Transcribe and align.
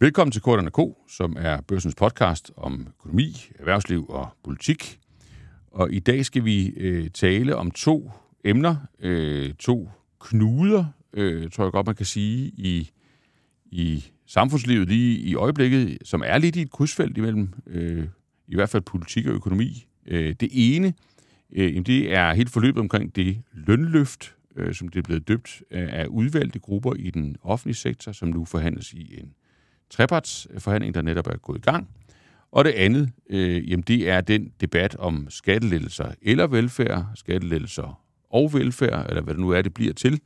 Velkommen 0.00 0.32
til 0.32 0.42
Korterne 0.42 0.70
K, 0.70 0.78
som 1.08 1.36
er 1.38 1.60
børsens 1.60 1.94
podcast 1.94 2.50
om 2.56 2.86
økonomi, 2.88 3.46
erhvervsliv 3.58 4.06
og 4.08 4.28
politik. 4.44 4.98
Og 5.70 5.92
i 5.92 5.98
dag 5.98 6.24
skal 6.24 6.44
vi 6.44 6.68
øh, 6.68 7.10
tale 7.10 7.56
om 7.56 7.70
to 7.70 8.10
emner, 8.44 8.76
øh, 9.00 9.54
to 9.54 9.90
knuder, 10.20 10.84
øh, 11.12 11.50
tror 11.50 11.64
jeg 11.64 11.72
godt, 11.72 11.86
man 11.86 11.94
kan 11.94 12.06
sige, 12.06 12.46
i, 12.46 12.90
i 13.64 14.04
samfundslivet 14.26 14.88
lige 14.88 15.18
i 15.18 15.34
øjeblikket, 15.34 15.98
som 16.04 16.22
er 16.26 16.38
lidt 16.38 16.56
i 16.56 16.62
et 16.62 16.70
krydsfelt 16.70 17.18
imellem 17.18 17.48
øh, 17.66 18.06
i 18.46 18.54
hvert 18.54 18.68
fald 18.68 18.82
politik 18.82 19.26
og 19.26 19.34
økonomi. 19.34 19.86
Øh, 20.06 20.34
det 20.40 20.48
ene, 20.52 20.94
øh, 21.52 21.86
det 21.86 22.14
er 22.14 22.34
helt 22.34 22.50
forløbet 22.50 22.80
omkring 22.80 23.16
det 23.16 23.42
lønløft, 23.52 24.34
øh, 24.56 24.74
som 24.74 24.88
det 24.88 24.98
er 24.98 25.02
blevet 25.02 25.28
døbt 25.28 25.62
af 25.70 26.06
udvalgte 26.06 26.58
grupper 26.58 26.94
i 26.94 27.10
den 27.10 27.36
offentlige 27.42 27.76
sektor, 27.76 28.12
som 28.12 28.28
nu 28.28 28.44
forhandles 28.44 28.92
i 28.92 29.20
en 29.20 29.32
trepartsforhandling, 29.90 30.94
der 30.94 31.02
netop 31.02 31.26
er 31.26 31.36
gået 31.36 31.58
i 31.58 31.60
gang. 31.60 31.88
Og 32.52 32.64
det 32.64 32.70
andet, 32.70 33.10
øh, 33.30 33.70
jamen 33.70 33.82
det 33.82 34.08
er 34.08 34.20
den 34.20 34.52
debat 34.60 34.96
om 34.96 35.26
skattelettelser 35.30 36.12
eller 36.22 36.46
velfærd, 36.46 37.06
skattelettelser 37.14 38.02
og 38.30 38.52
velfærd, 38.52 39.06
eller 39.08 39.22
hvad 39.22 39.34
det 39.34 39.40
nu 39.40 39.50
er, 39.50 39.62
det 39.62 39.74
bliver 39.74 39.92
til, 39.92 40.20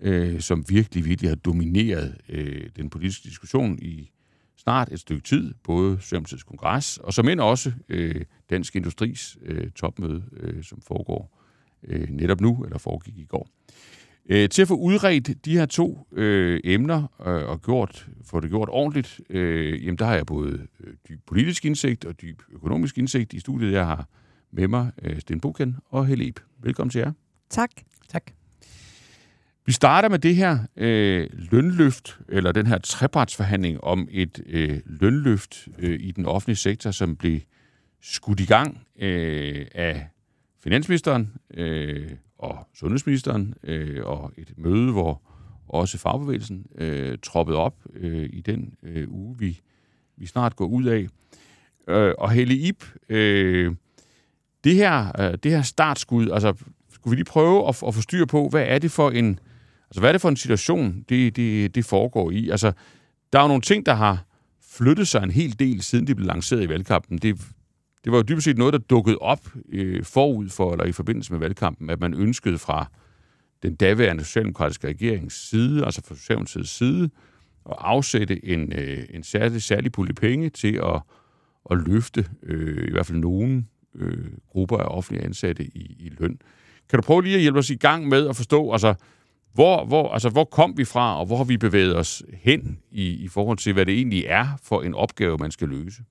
øh, 0.00 0.40
som 0.40 0.64
virkelig, 0.68 1.04
virkelig 1.04 1.30
har 1.30 1.36
domineret 1.36 2.16
øh, 2.28 2.68
den 2.76 2.90
politiske 2.90 3.28
diskussion 3.28 3.78
i 3.78 4.10
snart 4.56 4.92
et 4.92 5.00
stykke 5.00 5.22
tid, 5.22 5.54
både 5.64 5.98
Sømtids 6.00 6.42
Kongres, 6.42 6.98
og 6.98 7.14
som 7.14 7.28
end 7.28 7.40
også 7.40 7.72
øh, 7.88 8.24
Dansk 8.50 8.76
Industris 8.76 9.38
øh, 9.42 9.70
topmøde, 9.70 10.24
øh, 10.32 10.64
som 10.64 10.80
foregår 10.80 11.38
øh, 11.84 12.08
netop 12.08 12.40
nu, 12.40 12.64
eller 12.64 12.78
foregik 12.78 13.18
i 13.18 13.24
går. 13.24 13.48
Øh, 14.32 14.48
til 14.48 14.62
at 14.62 14.68
få 14.68 14.74
udredt 14.74 15.44
de 15.44 15.58
her 15.58 15.66
to 15.66 16.06
øh, 16.12 16.60
emner 16.64 17.26
øh, 17.26 17.48
og 17.48 17.62
gjort, 17.62 18.08
få 18.24 18.40
det 18.40 18.50
gjort 18.50 18.68
ordentligt, 18.72 19.20
øh, 19.30 19.84
jamen 19.84 19.98
der 19.98 20.04
har 20.04 20.14
jeg 20.14 20.26
både 20.26 20.66
øh, 20.80 20.94
dyb 21.08 21.20
politisk 21.26 21.64
indsigt 21.64 22.04
og 22.04 22.20
dyb 22.22 22.42
økonomisk 22.52 22.98
indsigt 22.98 23.32
i 23.32 23.40
studiet. 23.40 23.72
Jeg 23.72 23.86
har 23.86 24.08
med 24.50 24.68
mig 24.68 24.90
øh, 25.02 25.20
Sten 25.20 25.40
Buken 25.40 25.76
og 25.86 26.06
Helle 26.06 26.32
Velkommen 26.62 26.90
til 26.90 26.98
jer. 26.98 27.12
Tak. 27.50 27.70
Tak. 28.08 28.22
Vi 29.66 29.72
starter 29.72 30.08
med 30.08 30.18
det 30.18 30.36
her 30.36 30.58
øh, 30.76 31.28
lønløft, 31.32 32.20
eller 32.28 32.52
den 32.52 32.66
her 32.66 32.78
trepartsforhandling 32.78 33.84
om 33.84 34.08
et 34.10 34.42
øh, 34.46 34.80
lønløft 34.86 35.68
øh, 35.78 36.00
i 36.00 36.10
den 36.10 36.26
offentlige 36.26 36.56
sektor, 36.56 36.90
som 36.90 37.16
blev 37.16 37.40
skudt 38.00 38.40
i 38.40 38.46
gang 38.46 38.86
øh, 38.98 39.66
af 39.74 40.08
finansministeren 40.62 41.32
øh, 41.54 42.10
og 42.40 42.68
sundhedsministeren, 42.74 43.54
øh, 43.62 44.06
og 44.06 44.32
et 44.36 44.52
møde, 44.56 44.92
hvor 44.92 45.22
også 45.68 45.98
fagbevægelsen 45.98 46.66
øh, 46.78 47.18
troppede 47.22 47.58
op 47.58 47.74
øh, 47.94 48.28
i 48.32 48.40
den 48.40 48.74
øh, 48.82 49.08
uge, 49.10 49.38
vi, 49.38 49.60
vi 50.16 50.26
snart 50.26 50.56
går 50.56 50.66
ud 50.66 50.84
af. 50.84 51.06
Øh, 51.88 52.14
og 52.18 52.30
Helle 52.30 52.54
Ip, 52.54 52.84
øh, 53.08 53.74
det, 54.64 54.74
her, 54.74 55.20
øh, 55.20 55.38
det 55.42 55.50
her 55.50 55.62
startskud, 55.62 56.30
altså 56.30 56.54
skulle 56.92 57.12
vi 57.12 57.16
lige 57.16 57.24
prøve 57.24 57.68
at, 57.68 57.82
at 57.86 57.94
få 57.94 58.00
styr 58.00 58.24
på, 58.24 58.48
hvad 58.48 58.64
er 58.66 58.78
det 58.78 58.90
for 58.90 59.10
en, 59.10 59.38
altså 59.90 60.00
hvad 60.00 60.10
er 60.10 60.12
det 60.12 60.20
for 60.20 60.28
en 60.28 60.36
situation, 60.36 61.04
det, 61.08 61.36
det, 61.36 61.74
det 61.74 61.84
foregår 61.84 62.30
i? 62.30 62.50
Altså, 62.50 62.72
der 63.32 63.38
er 63.38 63.42
jo 63.42 63.48
nogle 63.48 63.62
ting, 63.62 63.86
der 63.86 63.94
har 63.94 64.24
flyttet 64.70 65.08
sig 65.08 65.22
en 65.22 65.30
hel 65.30 65.58
del, 65.58 65.82
siden 65.82 66.06
de 66.06 66.14
blev 66.14 66.26
lanceret 66.26 66.62
i 66.62 66.68
valgkampen. 66.68 67.18
Det, 67.18 67.40
det 68.04 68.12
var 68.12 68.18
jo 68.18 68.22
dybest 68.22 68.44
set 68.44 68.58
noget, 68.58 68.72
der 68.72 68.78
dukkede 68.78 69.18
op 69.18 69.48
øh, 69.72 70.04
forud 70.04 70.48
for, 70.48 70.72
eller 70.72 70.84
i 70.84 70.92
forbindelse 70.92 71.32
med 71.32 71.40
valgkampen, 71.40 71.90
at 71.90 72.00
man 72.00 72.14
ønskede 72.14 72.58
fra 72.58 72.86
den 73.62 73.74
daværende 73.74 74.24
socialdemokratiske 74.24 74.88
regerings 74.88 75.48
side, 75.48 75.84
altså 75.84 76.02
fra 76.08 76.14
Socialdemokratiets 76.14 76.70
side, 76.70 77.10
at 77.70 77.76
afsætte 77.78 78.46
en, 78.46 78.72
øh, 78.72 79.04
en 79.10 79.22
særlig, 79.22 79.62
særlig 79.62 79.92
pulje 79.92 80.12
penge 80.12 80.50
til 80.50 80.74
at, 80.74 81.02
at 81.70 81.78
løfte 81.86 82.26
øh, 82.42 82.88
i 82.88 82.90
hvert 82.90 83.06
fald 83.06 83.18
nogle 83.18 83.64
øh, 83.94 84.26
grupper 84.48 84.76
af 84.76 84.96
offentlige 84.96 85.24
ansatte 85.24 85.64
i, 85.64 85.96
i 85.98 86.12
løn. 86.18 86.38
Kan 86.88 86.96
du 86.96 87.02
prøve 87.02 87.22
lige 87.22 87.34
at 87.34 87.40
hjælpe 87.40 87.58
os 87.58 87.70
i 87.70 87.74
gang 87.74 88.08
med 88.08 88.28
at 88.28 88.36
forstå, 88.36 88.72
altså, 88.72 88.94
hvor, 89.52 89.84
hvor, 89.84 90.12
altså, 90.12 90.28
hvor 90.28 90.44
kom 90.44 90.74
vi 90.76 90.84
fra, 90.84 91.20
og 91.20 91.26
hvor 91.26 91.36
har 91.36 91.44
vi 91.44 91.56
bevæget 91.56 91.96
os 91.96 92.22
hen 92.32 92.78
i, 92.90 93.08
i 93.08 93.28
forhold 93.28 93.58
til, 93.58 93.72
hvad 93.72 93.86
det 93.86 93.94
egentlig 93.94 94.24
er 94.28 94.46
for 94.62 94.82
en 94.82 94.94
opgave, 94.94 95.38
man 95.38 95.50
skal 95.50 95.68
løse? 95.68 96.02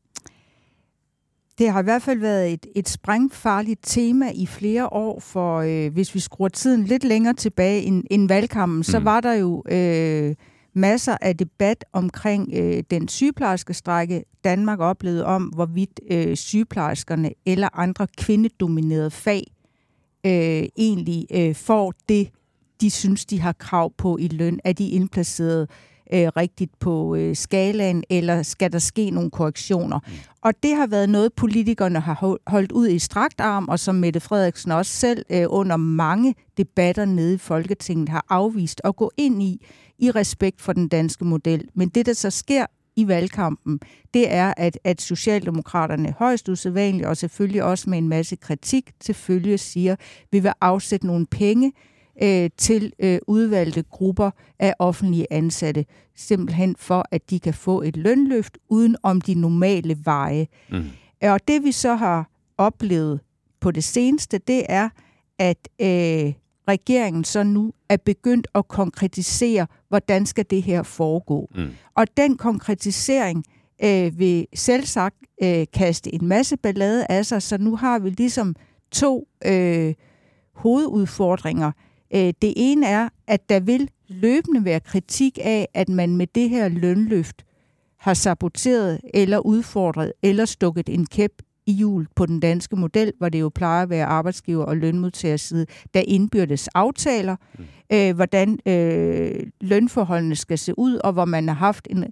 Det 1.60 1.72
har 1.72 1.80
i 1.80 1.84
hvert 1.84 2.02
fald 2.02 2.20
været 2.20 2.54
et, 2.54 2.66
et 2.76 2.90
sprængfarligt 2.90 3.80
tema 3.84 4.32
i 4.36 4.46
flere 4.46 4.94
år, 4.94 5.20
for 5.20 5.58
øh, 5.58 5.94
hvis 5.94 6.16
vi 6.16 6.20
skruer 6.20 6.50
tiden 6.50 6.84
lidt 6.84 7.04
længere 7.04 7.34
tilbage 7.34 7.82
end, 7.82 8.04
end 8.12 8.28
valgkampen, 8.28 8.78
mm. 8.78 8.84
så 8.84 9.00
var 9.00 9.22
der 9.22 9.34
jo 9.34 9.64
øh, 9.70 10.36
masser 10.74 11.18
af 11.22 11.38
debat 11.38 11.86
omkring 11.94 12.50
øh, 12.54 12.84
den 12.92 13.08
sygeplejerske 13.08 13.74
strække, 13.74 14.24
Danmark 14.44 14.80
oplevede 14.80 15.26
om, 15.26 15.44
hvorvidt 15.44 16.00
øh, 16.12 16.36
sygeplejerskerne 16.36 17.32
eller 17.46 17.80
andre 17.80 18.08
kvindedominerede 18.18 19.12
fag 19.12 19.44
øh, 20.26 20.64
egentlig 20.78 21.26
øh, 21.34 21.56
får 21.56 21.94
det, 22.10 22.30
de 22.82 22.90
synes, 22.90 23.26
de 23.26 23.40
har 23.40 23.54
krav 23.54 23.94
på 23.98 24.18
i 24.18 24.28
løn. 24.28 24.60
Er 24.64 24.74
de 24.74 24.90
indplaceret 24.90 25.62
øh, 25.62 25.89
Øh, 26.14 26.28
rigtigt 26.28 26.80
på 26.80 27.16
øh, 27.16 27.36
skalaen, 27.36 28.04
eller 28.10 28.44
skal 28.44 28.72
der 28.72 28.80
ske 28.80 29.10
nogle 29.10 29.32
korrektioner? 29.32 30.00
Mm. 30.08 30.14
Og 30.42 30.54
det 30.64 30.76
har 30.76 30.88
været 30.88 31.10
noget, 31.10 31.34
politikerne 31.34 32.00
har 32.00 32.38
holdt 32.48 32.72
ud 32.72 32.88
i 32.88 33.00
strakt 33.00 33.42
arm, 33.42 33.68
og 33.70 33.80
som 33.80 33.96
Mette 33.96 34.20
Frederiksen 34.20 34.72
også 34.72 34.92
selv 34.92 35.26
øh, 35.30 35.46
under 35.50 35.78
mange 35.78 36.36
debatter 36.58 37.06
nede 37.06 37.34
i 37.34 37.38
Folketinget 37.38 38.10
har 38.10 38.26
afvist 38.30 38.82
at 38.84 38.96
gå 38.96 39.12
ind 39.18 39.44
i, 39.44 39.66
i 40.00 40.12
respekt 40.12 40.62
for 40.62 40.74
den 40.74 40.88
danske 40.88 41.26
model. 41.26 41.68
Men 41.74 41.90
det, 41.90 42.06
der 42.06 42.14
så 42.14 42.30
sker 42.30 42.66
i 42.96 43.08
valgkampen, 43.08 43.80
det 44.14 44.34
er, 44.34 44.54
at, 44.58 44.80
at 44.84 45.02
Socialdemokraterne 45.02 46.16
højst 46.20 46.50
usædvanligt, 46.50 47.08
og 47.08 47.18
selvfølgelig 47.18 47.64
også 47.64 47.90
med 47.90 47.98
en 47.98 48.10
masse 48.10 48.36
kritik 48.36 48.92
til 49.00 49.16
følge, 49.16 49.58
siger, 49.58 49.96
vi 50.32 50.40
vil 50.40 50.52
afsætte 50.62 51.08
nogle 51.08 51.26
penge 51.26 51.72
øh, 52.24 52.50
til 52.58 52.94
øh, 53.00 53.20
udvalgte 53.28 53.84
grupper 53.90 54.32
af 54.60 54.74
offentlige 54.80 55.28
ansatte, 55.32 55.86
simpelthen 56.16 56.76
for, 56.80 57.06
at 57.12 57.30
de 57.30 57.40
kan 57.40 57.54
få 57.54 57.82
et 57.82 57.98
lønløft 57.98 58.58
uden 58.70 58.96
om 59.04 59.22
de 59.22 59.34
normale 59.34 59.98
veje. 60.04 60.48
Mm. 60.72 60.84
Og 61.22 61.48
det 61.48 61.64
vi 61.64 61.72
så 61.72 61.96
har 61.96 62.30
oplevet 62.58 63.20
på 63.60 63.72
det 63.72 63.84
seneste, 63.84 64.38
det 64.38 64.66
er, 64.70 64.90
at 65.40 65.70
øh, 65.82 66.34
regeringen 66.68 67.24
så 67.24 67.44
nu 67.44 67.74
er 67.90 67.98
begyndt 67.98 68.48
at 68.56 68.68
konkretisere, 68.68 69.68
hvordan 69.88 70.26
skal 70.26 70.46
det 70.50 70.64
her 70.64 70.84
foregå. 70.84 71.50
Mm. 71.56 71.68
Og 71.96 72.08
den 72.18 72.38
konkretisering 72.38 73.44
øh, 73.84 74.20
vil 74.20 74.48
selv 74.56 74.86
sagt 74.86 75.16
øh, 75.44 75.66
kaste 75.74 76.16
en 76.16 76.28
masse 76.28 76.58
ballade 76.58 77.06
af 77.10 77.26
sig, 77.26 77.42
så 77.42 77.58
nu 77.58 77.76
har 77.76 78.00
vi 78.00 78.10
ligesom 78.10 78.56
to 78.92 79.28
øh, 79.46 79.94
hovedudfordringer. 80.56 81.72
Øh, 82.16 82.34
det 82.42 82.54
ene 82.56 82.86
er, 82.86 83.10
at 83.28 83.50
der 83.50 83.60
vil 83.60 83.90
løbende 84.08 84.66
være 84.66 84.80
kritik 84.80 85.40
af, 85.42 85.68
at 85.74 85.90
man 85.90 86.18
med 86.18 86.28
det 86.28 86.50
her 86.50 86.68
lønløft 86.68 87.46
har 87.98 88.14
saboteret 88.14 89.02
eller 89.14 89.40
udfordret 89.40 90.14
eller 90.24 90.46
stukket 90.46 90.90
en 90.90 91.06
kæp 91.06 91.32
i 91.66 91.72
jul 91.72 92.08
på 92.16 92.26
den 92.26 92.40
danske 92.40 92.76
model, 92.76 93.14
hvor 93.18 93.30
det 93.30 93.40
jo 93.40 93.50
plejer 93.50 93.84
at 93.84 93.90
være 93.90 94.06
arbejdsgiver 94.06 94.66
og 94.66 94.78
lønmodtagers 94.78 95.42
side, 95.42 95.66
der 95.94 96.04
indbyrdes 96.08 96.68
aftaler, 96.68 97.36
mm. 97.60 97.66
øh, 97.94 98.16
hvordan 98.16 98.60
øh, 98.66 99.48
lønforholdene 99.62 100.36
skal 100.36 100.58
se 100.58 100.80
ud, 100.80 100.96
og 100.96 101.14
hvor 101.14 101.26
man 101.26 101.48
har 101.48 101.56
haft 101.56 101.88
en, 101.90 102.06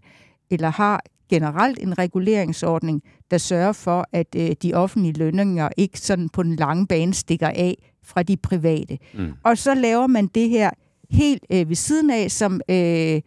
eller 0.50 0.70
har 0.70 1.04
generelt 1.30 1.80
en 1.80 1.98
reguleringsordning, 1.98 3.04
der 3.32 3.38
sørger 3.38 3.72
for, 3.72 4.08
at 4.12 4.36
øh, 4.36 4.52
de 4.64 4.74
offentlige 4.74 5.14
lønninger 5.14 5.70
ikke 5.78 6.00
sådan 6.00 6.30
på 6.30 6.44
den 6.44 6.56
lange 6.56 6.88
bane 6.88 7.14
stikker 7.14 7.48
af 7.48 7.92
fra 8.08 8.24
de 8.24 8.38
private. 8.38 8.98
Mm. 9.14 9.34
Og 9.44 9.58
så 9.58 9.74
laver 9.74 10.08
man 10.08 10.28
det 10.28 10.50
her 10.50 10.70
helt 11.10 11.46
øh, 11.50 11.70
ved 11.70 11.76
siden 11.76 12.10
af, 12.10 12.32
som 12.32 12.62
øh, 12.70 13.22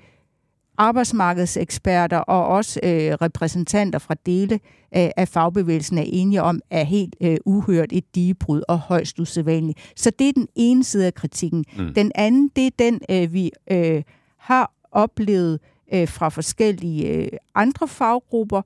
arbejdsmarkedseksperter 0.79 2.19
og 2.19 2.47
også 2.47 2.81
øh, 2.83 3.13
repræsentanter 3.13 3.99
fra 3.99 4.15
dele 4.27 4.55
øh, 4.97 5.11
af 5.17 5.29
fagbevægelsen 5.29 5.99
er 5.99 6.05
enige 6.06 6.43
om, 6.43 6.61
er 6.71 6.85
helt 6.85 7.17
øh, 7.21 7.37
uhørt 7.47 7.88
et 7.93 8.15
digebrud 8.15 8.62
og 8.69 8.79
højst 8.79 9.19
usædvanligt. 9.19 9.93
Så 9.97 10.11
det 10.19 10.29
er 10.29 10.32
den 10.32 10.49
ene 10.55 10.85
side 10.85 11.06
af 11.06 11.15
kritikken. 11.15 11.65
Mm. 11.79 11.94
Den 11.94 12.12
anden, 12.15 12.50
det 12.56 12.67
er 12.67 12.71
den, 12.79 13.00
øh, 13.11 13.33
vi 13.33 13.50
øh, 13.71 14.03
har 14.38 14.73
oplevet 14.93 15.61
øh, 15.94 16.09
fra 16.09 16.29
forskellige 16.29 17.09
øh, 17.09 17.29
andre 17.55 17.88
faggrupper, 17.88 18.62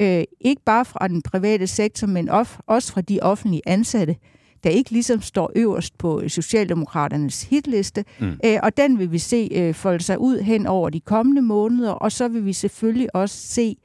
øh, 0.00 0.24
ikke 0.40 0.62
bare 0.64 0.84
fra 0.84 1.08
den 1.08 1.22
private 1.22 1.66
sektor, 1.66 2.06
men 2.06 2.28
også 2.66 2.92
fra 2.92 3.00
de 3.00 3.18
offentlige 3.22 3.62
ansatte, 3.66 4.16
der 4.64 4.70
ikke 4.70 4.90
ligesom 4.90 5.20
står 5.20 5.52
øverst 5.56 5.98
på 5.98 6.28
Socialdemokraternes 6.28 7.42
hitliste. 7.42 8.04
Mm. 8.20 8.40
Øh, 8.44 8.58
og 8.62 8.76
den 8.76 8.98
vil 8.98 9.12
vi 9.12 9.18
se 9.18 9.48
øh, 9.52 9.74
folde 9.74 10.04
sig 10.04 10.18
ud 10.18 10.40
hen 10.40 10.66
over 10.66 10.90
de 10.90 11.00
kommende 11.00 11.42
måneder, 11.42 11.90
og 11.90 12.12
så 12.12 12.28
vil 12.28 12.44
vi 12.44 12.52
selvfølgelig 12.52 13.14
også 13.14 13.36
se, 13.36 13.76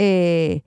øh, 0.00 0.60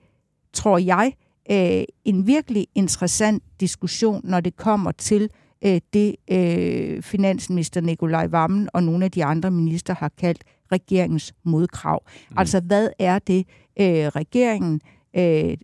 tror 0.52 0.78
jeg, 0.78 1.12
øh, 1.50 1.84
en 2.04 2.26
virkelig 2.26 2.66
interessant 2.74 3.42
diskussion, 3.60 4.20
når 4.24 4.40
det 4.40 4.56
kommer 4.56 4.92
til 4.92 5.30
øh, 5.64 5.80
det, 5.92 6.16
øh, 6.30 7.02
finansminister 7.02 7.80
Nikolaj 7.80 8.26
Vammen 8.26 8.68
og 8.72 8.82
nogle 8.82 9.04
af 9.04 9.10
de 9.10 9.24
andre 9.24 9.50
minister 9.50 9.94
har 9.94 10.10
kaldt 10.18 10.44
regeringens 10.72 11.34
modkrav. 11.44 12.02
Mm. 12.30 12.38
Altså, 12.38 12.60
hvad 12.60 12.88
er 12.98 13.18
det, 13.18 13.46
øh, 13.80 14.06
regeringen 14.06 14.80
øh, 15.16 15.56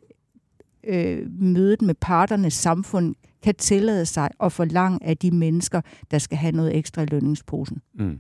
øh, 0.85 1.27
mødet 1.41 1.83
med 1.83 1.95
parternes 1.95 2.55
samfund 2.55 3.15
kan 3.43 3.55
tillade 3.55 4.07
sig 4.07 4.29
at 4.43 4.53
forlange 4.53 4.99
af 5.03 5.17
de 5.17 5.31
mennesker, 5.31 5.81
der 6.11 6.19
skal 6.19 6.39
have 6.39 6.53
noget 6.53 6.77
ekstra 6.77 7.03
i 7.03 7.07
lønningsposen. 7.07 7.83
Mm. 7.95 8.19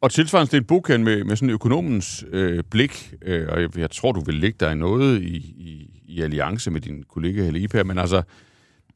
Og 0.00 0.10
tilsvarende 0.10 0.46
Sten 0.46 0.64
Bokan 0.64 1.04
med, 1.04 1.24
med 1.24 1.36
sådan 1.36 1.50
økonomens 1.50 2.24
øh, 2.32 2.64
blik, 2.70 3.14
øh, 3.22 3.48
og 3.48 3.62
jeg, 3.62 3.78
jeg 3.78 3.90
tror, 3.90 4.12
du 4.12 4.20
vil 4.20 4.34
lægge 4.34 4.56
dig 4.60 4.74
noget 4.74 5.22
i, 5.22 5.36
i, 5.36 6.02
i 6.04 6.20
alliance 6.20 6.70
med 6.70 6.80
din 6.80 7.02
kollega 7.08 7.44
Helle 7.44 7.60
Iper, 7.60 7.82
men 7.82 7.98
altså, 7.98 8.22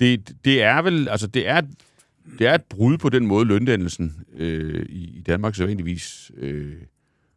det, 0.00 0.36
det 0.44 0.62
er 0.62 0.82
vel, 0.82 1.08
altså 1.08 1.26
det 1.26 1.48
er, 1.48 1.60
det 2.38 2.46
er 2.46 2.54
et 2.54 2.64
brud 2.64 2.98
på 2.98 3.08
den 3.08 3.26
måde, 3.26 3.44
løndannelsen 3.44 4.24
øh, 4.36 4.86
i, 4.88 5.18
i 5.18 5.20
Danmark 5.20 5.54
så 5.54 5.66
egentlig 5.66 6.00
øh, 6.36 6.72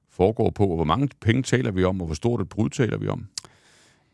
foregår 0.09 0.49
på, 0.49 0.67
og 0.67 0.75
hvor 0.75 0.85
mange 0.85 1.09
penge 1.21 1.43
taler 1.43 1.71
vi 1.71 1.83
om, 1.83 2.01
og 2.01 2.05
hvor 2.05 2.15
stort 2.15 2.41
et 2.41 2.49
brud 2.49 2.69
taler 2.69 2.97
vi 2.97 3.07
om? 3.07 3.27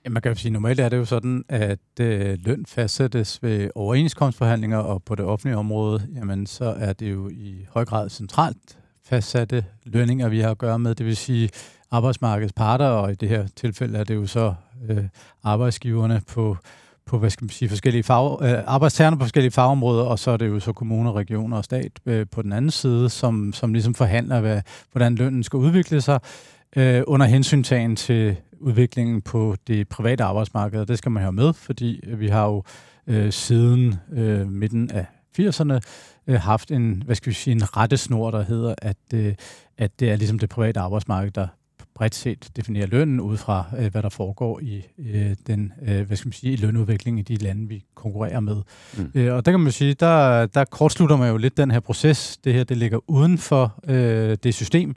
Ja, 0.05 0.09
man 0.09 0.21
kan 0.21 0.31
jo 0.31 0.35
sige, 0.35 0.51
normalt 0.51 0.79
er 0.79 0.89
det 0.89 0.97
jo 0.97 1.05
sådan, 1.05 1.43
at 1.49 1.79
øh, 1.99 2.37
løn 2.45 2.65
fastsættes 2.65 3.43
ved 3.43 3.69
overenskomstforhandlinger, 3.75 4.77
og 4.77 5.03
på 5.03 5.15
det 5.15 5.25
offentlige 5.25 5.57
område, 5.57 6.07
jamen 6.15 6.45
så 6.45 6.65
er 6.65 6.93
det 6.93 7.11
jo 7.11 7.29
i 7.29 7.65
høj 7.69 7.85
grad 7.85 8.09
centralt 8.09 8.77
fastsatte 9.05 9.65
lønninger, 9.83 10.29
vi 10.29 10.39
har 10.39 10.51
at 10.51 10.57
gøre 10.57 10.79
med. 10.79 10.95
Det 10.95 11.05
vil 11.05 11.17
sige 11.17 11.49
arbejdsmarkedets 11.91 12.53
parter, 12.53 12.85
og 12.85 13.11
i 13.11 13.15
det 13.15 13.29
her 13.29 13.47
tilfælde 13.55 13.97
er 13.97 14.03
det 14.03 14.15
jo 14.15 14.27
så 14.27 14.53
øh, 14.89 15.03
arbejdsgiverne 15.43 16.21
på, 16.27 16.57
på 17.05 17.17
hvad 17.17 17.29
skal 17.29 17.45
man 17.45 17.49
sige, 17.49 17.69
forskellige 17.69 18.03
fag, 18.03 18.41
øh, 18.41 18.63
arbejdstagerne 18.65 19.17
på 19.17 19.23
forskellige 19.23 19.51
fagområder, 19.51 20.03
og 20.03 20.19
så 20.19 20.31
er 20.31 20.37
det 20.37 20.47
jo 20.47 20.59
så 20.59 20.73
kommuner, 20.73 21.13
regioner 21.13 21.57
og 21.57 21.63
stat 21.63 21.91
øh, 22.05 22.25
på 22.31 22.41
den 22.41 22.53
anden 22.53 22.71
side, 22.71 23.09
som, 23.09 23.53
som 23.53 23.73
ligesom 23.73 23.93
forhandler, 23.93 24.39
hvad, 24.39 24.61
hvordan 24.91 25.15
lønnen 25.15 25.43
skal 25.43 25.57
udvikle 25.57 26.01
sig, 26.01 26.19
øh, 26.75 27.03
under 27.07 27.25
hensyntagen 27.25 27.95
til 27.95 28.35
udviklingen 28.61 29.21
på 29.21 29.55
det 29.67 29.87
private 29.87 30.23
arbejdsmarked. 30.23 30.85
Det 30.85 30.97
skal 30.97 31.11
man 31.11 31.23
have 31.23 31.33
med, 31.33 31.53
fordi 31.53 32.03
vi 32.07 32.27
har 32.27 32.45
jo 32.45 32.63
øh, 33.07 33.31
siden 33.31 33.95
øh, 34.13 34.51
midten 34.51 34.91
af 34.91 35.05
80'erne 35.39 35.79
øh, 36.27 36.39
haft 36.39 36.71
en, 36.71 37.03
hvad 37.05 37.15
skal 37.15 37.29
vi 37.29 37.35
sige, 37.35 37.51
en 37.51 37.77
rettesnor, 37.77 38.31
der 38.31 38.43
hedder, 38.43 38.75
at, 38.77 38.97
øh, 39.13 39.35
at 39.77 39.99
det 39.99 40.11
er 40.11 40.15
ligesom 40.15 40.39
det 40.39 40.49
private 40.49 40.79
arbejdsmarked, 40.79 41.31
der 41.31 41.47
bredt 41.95 42.15
set 42.15 42.49
definerer 42.55 42.87
lønnen 42.87 43.19
ud 43.19 43.37
fra, 43.37 43.65
øh, 43.79 43.91
hvad 43.91 44.03
der 44.03 44.09
foregår 44.09 44.59
i 44.59 44.85
øh, 44.99 45.35
den, 45.47 45.73
øh, 45.87 46.07
hvad 46.07 46.17
skal 46.17 46.27
man 46.27 46.33
sige, 46.33 46.53
i 46.53 46.55
lønudviklingen 46.55 47.19
i 47.19 47.23
de 47.23 47.35
lande, 47.35 47.67
vi 47.67 47.83
konkurrerer 47.95 48.39
med. 48.39 48.55
Mm. 48.97 49.11
Øh, 49.15 49.35
og 49.35 49.45
der 49.45 49.51
kan 49.51 49.59
man 49.59 49.71
sige, 49.71 49.93
der, 49.93 50.45
der 50.45 50.65
kortslutter 50.65 51.17
man 51.17 51.29
jo 51.29 51.37
lidt 51.37 51.57
den 51.57 51.71
her 51.71 51.79
proces. 51.79 52.37
Det 52.37 52.53
her, 52.53 52.63
det 52.63 52.77
ligger 52.77 52.99
uden 53.07 53.37
for 53.37 53.79
øh, 53.87 54.37
det 54.43 54.53
system, 54.53 54.95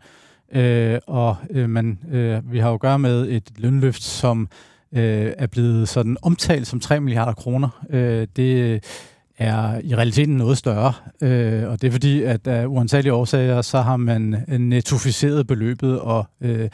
øh, 0.52 0.98
og 1.06 1.36
øh, 1.50 1.68
man, 1.68 1.98
øh, 2.12 2.52
vi 2.52 2.58
har 2.58 2.68
jo 2.68 2.74
at 2.74 2.80
gøre 2.80 2.98
med 2.98 3.28
et 3.28 3.50
lønløft, 3.56 4.02
som 4.02 4.48
øh, 4.94 5.32
er 5.38 5.46
blevet 5.46 5.88
sådan 5.88 6.16
omtalt 6.22 6.66
som 6.66 6.80
3 6.80 7.00
milliarder 7.00 7.32
kroner. 7.32 7.84
Øh, 7.90 8.26
det 8.36 8.84
er 9.42 9.80
i 9.84 9.94
realiteten 9.94 10.36
noget 10.36 10.58
større, 10.58 10.92
øh, 11.22 11.68
og 11.68 11.82
det 11.82 11.88
er 11.88 11.92
fordi, 11.92 12.22
at 12.22 12.46
af 12.46 12.66
uansagelige 12.66 13.12
årsager, 13.12 13.62
så 13.62 13.80
har 13.80 13.96
man 13.96 14.44
nettoficeret 14.48 15.46
beløbet, 15.46 16.00
og 16.00 16.26
øh, 16.40 16.68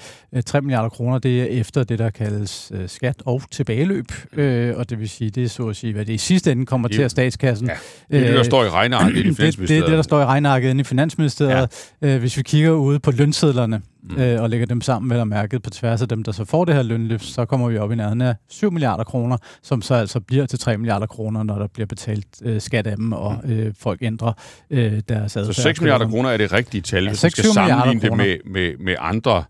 3 0.47 0.61
milliarder 0.61 0.89
kroner, 0.89 1.19
det 1.19 1.43
er 1.43 1.45
efter 1.45 1.85
det, 1.85 1.99
der 1.99 2.11
kaldes 2.11 2.73
øh, 2.75 2.89
skat 2.89 3.23
og 3.25 3.43
tilbageløb, 3.51 4.07
øh, 4.33 4.77
og 4.77 4.91
det 4.91 5.01
vil 5.01 5.09
sige, 5.09 5.31
det 5.31 5.45
er 5.45 5.49
så 5.49 5.69
at 5.69 5.77
sige, 5.77 5.93
hvad 5.93 6.05
det 6.05 6.13
i 6.13 6.19
sidste 6.19 6.53
ende 6.53 6.67
kommer 6.67 6.89
det, 6.89 6.95
til 6.95 7.03
at 7.03 7.11
statskassen. 7.11 7.69
Ja, 7.69 7.75
det 8.11 8.23
er 8.23 8.27
det, 8.27 8.37
der 8.37 8.43
står 8.43 8.65
i 8.65 8.69
regnearket 8.69 9.27
i 9.27 9.35
Finansministeriet. 9.35 9.59
Det, 9.69 9.69
det 9.69 9.79
er 9.79 9.87
det, 9.87 9.97
der 9.97 10.03
står 10.03 10.21
i 10.21 10.25
regnearket 10.25 10.71
inde 10.71 10.81
i 10.81 10.85
Finansministeriet. 10.85 11.97
Ja. 12.03 12.15
Øh, 12.15 12.21
hvis 12.21 12.37
vi 12.37 12.43
kigger 12.43 12.71
ude 12.71 13.01
på 13.01 13.11
lønsedlerne, 13.11 13.81
mm. 14.03 14.17
øh, 14.17 14.43
og 14.43 14.51
lægger 14.51 14.67
dem 14.67 14.81
sammen 14.81 15.11
vel 15.11 15.21
og 15.21 15.29
mærket 15.29 15.63
på 15.63 15.71
tværs 15.71 16.03
af 16.03 16.09
dem, 16.09 16.23
der 16.23 16.33
så 16.33 16.45
får 16.45 16.65
det 16.65 16.75
her 16.75 16.83
lønløft, 16.83 17.25
så 17.25 17.45
kommer 17.45 17.69
vi 17.69 17.79
op 17.79 17.93
i 17.93 17.95
nærheden 17.95 18.21
af 18.21 18.35
7 18.49 18.73
milliarder 18.73 19.05
kroner, 19.05 19.37
som 19.63 19.83
så 19.83 19.95
altså 19.95 20.21
bliver 20.21 20.47
til 20.47 20.59
3 20.59 20.77
milliarder 20.77 21.07
kroner, 21.07 21.43
når 21.43 21.59
der 21.59 21.67
bliver 21.67 21.87
betalt 21.87 22.27
øh, 22.43 22.61
skat 22.61 22.87
af 22.87 22.97
dem, 22.97 23.13
og 23.13 23.41
mm. 23.45 23.51
øh, 23.51 23.75
folk 23.79 24.03
ændrer 24.03 24.33
øh, 24.71 25.01
deres 25.09 25.37
adfærd. 25.37 25.55
Så 25.55 25.63
6 25.63 25.81
milliarder 25.81 26.09
kroner 26.09 26.31
er 26.31 26.37
det 26.37 26.53
rigtige 26.53 26.81
tal, 26.81 27.03
ja, 27.03 27.11
hvis 27.11 27.25
vi 27.25 27.31
skal 27.31 27.45
sammenligne 27.45 28.01
det 28.01 28.17
med, 28.17 28.37
med, 28.45 28.73
med 28.79 28.95
andre 28.99 29.45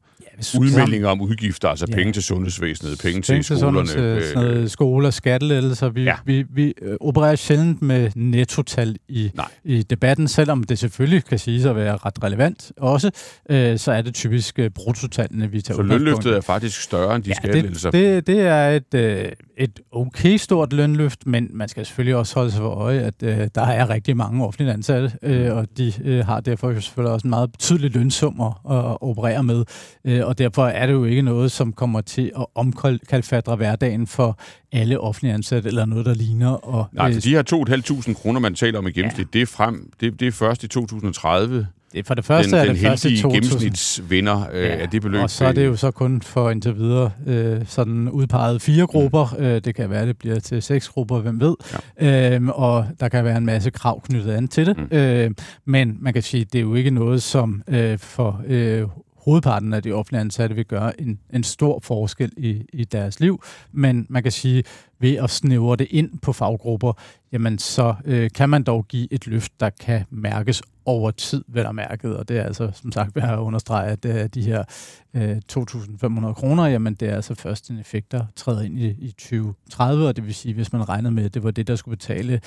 udmeldinger 0.59 1.09
om 1.09 1.21
udgifter, 1.21 1.69
altså 1.69 1.87
ja. 1.89 1.95
penge 1.95 2.13
til 2.13 2.23
sundhedsvæsenet, 2.23 2.99
penge, 2.99 3.23
penge 3.23 3.43
til 3.43 3.59
skolerne. 3.59 3.89
Til 3.89 4.01
øh, 4.01 4.23
sådan 4.23 4.49
noget, 4.49 4.71
skoler, 4.71 5.11
skattelettelser. 5.11 5.89
Vi, 5.89 6.03
ja. 6.03 6.15
vi, 6.25 6.45
vi 6.51 6.75
øh, 6.83 6.97
opererer 7.01 7.37
sjældent 7.37 7.83
med 7.83 8.11
nettotal 8.15 8.97
i, 9.09 9.31
i 9.65 9.83
debatten, 9.83 10.29
selvom 10.29 10.65
det 10.65 10.79
selvfølgelig 10.79 11.25
kan 11.25 11.39
siges 11.39 11.65
at 11.65 11.77
være 11.77 11.97
ret 11.97 12.25
relevant 12.25 12.73
også, 12.77 13.11
øh, 13.51 13.79
så 13.79 13.93
er 13.93 14.03
det 14.03 14.15
typisk 14.15 14.59
øh, 14.59 14.71
bruttotallene, 14.71 15.51
vi 15.51 15.61
tager 15.61 15.77
Så 15.77 15.83
lønløftet 15.83 16.37
er 16.37 16.41
faktisk 16.41 16.83
større 16.83 17.17
end 17.17 17.25
de 17.25 17.29
ja, 17.29 17.35
skattelettelser? 17.35 17.91
Det, 17.91 18.27
det, 18.27 18.37
det 18.37 18.41
er 18.41 18.69
et, 18.69 18.95
øh, 18.95 19.33
et 19.57 19.81
okay 19.93 20.37
stort 20.37 20.73
lønløft, 20.73 21.27
men 21.27 21.49
man 21.53 21.69
skal 21.69 21.87
selvfølgelig 21.87 22.17
også 22.17 22.35
holde 22.35 22.51
sig 22.51 22.61
for 22.61 22.69
øje, 22.71 22.99
at 22.99 23.15
øh, 23.23 23.49
der 23.55 23.63
er 23.63 23.91
rigtig 23.91 24.17
mange 24.17 24.47
offentlige 24.47 24.73
ansatte, 24.73 25.13
øh, 25.23 25.53
mm. 25.53 25.59
og 25.59 25.67
de 25.79 25.93
øh, 26.05 26.27
har 26.27 26.41
derfor 26.41 26.81
selvfølgelig 26.81 27.13
også 27.13 27.27
en 27.27 27.31
meget 27.31 27.53
betydelig 27.53 27.95
lønsum 27.95 28.41
at, 28.41 28.77
at 28.77 29.03
operere 29.03 29.43
med. 29.43 29.65
Øh, 30.05 30.27
og 30.29 30.39
derfor 30.39 30.67
er 30.67 30.87
det 30.87 30.93
jo 30.93 31.05
ikke 31.05 31.23
noget, 31.23 31.53
som 31.53 31.73
kommer 31.73 32.01
til 32.01 32.33
at 32.39 32.47
omkalfatre 32.55 33.57
hverdagen 33.57 34.07
for 34.07 34.39
alle 34.73 35.01
offentlige 35.01 35.35
ansatte, 35.35 35.69
eller 35.69 35.85
noget, 35.85 36.07
der 36.07 36.15
ligner. 36.15 36.51
Og, 36.51 36.87
Nej, 36.93 37.07
altså 37.07 37.21
de 37.21 37.31
her 37.31 37.43
2.500 38.09 38.15
kroner, 38.15 38.41
man 38.41 38.55
taler 38.55 38.79
om 38.79 38.87
i 38.87 38.91
gennemsnit, 38.91 39.27
ja. 39.35 39.39
det, 39.39 39.43
er 39.43 39.47
frem, 39.47 39.91
det, 40.01 40.21
det 40.21 40.29
er 40.29 40.33
først 40.33 40.65
i 40.65 40.69
2030. 40.69 41.67
Det, 41.93 42.07
for 42.07 42.15
det 42.15 42.25
første 42.25 42.51
den, 42.51 42.59
er 42.59 42.65
det 42.65 42.75
den 42.75 42.83
første 42.87 43.09
2000. 43.23 43.33
gennemsnitsvinder 43.33 44.47
øh, 44.53 44.63
ja, 44.63 44.69
af 44.69 44.89
det 44.89 45.03
beløb. 45.03 45.23
Og 45.23 45.31
så 45.31 45.45
er 45.45 45.53
det 45.53 45.67
jo 45.67 45.77
så 45.77 45.91
kun 45.91 46.23
for 46.23 46.51
indtil 46.51 46.77
videre 46.77 47.11
øh, 47.27 47.61
sådan 47.67 48.09
udpeget 48.09 48.63
fire 48.63 48.83
mm. 48.83 48.87
grupper. 48.87 49.37
Mm. 49.39 49.45
Øh, 49.45 49.61
det 49.65 49.75
kan 49.75 49.91
være, 49.91 50.07
det 50.07 50.19
bliver 50.19 50.41
til 50.41 50.63
seks 50.63 50.89
grupper, 50.89 51.19
hvem 51.19 51.41
ved. 51.41 51.55
Ja. 52.01 52.37
Øh, 52.37 52.49
og 52.49 52.87
der 53.01 53.09
kan 53.09 53.25
være 53.25 53.37
en 53.37 53.47
masse 53.47 53.71
krav 53.71 54.03
knyttet 54.03 54.33
an 54.33 54.49
til 54.49 54.67
det. 54.67 54.77
Mm. 54.79 54.97
Øh, 54.97 55.31
men 55.65 55.97
man 56.01 56.13
kan 56.13 56.23
sige, 56.23 56.45
det 56.45 56.59
er 56.59 56.63
jo 56.63 56.75
ikke 56.75 56.91
noget, 56.91 57.23
som 57.23 57.63
øh, 57.69 57.99
for 57.99 58.43
øh, 58.47 58.83
hovedparten 59.29 59.73
af 59.73 59.83
de 59.83 59.93
offentlige 59.93 60.21
ansatte 60.21 60.55
vil 60.57 60.65
gøre 60.65 61.01
en, 61.01 61.21
en 61.33 61.45
stor 61.45 61.81
forskel 61.83 62.33
i, 62.37 62.65
i 62.73 62.85
deres 62.85 63.21
liv. 63.21 63.43
Men 63.73 64.07
man 64.09 64.23
kan 64.23 64.33
sige, 64.33 64.65
ved 65.01 65.17
at 65.17 65.31
snævre 65.31 65.77
det 65.77 65.87
ind 65.91 66.19
på 66.23 66.33
faggrupper, 66.33 66.93
jamen 67.33 67.59
så 67.59 67.95
øh, 68.05 68.31
kan 68.35 68.49
man 68.49 68.63
dog 68.63 68.87
give 68.89 69.13
et 69.13 69.27
løft, 69.27 69.53
der 69.61 69.71
kan 69.71 70.05
mærkes 70.11 70.63
over 70.89 71.11
tid, 71.11 71.45
vel 71.49 71.65
er 71.65 71.73
mærket. 71.73 72.17
Og 72.17 72.29
det 72.29 72.39
er 72.39 72.43
altså, 72.43 72.71
som 72.75 72.93
sagt, 72.93 73.17
ved 73.17 73.23
at 73.23 73.39
understrege, 73.39 73.91
at 73.91 74.03
det 74.03 74.21
er 74.21 74.27
de 74.27 74.43
her 74.43 74.65
øh, 75.15 75.37
2.500 75.53 76.33
kroner, 76.33 76.67
jamen 76.67 76.95
det 76.95 77.09
er 77.09 77.15
altså 77.15 77.35
først 77.35 77.71
en 77.71 77.79
effekt, 77.79 78.13
der 78.13 78.25
træder 78.37 78.63
ind 78.63 78.79
i, 78.79 78.87
i 78.87 79.11
2030, 79.11 80.09
og 80.09 80.17
det 80.17 80.27
vil 80.27 80.35
sige, 80.35 80.55
hvis 80.55 80.73
man 80.73 80.89
regner 80.89 81.11
med, 81.11 81.25
at 81.25 81.35
det 81.35 81.43
var 81.43 81.51
det, 81.51 81.67
der 81.67 81.77
skulle 81.77 81.97
betale 81.97 82.41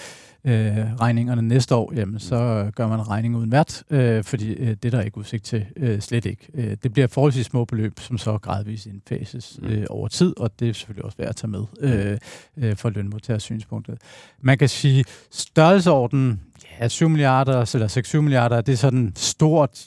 øh, 0.46 0.96
regningerne 1.00 1.42
næste 1.42 1.76
år, 1.76 1.94
jamen 1.96 2.20
så 2.20 2.72
gør 2.76 2.88
man 2.88 3.08
regning 3.10 3.36
uden 3.36 3.52
vært, 3.52 3.84
øh, 3.90 4.24
fordi 4.24 4.54
øh, 4.54 4.76
det 4.84 4.92
der 4.92 4.98
er 4.98 5.02
ikke 5.02 5.18
udsigt 5.18 5.44
til 5.44 5.66
øh, 5.78 6.00
slet 6.00 6.26
ikke. 6.26 6.48
Øh, 6.54 6.78
det 6.84 6.94
bliver 6.94 7.08
forholdsvis 7.08 7.46
små 7.46 7.66
beløb, 7.66 8.00
som 8.00 8.18
så 8.18 8.38
gradvist 8.38 8.86
indfases 8.86 9.60
mm. 9.62 9.68
øh, 9.68 9.86
over 9.90 10.08
tid, 10.08 10.40
og 10.40 10.60
det 10.60 10.70
er 10.70 10.74
selvfølgelig 10.74 11.06
også 11.06 11.18
værd 11.18 11.30
at 11.30 11.36
tage 11.36 11.52
med. 11.52 11.64
Øh, 11.80 12.18
øh, 12.58 12.76
for 12.76 12.90
lønmodtagers 12.90 13.44
synspunktet. 13.44 13.98
Man 14.42 14.58
kan 14.58 14.70
sige, 14.70 15.06
størrelsesordenen 15.32 16.42
ja, 16.80 16.88
7 16.88 17.10
milliarder, 17.10 17.72
eller 17.74 18.18
6-7 18.18 18.22
milliarder, 18.22 18.62
det 18.62 18.74
er 18.74 18.78
sådan 18.78 19.14
stort, 19.16 19.86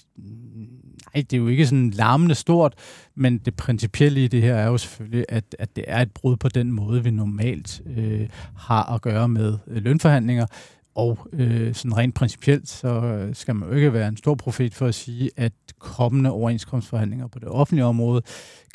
nej, 1.15 1.25
det 1.31 1.33
er 1.33 1.41
jo 1.41 1.49
ikke 1.49 1.67
sådan 1.67 1.91
larmende 1.91 2.35
stort, 2.35 2.75
men 3.15 3.39
det 3.39 3.57
principielle 3.57 4.25
i 4.25 4.29
det 4.29 4.43
her 4.43 4.55
er 4.55 4.67
jo 4.67 4.79
selvfølgelig, 4.79 5.25
at, 5.29 5.57
at 5.59 5.77
det 5.77 5.85
er 5.89 6.01
et 6.01 6.13
brud 6.13 6.37
på 6.37 6.49
den 6.49 6.73
måde, 6.73 7.05
vi 7.05 7.11
normalt 7.11 7.83
øh, 7.97 8.29
har 8.57 8.95
at 8.95 9.03
gøre 9.03 9.29
med 9.29 9.59
øh, 9.67 9.83
lønforhandlinger. 9.83 10.47
Og 10.95 11.19
øh, 11.33 11.75
sådan 11.75 11.97
rent 11.97 12.15
principielt, 12.15 12.69
så 12.69 12.89
øh, 12.89 13.35
skal 13.35 13.55
man 13.55 13.69
jo 13.69 13.75
ikke 13.75 13.93
være 13.93 14.09
en 14.09 14.17
stor 14.17 14.35
profet 14.35 14.75
for 14.75 14.87
at 14.87 14.95
sige, 14.95 15.31
at 15.37 15.53
kommende 15.79 16.31
overenskomstforhandlinger 16.31 17.27
på 17.27 17.39
det 17.39 17.49
offentlige 17.49 17.85
område 17.85 18.23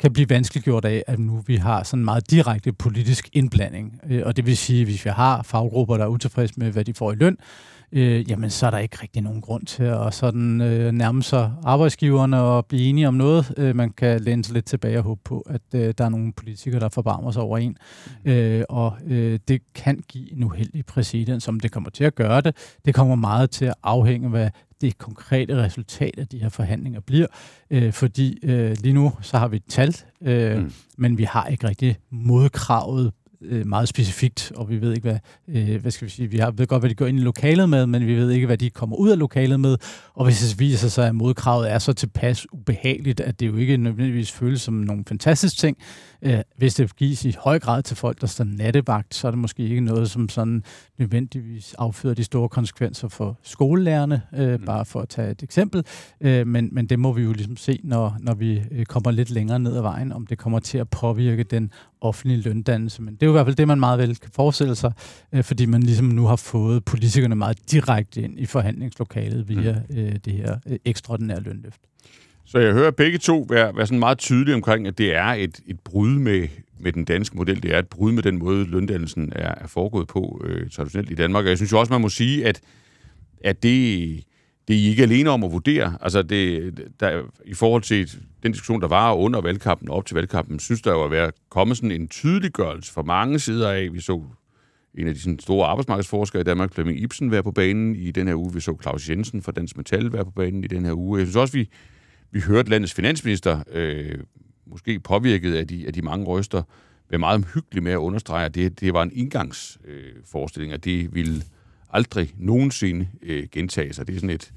kan 0.00 0.12
blive 0.12 0.30
vanskeliggjort 0.30 0.84
af, 0.84 1.04
at 1.06 1.18
nu 1.18 1.42
vi 1.46 1.56
har 1.56 1.82
sådan 1.82 2.04
meget 2.04 2.30
direkte 2.30 2.72
politisk 2.72 3.28
indblanding. 3.32 4.00
Øh, 4.10 4.22
og 4.26 4.36
det 4.36 4.46
vil 4.46 4.56
sige, 4.56 4.80
at 4.80 4.86
hvis 4.86 5.04
vi 5.04 5.10
har 5.10 5.42
faggrupper, 5.42 5.96
der 5.96 6.04
er 6.04 6.08
utilfredse 6.08 6.54
med, 6.56 6.70
hvad 6.70 6.84
de 6.84 6.94
får 6.94 7.12
i 7.12 7.14
løn, 7.14 7.36
øh, 7.92 8.30
jamen 8.30 8.50
så 8.50 8.66
er 8.66 8.70
der 8.70 8.78
ikke 8.78 8.98
rigtig 9.02 9.22
nogen 9.22 9.40
grund 9.40 9.66
til 9.66 9.82
at 9.82 10.14
sådan 10.14 10.60
øh, 10.60 10.92
nærme 10.92 11.22
sig 11.22 11.52
arbejdsgiverne 11.64 12.40
og 12.40 12.66
blive 12.66 12.82
enige 12.82 13.08
om 13.08 13.14
noget. 13.14 13.54
Øh, 13.56 13.76
man 13.76 13.90
kan 13.90 14.20
læne 14.20 14.44
sig 14.44 14.54
lidt 14.54 14.64
tilbage 14.64 14.98
og 14.98 15.04
håbe 15.04 15.20
på, 15.24 15.40
at 15.40 15.62
øh, 15.74 15.94
der 15.98 16.04
er 16.04 16.08
nogle 16.08 16.32
politikere, 16.32 16.80
der 16.80 16.88
forbarmer 16.88 17.30
sig 17.30 17.42
over 17.42 17.58
en. 17.58 17.76
Mm. 18.24 18.30
Øh, 18.30 18.64
og 18.68 18.96
øh, 19.06 19.38
det 19.48 19.62
kan 19.74 20.02
give 20.08 20.32
en 20.32 20.44
uheldig 20.44 20.86
præcedens, 20.86 21.44
som 21.44 21.60
det 21.60 21.72
kommer 21.72 21.90
til 21.90 22.04
at 22.04 22.14
gøre 22.14 22.40
det. 22.40 22.56
Det 22.84 22.94
kommer 22.94 23.14
meget 23.14 23.50
til 23.50 23.64
at 23.64 23.74
afhænge 23.82 24.26
af, 24.26 24.30
hvad 24.30 24.50
det 24.80 24.98
konkrete 24.98 25.62
resultat 25.62 26.18
af 26.18 26.28
de 26.28 26.38
her 26.38 26.48
forhandlinger 26.48 27.00
bliver. 27.00 27.26
Øh, 27.70 27.92
fordi 27.92 28.38
øh, 28.42 28.76
lige 28.80 28.92
nu 28.92 29.12
så 29.22 29.38
har 29.38 29.48
vi 29.48 29.56
et 29.56 29.64
tal, 29.68 29.96
øh, 30.22 30.58
mm. 30.58 30.72
men 30.98 31.18
vi 31.18 31.24
har 31.24 31.46
ikke 31.46 31.68
rigtig 31.68 31.96
modkravet 32.10 33.12
øh, 33.42 33.66
meget 33.66 33.88
specifikt, 33.88 34.52
og 34.56 34.70
vi 34.70 34.80
ved 34.80 34.92
ikke, 34.92 35.08
hvad, 35.08 35.18
øh, 35.48 35.80
hvad 35.80 35.90
skal 35.90 36.06
vi 36.06 36.10
sige, 36.10 36.30
vi 36.30 36.38
har, 36.38 36.50
ved 36.50 36.66
godt, 36.66 36.82
hvad 36.82 36.90
de 36.90 36.94
går 36.94 37.06
ind 37.06 37.18
i 37.18 37.22
lokalet 37.22 37.68
med, 37.68 37.86
men 37.86 38.06
vi 38.06 38.14
ved 38.14 38.30
ikke, 38.30 38.46
hvad 38.46 38.58
de 38.58 38.70
kommer 38.70 38.96
ud 38.96 39.10
af 39.10 39.18
lokalet 39.18 39.60
med, 39.60 39.76
og 40.14 40.24
hvis 40.24 40.40
det 40.40 40.60
viser 40.60 40.88
sig, 40.88 41.08
at 41.08 41.14
modkravet 41.14 41.70
er 41.70 41.78
så 41.78 41.92
tilpas 41.92 42.46
ubehageligt, 42.52 43.20
at 43.20 43.40
det 43.40 43.46
jo 43.46 43.56
ikke 43.56 43.76
nødvendigvis 43.76 44.32
føles 44.32 44.62
som 44.62 44.74
nogle 44.74 45.04
fantastiske 45.08 45.56
ting, 45.56 45.76
øh, 46.22 46.38
hvis 46.56 46.74
det 46.74 46.96
gives 46.96 47.24
i 47.24 47.34
høj 47.38 47.58
grad 47.58 47.82
til 47.82 47.96
folk, 47.96 48.20
der 48.20 48.26
står 48.26 48.44
nattevagt, 48.44 49.14
så 49.14 49.26
er 49.26 49.30
det 49.30 49.38
måske 49.38 49.62
ikke 49.62 49.80
noget, 49.80 50.10
som 50.10 50.28
sådan 50.28 50.64
nødvendigvis 50.98 51.74
affører 51.78 52.14
de 52.14 52.24
store 52.24 52.48
konsekvenser 52.48 53.08
for 53.08 53.38
skolelærerne, 53.42 54.22
øh, 54.36 54.60
mm. 54.60 54.66
bare 54.66 54.84
for 54.84 55.00
at 55.00 55.08
tage 55.08 55.30
et 55.30 55.42
eksempel, 55.42 55.84
øh, 56.20 56.46
men, 56.46 56.68
men 56.72 56.86
det 56.86 56.98
må 56.98 57.12
vi 57.12 57.22
jo 57.22 57.32
ligesom 57.32 57.56
se, 57.56 57.80
når, 57.84 58.16
når 58.20 58.34
vi 58.34 58.62
øh, 58.70 58.86
kommer 58.86 59.10
lidt 59.10 59.30
længere 59.30 59.58
ned 59.58 59.76
ad 59.76 59.82
vejen, 59.82 60.12
om 60.12 60.26
det 60.26 60.38
kommer 60.38 60.58
til 60.58 60.78
at 60.78 60.88
påvirke 60.88 61.42
den 61.42 61.70
offentlige 62.00 62.40
løndannelse. 62.40 63.02
Men 63.02 63.14
det 63.14 63.22
er 63.22 63.26
jo 63.26 63.32
i 63.32 63.36
hvert 63.36 63.46
fald 63.46 63.56
det, 63.56 63.68
man 63.68 63.80
meget 63.80 63.98
vel 63.98 64.16
kan 64.16 64.30
forestille 64.34 64.74
sig, 64.74 64.92
øh, 65.32 65.44
fordi 65.44 65.66
man 65.66 65.82
ligesom 65.82 66.06
nu 66.06 66.26
har 66.26 66.36
fået 66.36 66.84
politikerne 66.84 67.34
meget 67.34 67.70
direkte 67.70 68.22
ind 68.22 68.38
i 68.38 68.46
forhandlingslokalet 68.46 69.48
via 69.48 69.82
mm. 69.90 69.96
øh, 69.96 70.16
det 70.24 70.32
her 70.32 70.56
øh, 70.66 70.78
ekstraordinære 70.84 71.40
lønløft. 71.40 71.80
Så 72.50 72.58
jeg 72.58 72.72
hører 72.72 72.90
begge 72.90 73.18
to 73.18 73.46
være, 73.48 73.76
være 73.76 73.86
sådan 73.86 73.98
meget 73.98 74.18
tydelige 74.18 74.54
omkring, 74.54 74.86
at 74.86 74.98
det 74.98 75.16
er 75.16 75.24
et, 75.24 75.60
et 75.66 75.80
brud 75.80 76.10
med, 76.10 76.48
med 76.78 76.92
den 76.92 77.04
danske 77.04 77.36
model. 77.36 77.62
Det 77.62 77.74
er 77.74 77.78
et 77.78 77.88
brud 77.88 78.12
med 78.12 78.22
den 78.22 78.38
måde, 78.38 78.64
løndannelsen 78.64 79.32
er, 79.36 79.54
er 79.54 79.66
foregået 79.66 80.08
på 80.08 80.42
øh, 80.44 80.70
traditionelt 80.70 81.10
i 81.10 81.14
Danmark. 81.14 81.44
Og 81.44 81.48
jeg 81.48 81.56
synes 81.58 81.72
jo 81.72 81.78
også, 81.78 81.92
man 81.92 82.00
må 82.00 82.08
sige, 82.08 82.46
at, 82.46 82.60
at 83.44 83.62
det, 83.62 84.24
det 84.68 84.76
er 84.76 84.80
I 84.80 84.86
ikke 84.86 85.02
alene 85.02 85.30
om 85.30 85.44
at 85.44 85.52
vurdere. 85.52 85.96
Altså 86.00 86.22
det, 86.22 86.74
der, 87.00 87.22
i 87.44 87.54
forhold 87.54 87.82
til 87.82 88.10
den 88.42 88.52
diskussion, 88.52 88.80
der 88.80 88.88
var 88.88 89.14
under 89.14 89.40
valgkampen 89.40 89.90
og 89.90 89.96
op 89.96 90.06
til 90.06 90.14
valgkampen, 90.14 90.58
synes 90.58 90.82
der 90.82 90.92
jo 90.92 91.04
at 91.04 91.10
være 91.10 91.32
kommet 91.50 91.76
sådan 91.76 91.92
en 91.92 92.08
tydeliggørelse 92.08 92.92
fra 92.92 93.02
mange 93.02 93.38
sider 93.38 93.70
af. 93.70 93.92
Vi 93.92 94.00
så 94.00 94.22
en 94.98 95.08
af 95.08 95.14
de 95.14 95.20
sådan, 95.20 95.38
store 95.38 95.66
arbejdsmarkedsforskere 95.66 96.40
i 96.40 96.44
Danmark, 96.44 96.74
Flemming 96.74 97.00
Ibsen, 97.00 97.30
være 97.30 97.42
på 97.42 97.52
banen 97.52 97.96
i 97.96 98.10
den 98.10 98.26
her 98.26 98.34
uge. 98.34 98.54
Vi 98.54 98.60
så 98.60 98.76
Claus 98.82 99.10
Jensen 99.10 99.42
fra 99.42 99.52
Dansk 99.52 99.76
Metal 99.76 100.12
være 100.12 100.24
på 100.24 100.30
banen 100.30 100.64
i 100.64 100.66
den 100.66 100.84
her 100.84 100.92
uge. 100.92 101.18
Jeg 101.18 101.26
synes 101.26 101.36
også, 101.36 101.52
vi, 101.52 101.68
vi 102.30 102.40
hørte 102.40 102.70
landets 102.70 102.94
finansminister, 102.94 103.62
øh, 103.72 104.18
måske 104.66 105.00
påvirket 105.00 105.54
af 105.54 105.66
de, 105.66 105.86
af 105.86 105.92
de 105.92 106.02
mange 106.02 106.26
røster, 106.26 106.62
være 107.10 107.18
meget 107.18 107.46
hyggeligt 107.54 107.84
med 107.84 107.92
at 107.92 107.96
understrege, 107.96 108.44
at 108.44 108.54
det, 108.54 108.80
det 108.80 108.94
var 108.94 109.02
en 109.02 109.12
indgangsforestilling, 109.14 110.70
øh, 110.70 110.74
at 110.74 110.84
det 110.84 111.14
ville 111.14 111.42
aldrig 111.92 112.34
nogensinde 112.38 113.08
øh, 113.22 113.48
gentage 113.52 113.92
sig. 113.92 114.06
Det 114.06 114.14
er 114.14 114.16
sådan 114.16 114.30
et, 114.30 114.52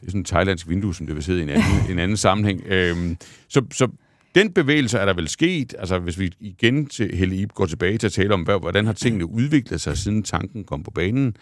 det 0.00 0.06
er 0.06 0.10
sådan 0.10 0.20
et 0.20 0.26
thailandsk 0.26 0.68
vindue, 0.68 0.94
som 0.94 1.06
det 1.06 1.14
vil 1.14 1.24
sidde 1.24 1.40
i 1.40 1.42
en 1.42 1.48
anden, 1.48 1.90
en 1.90 1.98
anden 1.98 2.16
sammenhæng. 2.16 2.62
Øhm, 2.66 3.16
så, 3.48 3.62
så 3.72 3.88
den 4.34 4.52
bevægelse 4.52 4.98
er 4.98 5.04
der 5.04 5.14
vel 5.14 5.28
sket, 5.28 5.74
altså 5.78 5.98
hvis 5.98 6.18
vi 6.18 6.34
igen 6.40 6.86
til 6.86 7.16
Helle 7.16 7.36
Ip 7.36 7.52
går 7.54 7.66
tilbage 7.66 7.98
til 7.98 8.06
at 8.06 8.12
tale 8.12 8.34
om, 8.34 8.42
hvordan 8.42 8.86
har 8.86 8.92
tingene 8.92 9.26
udviklet 9.26 9.80
sig, 9.80 9.98
siden 9.98 10.22
tanken 10.22 10.64
kom 10.64 10.82
på 10.82 10.90
banen, 10.90 11.36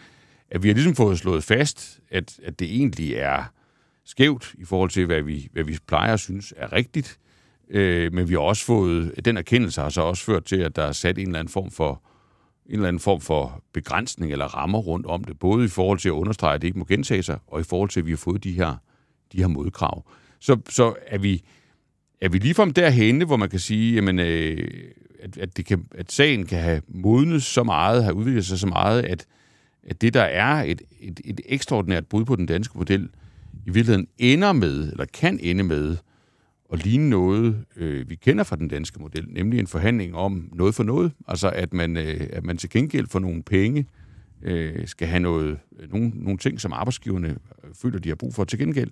at 0.51 0.63
vi 0.63 0.67
har 0.67 0.73
ligesom 0.73 0.95
fået 0.95 1.19
slået 1.19 1.43
fast, 1.43 1.99
at, 2.11 2.39
at 2.43 2.59
det 2.59 2.75
egentlig 2.75 3.13
er 3.13 3.43
skævt 4.11 4.55
i 4.57 4.65
forhold 4.65 4.89
til, 4.89 5.05
hvad 5.05 5.21
vi, 5.21 5.47
hvad 5.51 5.63
vi 5.63 5.77
plejer 5.87 6.13
at 6.13 6.19
synes 6.19 6.53
er 6.57 6.73
rigtigt, 6.73 7.19
øh, 7.69 8.13
men 8.13 8.29
vi 8.29 8.33
har 8.33 8.39
også 8.39 8.65
fået, 8.65 9.25
den 9.25 9.37
erkendelse 9.37 9.81
har 9.81 9.89
så 9.89 10.01
også 10.01 10.23
ført 10.23 10.45
til, 10.45 10.55
at 10.55 10.75
der 10.75 10.83
er 10.83 10.91
sat 10.91 11.17
en 11.17 11.27
eller 11.27 11.39
anden 11.39 11.51
form 11.51 11.71
for 11.71 12.01
en 12.65 12.73
eller 12.73 12.87
anden 12.87 12.99
form 12.99 13.21
for 13.21 13.63
begrænsning 13.73 14.31
eller 14.31 14.45
rammer 14.45 14.79
rundt 14.79 15.05
om 15.05 15.23
det, 15.23 15.39
både 15.39 15.65
i 15.65 15.67
forhold 15.67 15.99
til 15.99 16.09
at 16.09 16.13
understrege, 16.13 16.55
at 16.55 16.61
det 16.61 16.67
ikke 16.67 16.79
må 16.79 16.85
gentage 16.85 17.23
sig, 17.23 17.39
og 17.47 17.59
i 17.59 17.63
forhold 17.63 17.89
til, 17.89 17.99
at 17.99 18.05
vi 18.05 18.11
har 18.11 18.17
fået 18.17 18.43
de 18.43 18.51
her, 18.51 18.75
de 19.31 19.37
her 19.37 19.47
modkrav. 19.47 20.05
Så, 20.39 20.57
så 20.69 20.93
er 21.07 21.17
vi, 21.17 21.43
er 22.21 22.29
vi 22.29 22.37
ligefrem 22.37 22.73
derhenne, 22.73 23.25
hvor 23.25 23.37
man 23.37 23.49
kan 23.49 23.59
sige, 23.59 23.95
jamen, 23.95 24.19
øh, 24.19 24.69
at, 25.19 25.37
at, 25.37 25.57
det 25.57 25.65
kan, 25.65 25.85
at 25.95 26.11
sagen 26.11 26.45
kan 26.45 26.59
have 26.59 26.81
modnet 26.87 27.43
så 27.43 27.63
meget, 27.63 28.03
have 28.03 28.15
udviklet 28.15 28.45
sig 28.45 28.59
så 28.59 28.67
meget, 28.67 29.03
at, 29.03 29.25
at 29.83 30.01
det, 30.01 30.13
der 30.13 30.23
er 30.23 30.63
et, 30.63 30.81
et, 30.99 31.21
et 31.25 31.41
ekstraordinært 31.45 32.07
brud 32.07 32.25
på 32.25 32.35
den 32.35 32.45
danske 32.45 32.77
model, 32.77 33.09
i 33.65 33.69
virkeligheden 33.69 34.07
ender 34.17 34.53
med, 34.53 34.91
eller 34.91 35.05
kan 35.05 35.39
ende 35.41 35.63
med, 35.63 35.97
at 36.73 36.83
ligne 36.85 37.09
noget, 37.09 37.65
øh, 37.75 38.09
vi 38.09 38.15
kender 38.15 38.43
fra 38.43 38.55
den 38.55 38.67
danske 38.67 38.99
model, 38.99 39.25
nemlig 39.29 39.59
en 39.59 39.67
forhandling 39.67 40.15
om 40.15 40.49
noget 40.53 40.75
for 40.75 40.83
noget. 40.83 41.11
Altså 41.27 41.49
at 41.49 41.73
man, 41.73 41.97
øh, 41.97 42.27
at 42.33 42.43
man 42.43 42.57
til 42.57 42.69
gengæld 42.69 43.07
for 43.07 43.19
nogle 43.19 43.43
penge 43.43 43.85
øh, 44.43 44.87
skal 44.87 45.07
have 45.07 45.19
noget, 45.19 45.57
øh, 45.79 45.91
nogle, 45.93 46.11
nogle 46.15 46.37
ting, 46.37 46.61
som 46.61 46.73
arbejdsgiverne 46.73 47.35
føler, 47.81 47.99
de 47.99 48.09
har 48.09 48.15
brug 48.15 48.33
for 48.33 48.43
til 48.43 48.59
gengæld. 48.59 48.91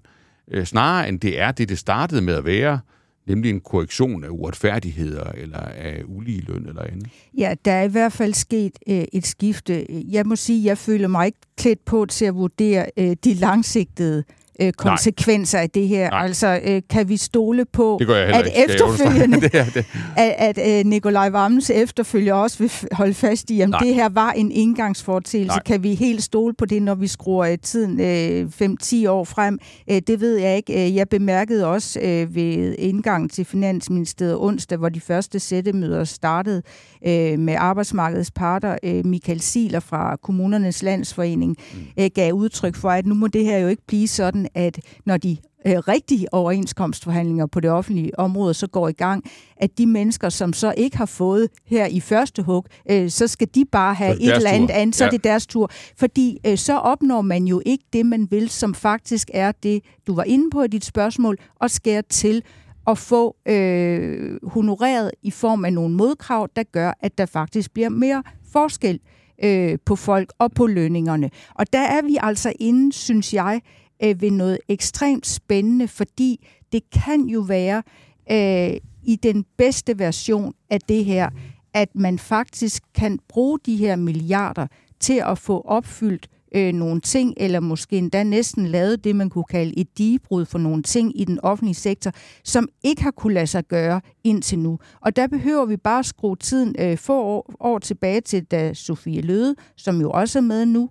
Øh, 0.51 0.65
snarere 0.65 1.09
end 1.09 1.19
det 1.19 1.39
er 1.39 1.51
det, 1.51 1.69
det 1.69 1.77
startede 1.77 2.21
med 2.21 2.33
at 2.33 2.45
være, 2.45 2.79
nemlig 3.27 3.49
en 3.49 3.59
korrektion 3.59 4.23
af 4.23 4.29
uretfærdigheder 4.29 5.31
eller 5.31 5.59
af 5.59 6.03
ulige 6.05 6.41
løn 6.41 6.65
eller 6.67 6.83
andet. 6.83 7.07
Ja, 7.37 7.55
der 7.65 7.71
er 7.71 7.83
i 7.83 7.87
hvert 7.87 8.13
fald 8.13 8.33
sket 8.33 8.79
øh, 8.89 9.03
et 9.13 9.27
skifte. 9.27 9.85
Jeg 10.11 10.25
må 10.25 10.35
sige, 10.35 10.65
jeg 10.65 10.77
føler 10.77 11.07
mig 11.07 11.25
ikke 11.25 11.39
klædt 11.57 11.85
på 11.85 12.05
til 12.05 12.25
at 12.25 12.35
vurdere 12.35 12.85
øh, 12.97 13.15
de 13.23 13.33
langsigtede 13.33 14.23
øh, 14.61 14.73
konsekvenser 14.73 15.57
Nej. 15.57 15.63
af 15.63 15.69
det 15.69 15.87
her. 15.87 16.09
Nej. 16.09 16.23
Altså, 16.23 16.59
øh, 16.63 16.81
kan 16.89 17.09
vi 17.09 17.17
stole 17.17 17.65
på, 17.65 17.95
at 17.95 18.45
ikke, 18.45 18.65
efterfølgende, 18.65 19.41
det 19.49 19.51
det. 19.73 19.85
at, 20.17 20.57
at 20.57 20.79
øh, 20.79 20.85
Nikolaj 20.85 21.29
Vammens 21.29 21.69
efterfølger 21.69 22.33
også 22.33 22.57
vil 22.57 22.71
holde 22.91 23.13
fast 23.13 23.49
i, 23.49 23.61
at 23.61 23.69
det 23.81 23.95
her 23.95 24.09
var 24.09 24.31
en 24.31 24.51
indgangsfortælelse. 24.51 25.55
Nej. 25.55 25.63
Kan 25.65 25.83
vi 25.83 25.95
helt 25.95 26.23
stole 26.23 26.53
på 26.53 26.65
det, 26.65 26.81
når 26.81 26.95
vi 26.95 27.07
skruer 27.07 27.51
øh, 27.51 27.57
tiden 27.57 27.99
øh, 27.99 28.49
5-10 28.61 29.09
år 29.09 29.23
frem? 29.23 29.59
Øh, 29.91 30.01
det 30.07 30.21
ved 30.21 30.37
jeg 30.37 30.55
ikke. 30.55 30.87
Øh, 30.87 30.95
jeg 30.95 31.09
bemærkede 31.09 31.67
også 31.67 31.99
øh, 31.99 32.35
ved 32.35 32.75
indgangen 32.79 33.29
til 33.29 33.45
Finansministeriet 33.45 34.37
onsdag, 34.37 34.77
hvor 34.77 34.89
de 34.89 35.01
første 35.01 35.39
sættemøder 35.39 36.03
startede 36.03 36.61
øh, 37.07 37.39
med 37.39 37.55
arbejdsmarkedets 37.57 38.31
parter. 38.31 38.77
Øh, 38.83 39.05
Michael 39.05 39.41
Siler 39.41 39.79
fra 39.79 40.15
Kommunernes 40.15 40.83
Landsforening 40.83 41.57
mm. 41.73 41.79
øh, 41.99 42.09
gav 42.15 42.33
udtryk 42.33 42.75
for, 42.75 42.89
at 42.89 43.05
nu 43.05 43.15
må 43.15 43.27
det 43.27 43.45
her 43.45 43.57
jo 43.57 43.67
ikke 43.67 43.85
blive 43.87 44.07
sådan, 44.07 44.47
at 44.55 44.79
når 45.05 45.17
de 45.17 45.37
øh, 45.67 45.77
rigtige 45.77 46.33
overenskomstforhandlinger 46.33 47.45
på 47.45 47.59
det 47.59 47.71
offentlige 47.71 48.19
område 48.19 48.53
så 48.53 48.67
går 48.67 48.87
i 48.87 48.91
gang, 48.91 49.23
at 49.57 49.77
de 49.77 49.85
mennesker, 49.85 50.29
som 50.29 50.53
så 50.53 50.73
ikke 50.77 50.97
har 50.97 51.05
fået 51.05 51.49
her 51.65 51.85
i 51.85 51.99
første 51.99 52.43
hug, 52.43 52.65
øh, 52.91 53.09
så 53.09 53.27
skal 53.27 53.47
de 53.55 53.65
bare 53.71 53.93
have 53.93 54.21
et 54.21 54.35
eller 54.35 54.49
andet 54.49 54.71
andet, 54.71 54.95
så 54.95 55.03
ja. 55.03 55.07
er 55.07 55.11
det 55.11 55.23
deres 55.23 55.47
tur. 55.47 55.71
Fordi 55.97 56.37
øh, 56.47 56.57
så 56.57 56.77
opnår 56.77 57.21
man 57.21 57.45
jo 57.45 57.61
ikke 57.65 57.83
det, 57.93 58.05
man 58.05 58.27
vil, 58.31 58.49
som 58.49 58.73
faktisk 58.73 59.29
er 59.33 59.51
det, 59.63 59.83
du 60.07 60.15
var 60.15 60.23
inde 60.23 60.49
på 60.49 60.63
i 60.63 60.67
dit 60.67 60.85
spørgsmål, 60.85 61.37
og 61.55 61.71
skære 61.71 62.01
til 62.09 62.43
at 62.89 62.97
få 62.97 63.35
øh, 63.45 64.39
honoreret 64.43 65.11
i 65.23 65.31
form 65.31 65.65
af 65.65 65.73
nogle 65.73 65.95
modkrav, 65.95 66.49
der 66.55 66.63
gør, 66.63 66.93
at 66.99 67.17
der 67.17 67.25
faktisk 67.25 67.73
bliver 67.73 67.89
mere 67.89 68.23
forskel 68.51 68.99
øh, 69.43 69.77
på 69.85 69.95
folk 69.95 70.33
og 70.39 70.51
på 70.51 70.67
lønningerne. 70.67 71.29
Og 71.55 71.73
der 71.73 71.79
er 71.79 72.01
vi 72.01 72.17
altså 72.21 72.53
inde, 72.59 72.93
synes 72.93 73.33
jeg, 73.33 73.61
øh, 74.03 74.21
ved 74.21 74.31
noget 74.31 74.57
ekstremt 74.67 75.27
spændende, 75.27 75.87
fordi 75.87 76.47
det 76.71 76.81
kan 76.89 77.21
jo 77.21 77.39
være 77.39 77.83
øh, 78.31 78.77
i 79.03 79.15
den 79.15 79.45
bedste 79.57 79.99
version 79.99 80.53
af 80.69 80.81
det 80.81 81.05
her, 81.05 81.29
at 81.73 81.89
man 81.95 82.19
faktisk 82.19 82.83
kan 82.95 83.19
bruge 83.27 83.59
de 83.65 83.75
her 83.75 83.95
milliarder 83.95 84.67
til 84.99 85.23
at 85.25 85.37
få 85.37 85.61
opfyldt 85.61 86.29
øh, 86.55 86.73
nogle 86.73 87.01
ting, 87.01 87.33
eller 87.37 87.59
måske 87.59 87.97
endda 87.97 88.23
næsten 88.23 88.67
lavet 88.67 89.03
det, 89.03 89.15
man 89.15 89.29
kunne 89.29 89.43
kalde 89.43 89.79
et 89.79 89.97
digebrud 89.97 90.45
for 90.45 90.59
nogle 90.59 90.83
ting 90.83 91.21
i 91.21 91.23
den 91.23 91.39
offentlige 91.43 91.75
sektor, 91.75 92.11
som 92.43 92.67
ikke 92.83 93.03
har 93.03 93.11
kunne 93.11 93.33
lade 93.33 93.47
sig 93.47 93.63
gøre 93.67 94.01
indtil 94.23 94.59
nu. 94.59 94.79
Og 95.01 95.15
der 95.15 95.27
behøver 95.27 95.65
vi 95.65 95.77
bare 95.77 95.99
at 95.99 96.05
skrue 96.05 96.35
tiden 96.35 96.75
øh, 96.79 96.97
få 96.97 97.23
år, 97.23 97.53
år 97.59 97.79
tilbage 97.79 98.21
til, 98.21 98.43
da 98.43 98.73
Sofie 98.73 99.21
Løde, 99.21 99.55
som 99.75 100.01
jo 100.01 100.11
også 100.11 100.39
er 100.39 100.43
med 100.43 100.65
nu, 100.65 100.89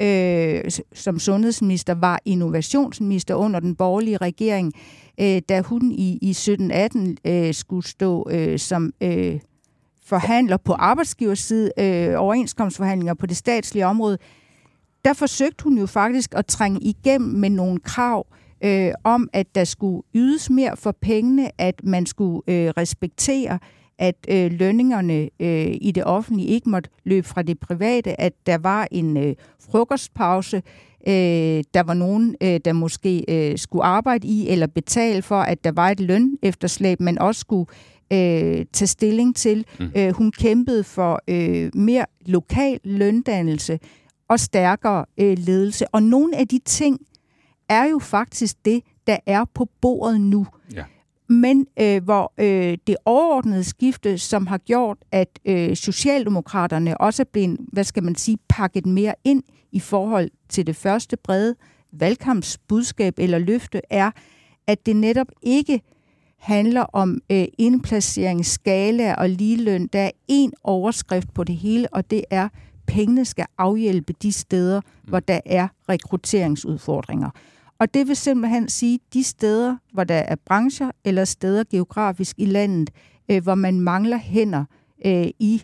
øh, 0.00 0.70
som 0.94 1.18
sundhedsminister, 1.18 1.94
var 1.94 2.20
innovationsminister 2.24 3.34
under 3.34 3.60
den 3.60 3.76
borgerlige 3.76 4.16
regering, 4.16 4.72
øh, 5.20 5.42
da 5.48 5.60
hun 5.60 5.92
i, 5.92 6.18
i 6.22 6.30
17-18 6.32 7.30
øh, 7.30 7.54
skulle 7.54 7.86
stå 7.86 8.28
øh, 8.30 8.58
som 8.58 8.92
øh, 9.00 9.40
forhandler 10.04 10.56
på 10.56 10.72
arbejdsgiverside, 10.72 11.70
øh, 11.78 12.14
overenskomstforhandlinger 12.16 13.14
på 13.14 13.26
det 13.26 13.36
statslige 13.36 13.86
område, 13.86 14.18
der 15.04 15.12
forsøgte 15.12 15.64
hun 15.64 15.78
jo 15.78 15.86
faktisk 15.86 16.34
at 16.36 16.46
trænge 16.46 16.80
igennem 16.80 17.30
med 17.30 17.50
nogle 17.50 17.78
krav 17.80 18.26
øh, 18.64 18.92
om, 19.04 19.28
at 19.32 19.54
der 19.54 19.64
skulle 19.64 20.02
ydes 20.14 20.50
mere 20.50 20.76
for 20.76 20.96
pengene, 21.00 21.50
at 21.58 21.74
man 21.84 22.06
skulle 22.06 22.42
øh, 22.46 22.68
respektere 22.76 23.58
at 23.98 24.16
øh, 24.28 24.52
lønningerne 24.52 25.28
øh, 25.40 25.76
i 25.80 25.92
det 25.94 26.04
offentlige 26.04 26.48
ikke 26.48 26.70
måtte 26.70 26.90
løbe 27.04 27.26
fra 27.26 27.42
det 27.42 27.58
private, 27.58 28.20
at 28.20 28.32
der 28.46 28.58
var 28.58 28.88
en 28.90 29.16
øh, 29.16 29.34
frokostpause, 29.70 30.56
øh, 31.08 31.64
der 31.74 31.82
var 31.82 31.94
nogen, 31.94 32.36
øh, 32.42 32.60
der 32.64 32.72
måske 32.72 33.24
øh, 33.28 33.58
skulle 33.58 33.84
arbejde 33.84 34.28
i 34.28 34.48
eller 34.48 34.66
betale 34.66 35.22
for, 35.22 35.40
at 35.40 35.64
der 35.64 35.72
var 35.72 35.90
et 35.90 36.00
løn 36.00 36.38
efterslæb, 36.42 37.00
man 37.00 37.18
også 37.18 37.40
skulle 37.40 37.66
øh, 38.12 38.66
tage 38.72 38.86
stilling 38.86 39.36
til. 39.36 39.66
Mm. 39.80 39.90
Øh, 39.96 40.12
hun 40.12 40.32
kæmpede 40.32 40.84
for 40.84 41.22
øh, 41.28 41.70
mere 41.74 42.06
lokal 42.26 42.80
løndannelse 42.84 43.78
og 44.30 44.40
stærkere 44.40 45.04
øh, 45.18 45.38
ledelse. 45.38 45.94
Og 45.94 46.02
nogle 46.02 46.36
af 46.36 46.48
de 46.48 46.58
ting 46.64 46.98
er 47.68 47.84
jo 47.84 47.98
faktisk 47.98 48.64
det, 48.64 48.82
der 49.06 49.16
er 49.26 49.44
på 49.54 49.68
bordet 49.80 50.20
nu. 50.20 50.46
Ja 50.74 50.84
men 51.30 51.66
øh, 51.80 52.04
hvor 52.04 52.32
øh, 52.38 52.78
det 52.86 52.96
overordnede 53.04 53.64
skifte, 53.64 54.18
som 54.18 54.46
har 54.46 54.58
gjort, 54.58 54.98
at 55.12 55.38
øh, 55.44 55.76
Socialdemokraterne 55.76 57.00
også 57.00 57.22
er 57.22 57.26
blevet, 57.32 57.58
hvad 57.72 57.84
skal 57.84 58.02
man 58.02 58.14
sige, 58.14 58.38
pakket 58.48 58.86
mere 58.86 59.14
ind 59.24 59.42
i 59.72 59.80
forhold 59.80 60.30
til 60.48 60.66
det 60.66 60.76
første 60.76 61.16
brede 61.16 61.54
valgkampsbudskab 61.92 63.14
eller 63.18 63.38
løfte, 63.38 63.80
er, 63.90 64.10
at 64.66 64.86
det 64.86 64.96
netop 64.96 65.26
ikke 65.42 65.80
handler 66.38 66.82
om 66.82 67.20
øh, 67.32 67.44
indplacering, 67.58 68.46
skala 68.46 69.14
og 69.14 69.28
ligeløn. 69.28 69.86
Der 69.86 70.00
er 70.00 70.10
én 70.32 70.50
overskrift 70.64 71.34
på 71.34 71.44
det 71.44 71.56
hele, 71.56 71.88
og 71.92 72.10
det 72.10 72.24
er, 72.30 72.48
pengene 72.90 73.24
skal 73.24 73.46
afhjælpe 73.58 74.12
de 74.22 74.32
steder, 74.32 74.80
hvor 75.02 75.20
der 75.20 75.40
er 75.46 75.68
rekrutteringsudfordringer. 75.88 77.30
Og 77.78 77.94
det 77.94 78.08
vil 78.08 78.16
simpelthen 78.16 78.68
sige, 78.68 78.98
de 79.14 79.24
steder, 79.24 79.76
hvor 79.92 80.04
der 80.04 80.14
er 80.14 80.36
brancher 80.46 80.90
eller 81.04 81.24
steder 81.24 81.64
geografisk 81.70 82.38
i 82.38 82.44
landet, 82.44 82.90
øh, 83.30 83.42
hvor 83.42 83.54
man 83.54 83.80
mangler 83.80 84.16
hænder 84.18 84.64
øh, 85.06 85.26
i 85.38 85.62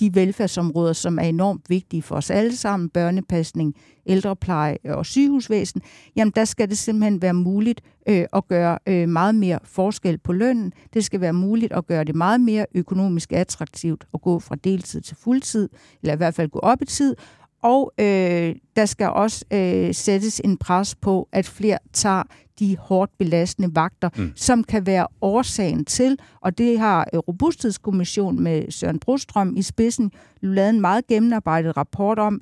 de 0.00 0.14
velfærdsområder, 0.14 0.92
som 0.92 1.18
er 1.18 1.22
enormt 1.22 1.70
vigtige 1.70 2.02
for 2.02 2.14
os 2.14 2.30
alle 2.30 2.56
sammen, 2.56 2.88
børnepasning, 2.88 3.74
ældrepleje 4.06 4.76
og 4.84 5.06
sygehusvæsen, 5.06 5.82
jamen 6.16 6.32
der 6.36 6.44
skal 6.44 6.70
det 6.70 6.78
simpelthen 6.78 7.22
være 7.22 7.34
muligt 7.34 7.80
øh, 8.08 8.24
at 8.32 8.48
gøre 8.48 8.78
øh, 8.86 9.08
meget 9.08 9.34
mere 9.34 9.58
forskel 9.64 10.18
på 10.18 10.32
lønnen. 10.32 10.72
Det 10.94 11.04
skal 11.04 11.20
være 11.20 11.32
muligt 11.32 11.72
at 11.72 11.86
gøre 11.86 12.04
det 12.04 12.14
meget 12.14 12.40
mere 12.40 12.66
økonomisk 12.74 13.32
attraktivt 13.32 14.04
at 14.14 14.20
gå 14.20 14.38
fra 14.38 14.54
deltid 14.54 15.00
til 15.00 15.16
fuldtid, 15.16 15.68
eller 16.02 16.14
i 16.14 16.16
hvert 16.16 16.34
fald 16.34 16.48
gå 16.48 16.58
op 16.58 16.82
i 16.82 16.84
tid, 16.84 17.16
og 17.62 17.92
øh, 17.98 18.54
der 18.76 18.86
skal 18.86 19.08
også 19.08 19.44
øh, 19.52 19.94
sættes 19.94 20.40
en 20.44 20.56
pres 20.56 20.94
på, 20.94 21.28
at 21.32 21.46
flere 21.46 21.78
tager 21.92 22.22
de 22.58 22.76
hårdt 22.76 23.18
belastende 23.18 23.74
vagter, 23.74 24.10
mm. 24.16 24.32
som 24.36 24.64
kan 24.64 24.86
være 24.86 25.06
årsagen 25.20 25.84
til, 25.84 26.18
og 26.40 26.58
det 26.58 26.78
har 26.78 27.08
øh, 27.14 27.18
Robusthedskommissionen 27.18 28.42
med 28.42 28.70
Søren 28.70 28.98
Brostrøm 28.98 29.56
i 29.56 29.62
spidsen 29.62 30.12
lavet 30.40 30.70
en 30.70 30.80
meget 30.80 31.06
gennemarbejdet 31.06 31.76
rapport 31.76 32.18
om, 32.18 32.40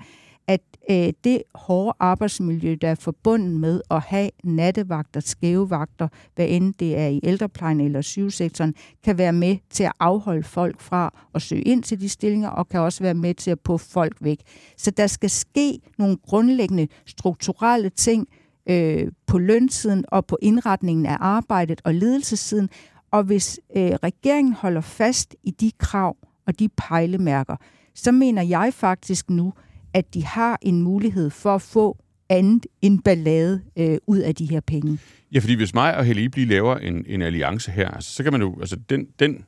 at 0.48 0.60
øh, 0.90 1.12
det 1.24 1.42
hårde 1.54 1.96
arbejdsmiljø, 2.00 2.76
der 2.80 2.88
er 2.88 2.94
forbundet 2.94 3.60
med 3.60 3.80
at 3.90 4.02
have 4.02 4.30
nattevagter, 4.44 5.20
skæve 5.20 5.70
vagter, 5.70 6.08
hvad 6.34 6.46
end 6.48 6.74
det 6.74 6.98
er 6.98 7.06
i 7.06 7.20
ældreplejen 7.22 7.80
eller 7.80 8.00
sygesektoren, 8.00 8.74
kan 9.04 9.18
være 9.18 9.32
med 9.32 9.56
til 9.70 9.84
at 9.84 9.92
afholde 10.00 10.42
folk 10.42 10.80
fra 10.80 11.14
at 11.34 11.42
søge 11.42 11.62
ind 11.62 11.82
til 11.82 12.00
de 12.00 12.08
stillinger, 12.08 12.48
og 12.48 12.68
kan 12.68 12.80
også 12.80 13.02
være 13.02 13.14
med 13.14 13.34
til 13.34 13.50
at 13.50 13.60
puffe 13.60 13.90
folk 13.90 14.16
væk. 14.20 14.38
Så 14.76 14.90
der 14.90 15.06
skal 15.06 15.30
ske 15.30 15.80
nogle 15.98 16.16
grundlæggende 16.16 16.88
strukturelle 17.06 17.88
ting 17.88 18.28
øh, 18.70 19.06
på 19.26 19.38
lønsiden 19.38 20.04
og 20.08 20.26
på 20.26 20.38
indretningen 20.42 21.06
af 21.06 21.16
arbejdet 21.20 21.80
og 21.84 21.94
ledelsessiden, 21.94 22.68
og 23.10 23.22
hvis 23.22 23.60
øh, 23.76 23.82
regeringen 23.82 24.52
holder 24.52 24.80
fast 24.80 25.34
i 25.42 25.50
de 25.50 25.70
krav 25.78 26.16
og 26.46 26.58
de 26.58 26.68
pejlemærker, 26.68 27.56
så 27.94 28.12
mener 28.12 28.42
jeg 28.42 28.74
faktisk 28.74 29.30
nu, 29.30 29.52
at 29.94 30.14
de 30.14 30.24
har 30.24 30.58
en 30.62 30.82
mulighed 30.82 31.30
for 31.30 31.54
at 31.54 31.62
få 31.62 31.98
andet 32.28 32.66
end 32.82 33.02
ballade 33.02 33.62
øh, 33.76 33.98
ud 34.06 34.18
af 34.18 34.34
de 34.34 34.46
her 34.46 34.60
penge. 34.60 34.98
Ja, 35.32 35.38
fordi 35.38 35.54
hvis 35.54 35.74
mig 35.74 35.96
og 35.96 36.04
Helle 36.04 36.22
Ibli 36.22 36.44
laver 36.44 36.76
en, 36.76 37.04
en 37.06 37.22
alliance 37.22 37.70
her, 37.70 37.88
altså, 37.90 38.12
så 38.12 38.22
kan 38.22 38.32
man 38.32 38.40
jo, 38.40 38.60
altså 38.60 38.76
den, 38.76 39.08
den 39.18 39.44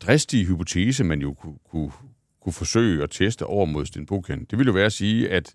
dristige 0.00 0.46
hypotese, 0.46 1.04
man 1.04 1.20
jo 1.20 1.32
kunne, 1.32 1.54
kunne, 1.70 1.90
kunne 2.42 2.52
forsøge 2.52 3.02
at 3.02 3.10
teste 3.10 3.46
over 3.46 3.66
mod 3.66 3.86
Sten 3.86 4.06
Buchen, 4.06 4.44
det 4.44 4.58
ville 4.58 4.68
jo 4.68 4.74
være 4.74 4.86
at 4.86 4.92
sige, 4.92 5.30
at 5.30 5.54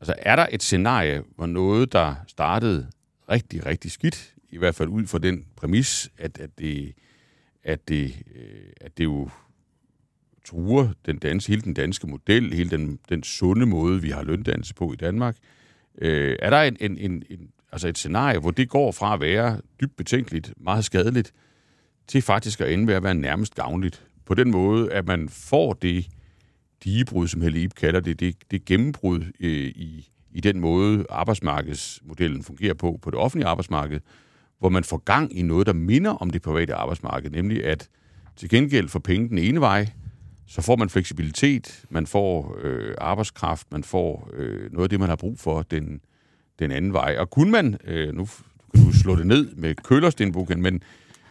altså, 0.00 0.14
er 0.18 0.36
der 0.36 0.46
et 0.52 0.62
scenarie, 0.62 1.22
hvor 1.36 1.46
noget, 1.46 1.92
der 1.92 2.14
startede 2.26 2.86
rigtig, 3.30 3.66
rigtig 3.66 3.90
skidt, 3.90 4.34
i 4.50 4.58
hvert 4.58 4.74
fald 4.74 4.88
ud 4.88 5.06
fra 5.06 5.18
den 5.18 5.44
præmis, 5.56 6.10
at, 6.18 6.38
at, 6.38 6.50
det, 6.58 6.92
at, 7.64 7.88
det, 7.88 8.16
øh, 8.34 8.72
at 8.80 8.98
det 8.98 9.04
jo 9.04 9.30
truer 10.50 10.88
den 11.06 11.18
danske, 11.18 11.50
hele 11.50 11.62
den 11.62 11.74
danske 11.74 12.06
model, 12.06 12.54
hele 12.54 12.70
den, 12.70 12.98
den 13.08 13.22
sunde 13.22 13.66
måde, 13.66 14.02
vi 14.02 14.10
har 14.10 14.22
løndannelse 14.22 14.74
på 14.74 14.92
i 14.92 14.96
Danmark. 14.96 15.36
Øh, 15.98 16.36
er 16.38 16.50
der 16.50 16.62
en, 16.62 16.76
en, 16.80 16.98
en, 16.98 17.22
en, 17.30 17.48
altså 17.72 17.88
et 17.88 17.98
scenarie, 17.98 18.38
hvor 18.38 18.50
det 18.50 18.68
går 18.68 18.92
fra 18.92 19.14
at 19.14 19.20
være 19.20 19.60
dybt 19.80 19.96
betænkeligt, 19.96 20.54
meget 20.56 20.84
skadeligt, 20.84 21.32
til 22.06 22.22
faktisk 22.22 22.60
at 22.60 22.72
ende 22.72 22.84
med 22.84 22.94
at 22.94 23.02
være 23.02 23.14
nærmest 23.14 23.54
gavnligt? 23.54 24.04
På 24.26 24.34
den 24.34 24.50
måde, 24.50 24.92
at 24.92 25.06
man 25.06 25.28
får 25.28 25.72
det 25.72 26.08
digebrud, 26.84 27.28
som 27.28 27.40
Helle 27.40 27.62
Ip 27.62 27.74
kalder 27.74 28.00
det, 28.00 28.20
det, 28.20 28.36
det 28.50 28.64
gennembrud 28.64 29.20
øh, 29.40 29.68
i, 29.68 30.08
i 30.32 30.40
den 30.40 30.60
måde, 30.60 31.04
arbejdsmarkedsmodellen 31.10 32.42
fungerer 32.42 32.74
på, 32.74 32.98
på 33.02 33.10
det 33.10 33.18
offentlige 33.18 33.48
arbejdsmarked, 33.48 34.00
hvor 34.58 34.68
man 34.68 34.84
får 34.84 34.96
gang 34.96 35.38
i 35.38 35.42
noget, 35.42 35.66
der 35.66 35.72
minder 35.72 36.10
om 36.10 36.30
det 36.30 36.42
private 36.42 36.74
arbejdsmarked, 36.74 37.30
nemlig 37.30 37.64
at 37.64 37.88
til 38.36 38.48
gengæld 38.48 38.88
for 38.88 38.98
penge 38.98 39.28
den 39.28 39.38
ene 39.38 39.60
vej, 39.60 39.86
så 40.50 40.62
får 40.62 40.76
man 40.76 40.90
fleksibilitet, 40.90 41.84
man 41.90 42.06
får 42.06 42.58
øh, 42.62 42.94
arbejdskraft, 42.98 43.66
man 43.72 43.84
får 43.84 44.30
øh, 44.32 44.72
noget 44.72 44.84
af 44.84 44.88
det, 44.90 45.00
man 45.00 45.08
har 45.08 45.16
brug 45.16 45.38
for 45.38 45.62
den, 45.62 46.00
den 46.58 46.72
anden 46.72 46.92
vej. 46.92 47.16
Og 47.18 47.30
kunne 47.30 47.50
man, 47.50 47.78
øh, 47.84 48.14
nu 48.14 48.28
kan 48.74 48.84
du 48.84 48.92
slå 48.92 49.16
det 49.16 49.26
ned 49.26 49.54
med 49.54 49.74
kølerstenbogen, 49.74 50.62
men 50.62 50.82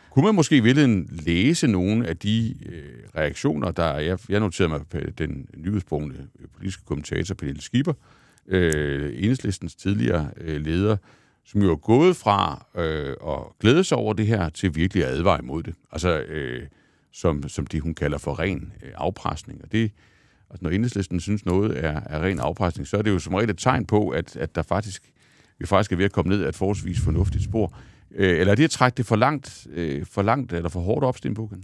kunne 0.09 0.25
man 0.25 0.35
måske 0.35 0.63
ville 0.63 1.05
læse 1.09 1.67
nogle 1.67 2.07
af 2.07 2.17
de 2.17 2.55
øh, 2.65 3.03
reaktioner, 3.15 3.71
der 3.71 3.97
jeg, 3.97 4.19
jeg 4.29 4.39
noterede 4.39 4.69
mig 4.69 4.81
på 4.89 4.97
den 5.17 5.47
nyhedsbrugende 5.57 6.27
øh, 6.39 6.47
politiske 6.57 6.85
kommentator 6.85 7.35
Pernille 7.35 7.61
Skipper, 7.61 7.93
øh, 8.47 9.11
enhedslistens 9.15 9.75
tidligere 9.75 10.29
øh, 10.37 10.61
leder, 10.61 10.97
som 11.45 11.61
jo 11.61 11.71
er 11.71 11.75
gået 11.75 12.15
fra 12.15 12.65
øh, 12.75 13.15
at 13.27 13.59
glæde 13.59 13.83
sig 13.83 13.97
over 13.97 14.13
det 14.13 14.27
her 14.27 14.49
til 14.49 14.75
virkelig 14.75 15.05
at 15.05 15.11
advare 15.11 15.39
imod 15.41 15.63
det. 15.63 15.73
Altså, 15.91 16.19
øh, 16.19 16.63
som, 17.11 17.49
som 17.49 17.67
de 17.67 17.79
hun 17.79 17.93
kalder 17.93 18.17
for 18.17 18.39
ren 18.39 18.73
øh, 18.83 18.91
afpresning. 18.95 19.61
Og 19.63 19.71
det, 19.71 19.91
altså 20.49 20.63
når 20.63 20.69
enhedslisten 20.69 21.19
synes 21.19 21.45
noget 21.45 21.85
er, 21.85 22.01
er 22.05 22.23
ren 22.23 22.39
afpresning, 22.39 22.87
så 22.87 22.97
er 22.97 23.01
det 23.01 23.11
jo 23.11 23.19
som 23.19 23.33
regel 23.33 23.49
et 23.49 23.57
tegn 23.57 23.85
på, 23.85 24.09
at, 24.09 24.35
at 24.35 24.55
der 24.55 24.61
faktisk, 24.61 25.11
vi 25.59 25.65
faktisk 25.65 25.91
er 25.91 25.95
ved 25.95 26.05
at 26.05 26.11
komme 26.11 26.29
ned 26.29 26.43
af 26.43 26.49
et 26.49 26.55
forholdsvis 26.55 26.99
fornuftigt 26.99 27.43
spor. 27.43 27.73
Øh, 28.11 28.39
eller 28.39 28.51
er 28.51 28.55
det 28.55 28.63
at 28.63 28.71
trække 28.71 28.97
det 28.97 29.05
for 29.05 29.15
langt, 29.15 29.67
øh, 29.71 30.05
for 30.05 30.21
langt 30.21 30.53
eller 30.53 30.69
for 30.69 30.79
hårdt 30.79 31.05
op, 31.05 31.17
Stenbukken? 31.17 31.63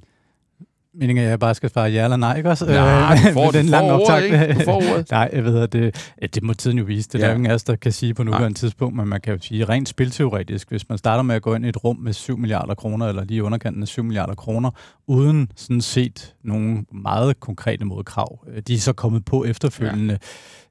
Meningen 0.99 1.23
at 1.25 1.29
jeg 1.29 1.39
bare 1.39 1.55
skal 1.55 1.69
svare 1.69 1.89
ja 1.89 2.03
eller 2.03 2.17
nej, 2.17 2.37
ikke 2.37 2.49
også? 2.49 2.65
Nej, 2.65 3.17
du 3.27 3.33
får, 3.33 3.51
den 3.59 3.65
lange 3.65 3.91
optag. 3.91 4.55
Du 4.55 4.59
får 4.65 4.75
ordet. 4.75 5.11
nej, 5.11 5.29
jeg 5.33 5.43
ved, 5.43 5.59
at 5.59 5.73
det, 5.73 6.11
det 6.35 6.43
må 6.43 6.53
tiden 6.53 6.77
jo 6.77 6.83
vise. 6.83 7.09
Det 7.09 7.19
ja. 7.19 7.25
er 7.25 7.29
jo 7.29 7.35
ingen 7.35 7.51
af 7.51 7.55
os, 7.55 7.63
der 7.63 7.75
kan 7.75 7.91
sige 7.91 8.13
på 8.13 8.23
nuværende 8.23 8.59
tidspunkt, 8.59 8.95
men 8.95 9.07
man 9.07 9.21
kan 9.21 9.33
jo 9.33 9.39
sige 9.41 9.65
rent 9.65 9.89
spilteoretisk, 9.89 10.69
hvis 10.69 10.89
man 10.89 10.97
starter 10.97 11.23
med 11.23 11.35
at 11.35 11.41
gå 11.41 11.55
ind 11.55 11.65
i 11.65 11.69
et 11.69 11.83
rum 11.83 11.97
med 11.97 12.13
7 12.13 12.37
milliarder 12.37 12.73
kroner, 12.73 13.07
eller 13.07 13.23
lige 13.23 13.43
underkanten 13.43 13.81
af 13.81 13.87
7 13.87 14.03
milliarder 14.03 14.35
kroner, 14.35 14.71
uden 15.07 15.51
sådan 15.55 15.81
set 15.81 16.35
nogle 16.43 16.85
meget 16.91 17.39
konkrete 17.39 17.85
modkrav, 17.85 18.45
øh, 18.47 18.61
de 18.67 18.73
er 18.73 18.79
så 18.79 18.93
kommet 18.93 19.25
på 19.25 19.43
efterfølgende, 19.43 20.13
ja. 20.13 20.17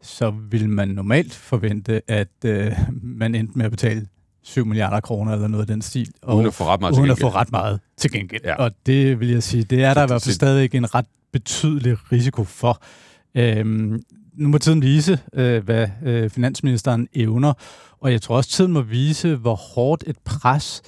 så 0.02 0.32
vil 0.50 0.68
man 0.68 0.88
normalt 0.88 1.34
forvente, 1.34 2.02
at 2.08 2.28
øh, 2.44 2.72
man 3.02 3.34
endte 3.34 3.58
med 3.58 3.64
at 3.64 3.70
betale 3.70 4.06
7 4.44 4.66
milliarder 4.66 5.00
kroner 5.00 5.32
eller 5.32 5.48
noget 5.48 5.62
af 5.62 5.66
den 5.66 5.82
stil. 5.82 6.10
Og 6.22 6.36
uden 6.36 6.46
at 6.46 6.54
få 6.54 6.64
ret 6.64 6.80
meget 6.80 6.98
uden 6.98 7.10
at 7.10 7.18
få 7.18 7.28
ret 7.28 7.52
meget 7.52 7.80
til 7.96 8.12
gengæld. 8.12 8.42
Ja. 8.44 8.54
Og 8.54 8.70
det 8.86 9.20
vil 9.20 9.28
jeg 9.28 9.42
sige, 9.42 9.64
det 9.64 9.84
er 9.84 9.94
der 9.94 10.02
i 10.02 10.06
hvert 10.06 10.22
fald 10.22 10.34
stadig 10.34 10.74
en 10.74 10.94
ret 10.94 11.06
betydelig 11.32 11.96
risiko 12.12 12.44
for. 12.44 12.82
Øhm, 13.34 14.02
nu 14.34 14.48
må 14.48 14.58
tiden 14.58 14.82
vise, 14.82 15.18
øh, 15.34 15.64
hvad 15.64 15.88
øh, 16.04 16.30
finansministeren 16.30 17.08
evner, 17.14 17.52
og 18.00 18.12
jeg 18.12 18.22
tror 18.22 18.36
også, 18.36 18.50
tiden 18.50 18.72
må 18.72 18.80
vise, 18.80 19.36
hvor 19.36 19.54
hårdt 19.54 20.04
et 20.06 20.16
pres 20.24 20.82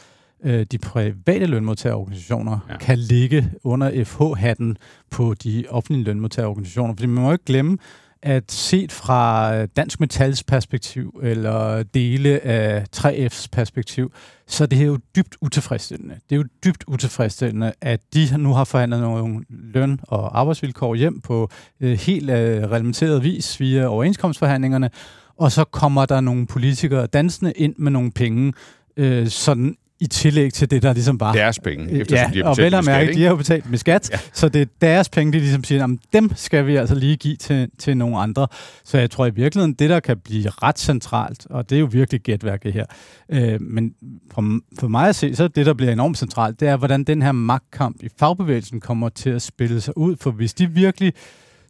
øh, 0.45 0.67
de 0.73 0.79
private 0.79 1.47
lønmodtagerorganisationer 1.47 2.59
ja. 2.71 2.77
kan 2.77 2.99
ligge 2.99 3.51
under 3.65 4.05
FH-hatten 4.05 4.77
på 5.11 5.35
de 5.35 5.65
offentlige 5.69 6.05
lønmodtagerorganisationer. 6.05 6.95
Fordi 6.95 7.07
man 7.07 7.25
må 7.25 7.33
ikke 7.33 7.45
glemme, 7.45 7.79
at 8.27 8.53
set 8.53 8.93
fra 8.93 9.67
Dansk 9.67 10.01
Metals 10.01 10.43
perspektiv, 10.43 11.21
eller 11.23 11.83
dele 11.83 12.41
af 12.41 12.85
3F's 12.97 13.47
perspektiv, 13.53 14.13
så 14.47 14.65
er 14.65 14.69
det 14.69 14.79
her 14.79 14.87
jo 14.87 14.99
dybt 15.17 15.37
utilfredsstillende. 15.41 16.15
Det 16.15 16.37
er 16.37 16.37
jo 16.37 16.45
dybt 16.65 16.85
utilfredsstillende, 16.87 17.73
at 17.81 18.01
de 18.15 18.39
nu 18.39 18.55
har 18.55 18.65
forhandlet 18.65 19.01
nogle 19.01 19.45
løn- 19.49 20.01
og 20.03 20.41
arbejdsvilkår 20.41 20.95
hjem 20.95 21.21
på 21.21 21.51
øh, 21.81 21.99
helt 21.99 22.31
øh, 22.31 22.63
reglementeret 22.71 23.23
vis 23.23 23.61
via 23.61 23.87
overenskomstforhandlingerne, 23.87 24.91
og 25.37 25.53
så 25.53 25.65
kommer 25.65 26.07
der 26.07 26.21
nogle 26.21 26.47
politikere 26.47 27.07
dansende 27.07 27.53
ind 27.53 27.75
med 27.79 27.91
nogle 27.93 28.11
penge, 28.11 28.53
øh, 28.97 29.29
sådan 29.29 29.77
i 30.01 30.07
tillæg 30.07 30.53
til 30.53 30.71
det, 30.71 30.83
der 30.83 30.93
ligesom 30.93 31.21
var... 31.21 31.33
Deres 31.33 31.59
penge, 31.59 32.01
eftersom 32.01 32.33
ja, 32.33 32.39
de 32.39 32.45
har 32.45 32.55
betalt 32.55 32.59
og 32.59 32.65
vel 32.65 32.75
og 32.75 32.85
mærke, 32.85 33.15
de 33.15 33.23
har 33.23 33.31
jo 33.31 33.37
betalt 33.37 33.71
med 33.71 33.79
skat, 33.79 34.11
ja. 34.13 34.19
så 34.33 34.49
det 34.49 34.63
er 34.63 34.67
deres 34.81 35.09
penge, 35.09 35.33
de 35.33 35.39
ligesom 35.39 35.65
siger, 35.65 35.85
at 35.85 35.91
dem 36.13 36.31
skal 36.35 36.67
vi 36.67 36.77
altså 36.77 36.95
lige 36.95 37.17
give 37.17 37.37
til, 37.37 37.69
til 37.79 37.97
nogle 37.97 38.19
andre. 38.19 38.47
Så 38.85 38.99
jeg 38.99 39.11
tror 39.11 39.27
i 39.27 39.31
virkeligheden, 39.31 39.75
det 39.75 39.91
der 39.91 40.01
kan 40.01 40.19
blive 40.19 40.49
ret 40.49 40.79
centralt, 40.79 41.47
og 41.51 41.71
det 41.71 41.77
er 41.77 41.81
jo 41.81 41.89
virkelig 41.93 42.21
gætværket 42.21 42.73
her, 42.73 42.85
øh, 43.29 43.63
men 43.63 43.95
for, 44.35 44.61
for 44.81 44.89
mig 44.89 45.09
at 45.09 45.17
se, 45.17 45.37
så 45.37 45.49
det, 45.49 45.67
der 45.67 45.75
bliver 45.75 45.93
enormt 45.93 46.19
centralt, 46.19 46.61
det 46.61 46.69
er, 46.69 46.77
hvordan 46.77 47.05
den 47.05 47.23
her 47.23 47.33
magtkamp 47.33 48.03
i 48.03 48.09
fagbevægelsen 48.19 48.81
kommer 48.81 49.09
til 49.09 49.31
at 49.31 49.43
spille 49.43 49.81
sig 49.81 49.99
ud, 49.99 50.17
for 50.21 50.31
hvis 50.31 50.55
de 50.55 50.71
virkelig 50.71 51.13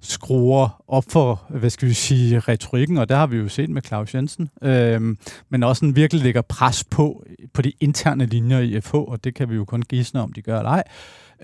skruer 0.00 0.82
op 0.88 1.04
for, 1.08 1.42
hvad 1.48 1.70
skal 1.70 1.88
vi 1.88 1.94
sige, 1.94 2.38
retorikken, 2.38 2.98
og 2.98 3.08
der 3.08 3.16
har 3.16 3.26
vi 3.26 3.36
jo 3.36 3.48
set 3.48 3.70
med 3.70 3.82
Claus 3.82 4.14
Jensen, 4.14 4.50
øhm, 4.62 5.18
men 5.48 5.62
også 5.62 5.80
sådan 5.80 5.96
virkelig 5.96 6.22
lægger 6.22 6.42
pres 6.42 6.84
på, 6.84 7.24
på 7.52 7.62
de 7.62 7.72
interne 7.80 8.26
linjer 8.26 8.58
i 8.58 8.80
FH, 8.80 8.94
og 8.94 9.24
det 9.24 9.34
kan 9.34 9.50
vi 9.50 9.54
jo 9.54 9.64
kun 9.64 9.82
gisne 9.82 10.20
om, 10.20 10.32
de 10.32 10.42
gør 10.42 10.58
eller 10.58 10.70
ej 10.70 10.82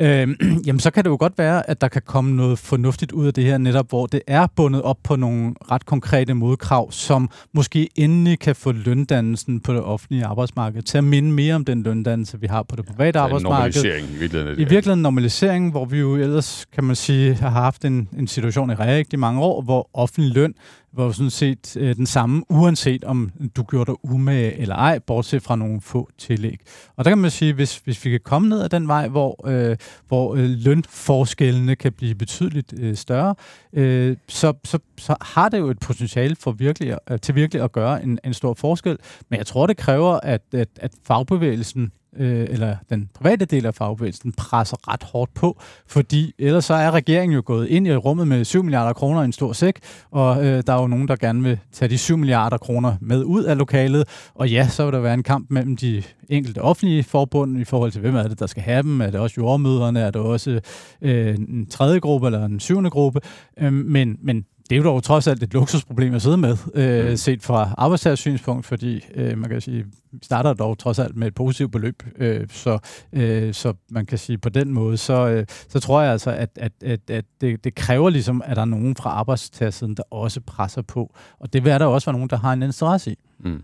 øh, 0.01 0.29
jamen 0.67 0.81
så 0.81 0.91
kan 0.91 1.05
det 1.05 1.11
jo 1.11 1.17
godt 1.21 1.39
være, 1.39 1.71
at 1.71 1.81
der 1.81 1.89
kan 1.89 2.03
komme 2.07 2.37
noget 2.37 2.59
fornuftigt 2.59 3.13
ud 3.13 3.27
af 3.27 3.35
det 3.35 3.45
her 3.45 3.59
netop, 3.59 3.89
hvor 3.89 4.07
det 4.07 4.21
er 4.27 4.47
bundet 4.57 4.83
op 4.83 4.99
på 5.05 5.17
nogle 5.17 5.55
ret 5.71 5.87
konkrete 5.87 6.35
modkrav, 6.35 6.93
som 6.93 7.31
måske 7.53 7.89
endelig 7.95 8.39
kan 8.39 8.57
få 8.57 8.73
løndannelsen 8.73 9.61
på 9.61 9.73
det 9.73 9.83
offentlige 9.83 10.25
arbejdsmarked 10.25 10.83
til 10.83 10.99
at 10.99 11.05
minde 11.05 11.33
mere 11.33 11.55
om 11.55 11.65
den 11.65 11.83
løndannelse, 11.83 12.41
vi 12.41 12.47
har 12.47 12.63
på 12.63 12.77
det 12.77 12.87
private 12.87 13.19
ja, 13.19 13.25
arbejdsmarked. 13.25 13.83
normalisering 13.83 14.07
i 14.09 14.19
virkeligheden. 14.19 14.55
I 14.59 14.65
virkeligheden 14.65 14.99
en 14.99 15.03
normalisering, 15.03 15.71
hvor 15.71 15.85
vi 15.85 15.99
jo 15.99 16.17
ellers, 16.17 16.67
kan 16.73 16.85
man 16.85 16.97
sige, 16.97 17.35
har 17.35 17.51
haft 17.51 17.85
en, 17.85 18.09
en 18.19 18.27
situation 18.27 18.71
i 18.71 18.75
rigtig 18.75 19.19
mange 19.19 19.41
år, 19.41 19.63
hvor 19.63 19.91
offentlig 19.95 20.35
løn 20.35 20.55
var 20.93 21.13
sådan 21.13 21.31
set 21.31 21.77
øh, 21.77 21.97
den 21.97 22.07
samme, 22.07 22.43
uanset 22.49 23.05
om 23.05 23.31
du 23.57 23.63
gjorde 23.63 23.91
dig 23.91 24.13
umage 24.13 24.57
eller 24.59 24.75
ej, 24.75 24.99
bortset 24.99 25.43
fra 25.43 25.57
nogle 25.57 25.81
få 25.81 26.11
tillæg. 26.19 26.59
Og 26.97 27.05
der 27.05 27.11
kan 27.11 27.19
man 27.19 27.31
sige, 27.31 27.53
hvis, 27.53 27.77
hvis 27.77 28.05
vi 28.05 28.11
kan 28.11 28.21
komme 28.25 28.49
ned 28.49 28.63
ad 28.63 28.69
den 28.69 28.89
vej, 28.89 29.09
hvor, 29.09 29.49
øh, 29.49 29.77
hvor 30.09 30.35
øh, 30.35 30.45
lønforskellene 30.45 31.77
kan 31.77 31.93
blive 31.93 32.15
betydeligt 32.15 32.75
øh, 32.79 32.97
større, 32.97 33.35
øh, 33.73 34.17
så, 34.29 34.53
så, 34.65 34.79
så 34.99 35.17
har 35.21 35.49
det 35.49 35.59
jo 35.59 35.69
et 35.69 35.79
potentiale 35.79 36.37
for 36.37 36.53
virkelig, 36.53 36.99
øh, 37.11 37.19
til 37.19 37.35
virkelig 37.35 37.63
at 37.63 37.73
gøre 37.73 38.03
en, 38.03 38.19
en 38.25 38.35
stor 38.35 38.55
forskel. 38.55 38.99
Men 39.29 39.39
jeg 39.39 39.47
tror, 39.47 39.67
det 39.67 39.77
kræver, 39.77 40.21
at, 40.23 40.43
at, 40.53 40.69
at 40.77 40.93
fagbevægelsen 41.07 41.93
øh, 42.16 42.46
eller 42.51 42.77
den 42.90 43.11
private 43.14 43.44
del 43.44 43.66
af 43.66 43.75
fagbevægelsen 43.75 44.33
presser 44.33 44.92
ret 44.92 45.03
hårdt 45.03 45.35
på, 45.35 45.61
fordi 45.87 46.35
ellers 46.38 46.64
så 46.64 46.75
er 46.75 46.90
regeringen 46.90 47.35
jo 47.35 47.42
gået 47.44 47.68
ind 47.68 47.87
i 47.87 47.96
rummet 47.96 48.29
med 48.29 48.44
7 48.44 48.62
milliarder 48.62 48.92
kroner 48.92 49.22
i 49.22 49.25
en 49.25 49.33
stor 49.33 49.53
sæk, 49.53 49.79
og 50.11 50.46
øh, 50.46 50.62
der 50.66 50.72
er 50.72 50.81
jo 50.81 50.87
nogen, 50.87 51.09
der 51.09 51.16
gerne 51.16 51.42
vil 51.42 51.59
tage 51.72 51.88
de 51.88 51.98
7 51.98 52.16
milliarder 52.16 52.59
kroner 52.59 52.96
med 53.01 53.25
ud 53.25 53.44
af 53.44 53.59
lokalet, 53.59 54.09
og 54.35 54.48
ja, 54.48 54.68
så 54.68 54.85
vil 54.85 54.92
der 54.92 55.01
være 55.01 55.14
en 55.14 55.22
kamp 55.22 55.51
mellem 55.51 55.77
de 55.77 56.03
enkelte 56.29 56.62
offentlige 56.62 57.05
forbund 57.05 57.61
i 57.61 57.64
forhold 57.64 57.92
til, 57.92 58.01
hvem 58.01 58.16
er 58.16 58.22
det, 58.22 58.40
der 58.40 58.46
skal 58.46 58.62
have 58.62 58.83
dem, 58.83 59.01
er 59.01 59.11
det 59.11 59.20
også 59.20 59.35
jordmøderne, 59.38 60.01
er 60.01 60.11
det 60.11 60.20
også 60.20 60.61
øh, 61.03 61.35
en 61.35 61.66
tredje 61.66 61.98
gruppe 61.98 62.27
eller 62.27 62.44
en 62.44 62.61
syvende 62.61 62.90
gruppe, 62.90 63.20
øh, 63.59 63.72
men, 63.72 64.16
men 64.22 64.44
det 64.70 64.77
er 64.77 64.77
jo 64.77 64.85
dog 64.85 65.03
trods 65.03 65.27
alt 65.27 65.42
et 65.42 65.55
luksusproblem 65.55 66.14
at 66.14 66.22
sidde 66.22 66.37
med, 66.37 66.57
øh, 66.75 67.11
mm. 67.11 67.16
set 67.16 67.42
fra 67.42 67.75
arbejdstagers 67.79 68.18
synspunkt, 68.18 68.66
fordi 68.66 69.05
øh, 69.14 69.38
man 69.38 69.51
kan 69.51 69.61
sige, 69.61 69.85
vi 70.12 70.18
starter 70.22 70.53
dog 70.53 70.79
trods 70.79 70.98
alt 70.98 71.16
med 71.16 71.27
et 71.27 71.35
positivt 71.35 71.72
beløb, 71.72 72.03
øh, 72.16 72.46
så, 72.51 72.79
øh, 73.12 73.55
så 73.55 73.75
man 73.90 74.07
kan 74.07 74.18
sige 74.18 74.38
på 74.38 74.48
den 74.48 74.72
måde, 74.72 74.96
så, 74.96 75.29
øh, 75.29 75.46
så 75.68 75.81
tror 75.81 76.03
jeg 76.03 76.12
altså, 76.12 76.31
at, 76.31 76.51
at, 76.57 76.72
at, 76.81 77.01
at 77.11 77.25
det, 77.40 77.64
det 77.64 77.75
kræver 77.75 78.11
ligesom, 78.11 78.42
at 78.44 78.57
der 78.57 78.62
er 78.62 78.66
nogen 78.66 78.96
fra 78.96 79.11
arbejdstagersiden, 79.11 79.94
der 79.94 80.03
også 80.11 80.40
presser 80.40 80.83
på, 80.83 81.14
og 81.38 81.53
det 81.53 81.64
vil 81.64 81.72
der 81.72 81.87
også 81.87 82.07
være 82.07 82.16
nogen, 82.16 82.31
der 82.31 82.37
har 82.37 82.53
en 82.53 82.62
interesse 82.62 83.12
i. 83.12 83.16
Mm. 83.44 83.62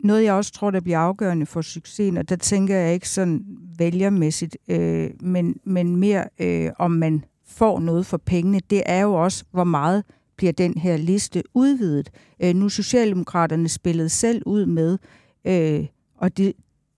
Noget, 0.00 0.24
jeg 0.24 0.34
også 0.34 0.52
tror, 0.52 0.70
der 0.70 0.80
bliver 0.80 0.98
afgørende 0.98 1.46
for 1.46 1.62
succesen, 1.62 2.16
og 2.16 2.28
der 2.28 2.36
tænker 2.36 2.76
jeg 2.76 2.94
ikke 2.94 3.08
sådan 3.08 3.44
vælgermæssigt, 3.78 4.56
øh, 4.68 5.10
men, 5.20 5.56
men 5.64 5.96
mere 5.96 6.24
øh, 6.38 6.70
om 6.78 6.90
man 6.90 7.24
får 7.56 7.80
noget 7.80 8.06
for 8.06 8.16
pengene, 8.16 8.60
det 8.70 8.82
er 8.86 9.00
jo 9.00 9.14
også, 9.14 9.44
hvor 9.50 9.64
meget 9.64 10.04
bliver 10.36 10.52
den 10.52 10.78
her 10.78 10.96
liste 10.96 11.42
udvidet. 11.54 12.10
Øh, 12.42 12.54
nu 12.54 12.68
Socialdemokraterne 12.68 13.68
spillede 13.68 14.08
selv 14.08 14.42
ud 14.46 14.66
med, 14.66 14.98
øh, 15.44 15.86
og 16.16 16.38
de, 16.38 16.52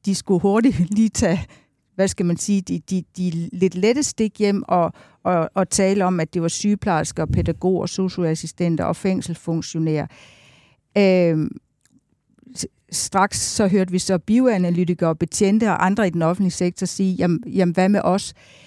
de 0.07 0.15
skulle 0.15 0.41
hurtigt 0.41 0.91
lige 0.97 1.09
tage, 1.09 1.41
hvad 1.95 2.09
skal 2.09 2.27
man 2.27 2.37
sige, 2.37 2.61
de, 2.61 2.79
de, 2.91 3.05
de 3.17 3.31
lidt 3.53 3.75
lette 3.75 4.03
stik 4.03 4.39
hjem 4.39 4.63
og, 4.69 4.93
og, 5.23 5.51
og 5.55 5.71
tale 5.71 6.05
om, 6.05 6.21
at 6.21 6.35
det 6.35 6.43
var 6.43 6.49
sygeplejersker, 6.49 7.27
pædagoger, 7.27 7.87
socioassistenter 7.87 8.85
og 8.85 8.97
fængselsfunktionærer. 8.97 10.07
Øh, 10.99 11.51
straks 12.91 13.41
så 13.41 13.69
hørte 13.69 13.93
vi 13.93 13.99
så 13.99 14.19
bioanalytikere, 14.19 15.17
betjente 15.17 15.69
og 15.69 15.87
andre 15.87 16.07
i 16.07 16.11
den 16.11 16.23
offentlige 16.23 16.53
sektor 16.53 16.87
sige, 16.87 17.15
jamen, 17.15 17.43
jamen 17.47 17.75
hvad 17.75 17.89
med 17.89 18.01
os? 18.05 18.35
Øh, 18.37 18.66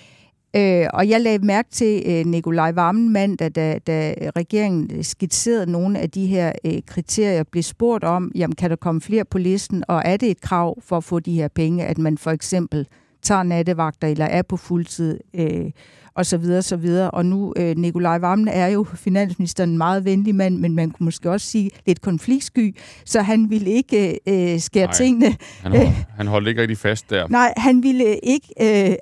og 0.94 1.10
jeg 1.10 1.22
lagde 1.22 1.46
mærke 1.46 1.70
til 1.72 2.04
øh, 2.06 2.26
Nikolaj 2.26 2.72
Vammen 2.72 3.10
mandag, 3.10 3.50
da, 3.50 3.80
da 3.88 4.14
regeringen 4.36 5.04
skitserede 5.04 5.72
nogle 5.72 6.00
af 6.00 6.10
de 6.10 6.28
her 6.28 6.52
øh, 6.66 6.74
kriterier, 6.88 7.44
blev 7.44 7.64
spurgt 7.64 8.04
om, 8.04 8.32
jamen 8.36 8.56
kan 8.56 8.70
der 8.70 8.76
komme 8.76 9.02
flere 9.02 9.26
på 9.26 9.38
listen, 9.38 9.84
og 9.88 10.02
er 10.06 10.18
det 10.18 10.32
et 10.32 10.42
krav 10.42 10.82
for 10.82 10.98
at 10.98 11.04
få 11.04 11.20
de 11.20 11.34
her 11.34 11.48
penge, 11.48 11.86
at 11.86 11.98
man 11.98 12.18
for 12.18 12.32
eksempel 12.32 12.88
tager 13.22 13.44
nattevagter 13.44 14.08
eller 14.08 14.26
er 14.26 14.42
på 14.42 14.58
fuldtid, 14.58 15.20
øh, 15.34 15.72
og 16.14 16.26
så 16.26 16.38
videre, 16.38 16.62
så 16.62 16.76
videre. 16.78 17.12
Og 17.12 17.26
nu, 17.26 17.54
øh, 17.58 17.78
Nikolaj 17.78 18.18
Vammen 18.18 18.48
er 18.48 18.68
jo 18.68 18.84
finansministeren 18.84 19.70
en 19.70 19.78
meget 19.78 20.06
venlig 20.06 20.36
mand, 20.36 20.58
men 20.58 20.76
man 20.76 20.92
kunne 20.92 21.06
måske 21.06 21.32
også 21.32 21.48
sige 21.48 21.70
lidt 21.86 22.02
konfliktsky, 22.02 22.76
så 23.06 23.22
han 23.22 23.50
ville 23.50 23.70
ikke 23.70 24.20
øh, 24.28 24.60
skære 24.60 24.86
Nej, 24.86 24.94
tingene. 24.94 25.36
Han, 25.62 25.72
hold, 25.72 25.88
han 26.16 26.28
holdt 26.28 26.48
ikke 26.48 26.62
rigtig 26.62 26.78
fast 26.78 27.10
der. 27.10 27.28
Nej, 27.28 27.54
han 27.58 27.84
ville 27.84 28.20
ikke 28.24 28.48
øh, 28.62 28.96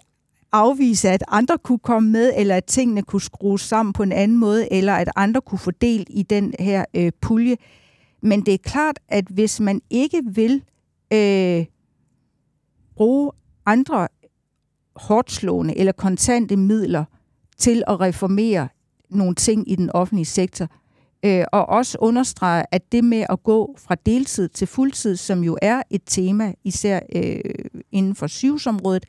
afvise, 0.52 1.10
at 1.10 1.24
andre 1.28 1.58
kunne 1.58 1.80
komme 1.80 2.10
med, 2.10 2.34
eller 2.36 2.56
at 2.56 2.66
tingene 2.66 3.02
kunne 3.02 3.22
skrues 3.22 3.62
sammen 3.62 3.94
på 3.94 4.04
en 4.04 4.12
anden 4.12 4.38
måde, 4.38 4.74
eller 4.74 4.94
at 4.94 5.10
andre 5.16 5.42
kunne 5.42 5.60
få 5.60 5.72
del 5.72 6.06
i 6.10 6.24
den 6.24 6.54
her 6.60 6.86
øh, 6.94 7.12
pulje. 7.22 7.58
Men 8.22 8.42
det 8.46 8.54
er 8.54 8.58
klart, 8.58 9.00
at 9.08 9.26
hvis 9.30 9.60
man 9.60 9.82
ikke 9.90 10.22
vil 10.26 10.64
øh, 11.14 11.66
bruge 12.96 13.32
andre 13.66 14.08
hårdslående 14.96 15.78
eller 15.78 15.92
kontante 15.92 16.58
midler 16.58 17.06
til 17.58 17.84
at 17.88 18.00
reformere 18.00 18.68
nogle 19.10 19.36
ting 19.36 19.72
i 19.72 19.76
den 19.76 19.90
offentlige 19.90 20.26
sektor, 20.26 20.68
øh, 21.26 21.46
og 21.52 21.70
også 21.70 21.98
understrege, 22.02 22.64
at 22.72 22.92
det 22.92 23.04
med 23.04 23.26
at 23.30 23.44
gå 23.44 23.76
fra 23.78 23.96
deltid 23.96 24.50
til 24.50 24.68
fuldtid, 24.68 25.16
som 25.16 25.44
jo 25.44 25.58
er 25.62 25.82
et 25.90 26.02
tema, 26.06 26.54
især 26.64 27.00
øh, 27.16 27.42
inden 27.92 28.16
for 28.16 28.28
sygehusområdet, 28.28 29.06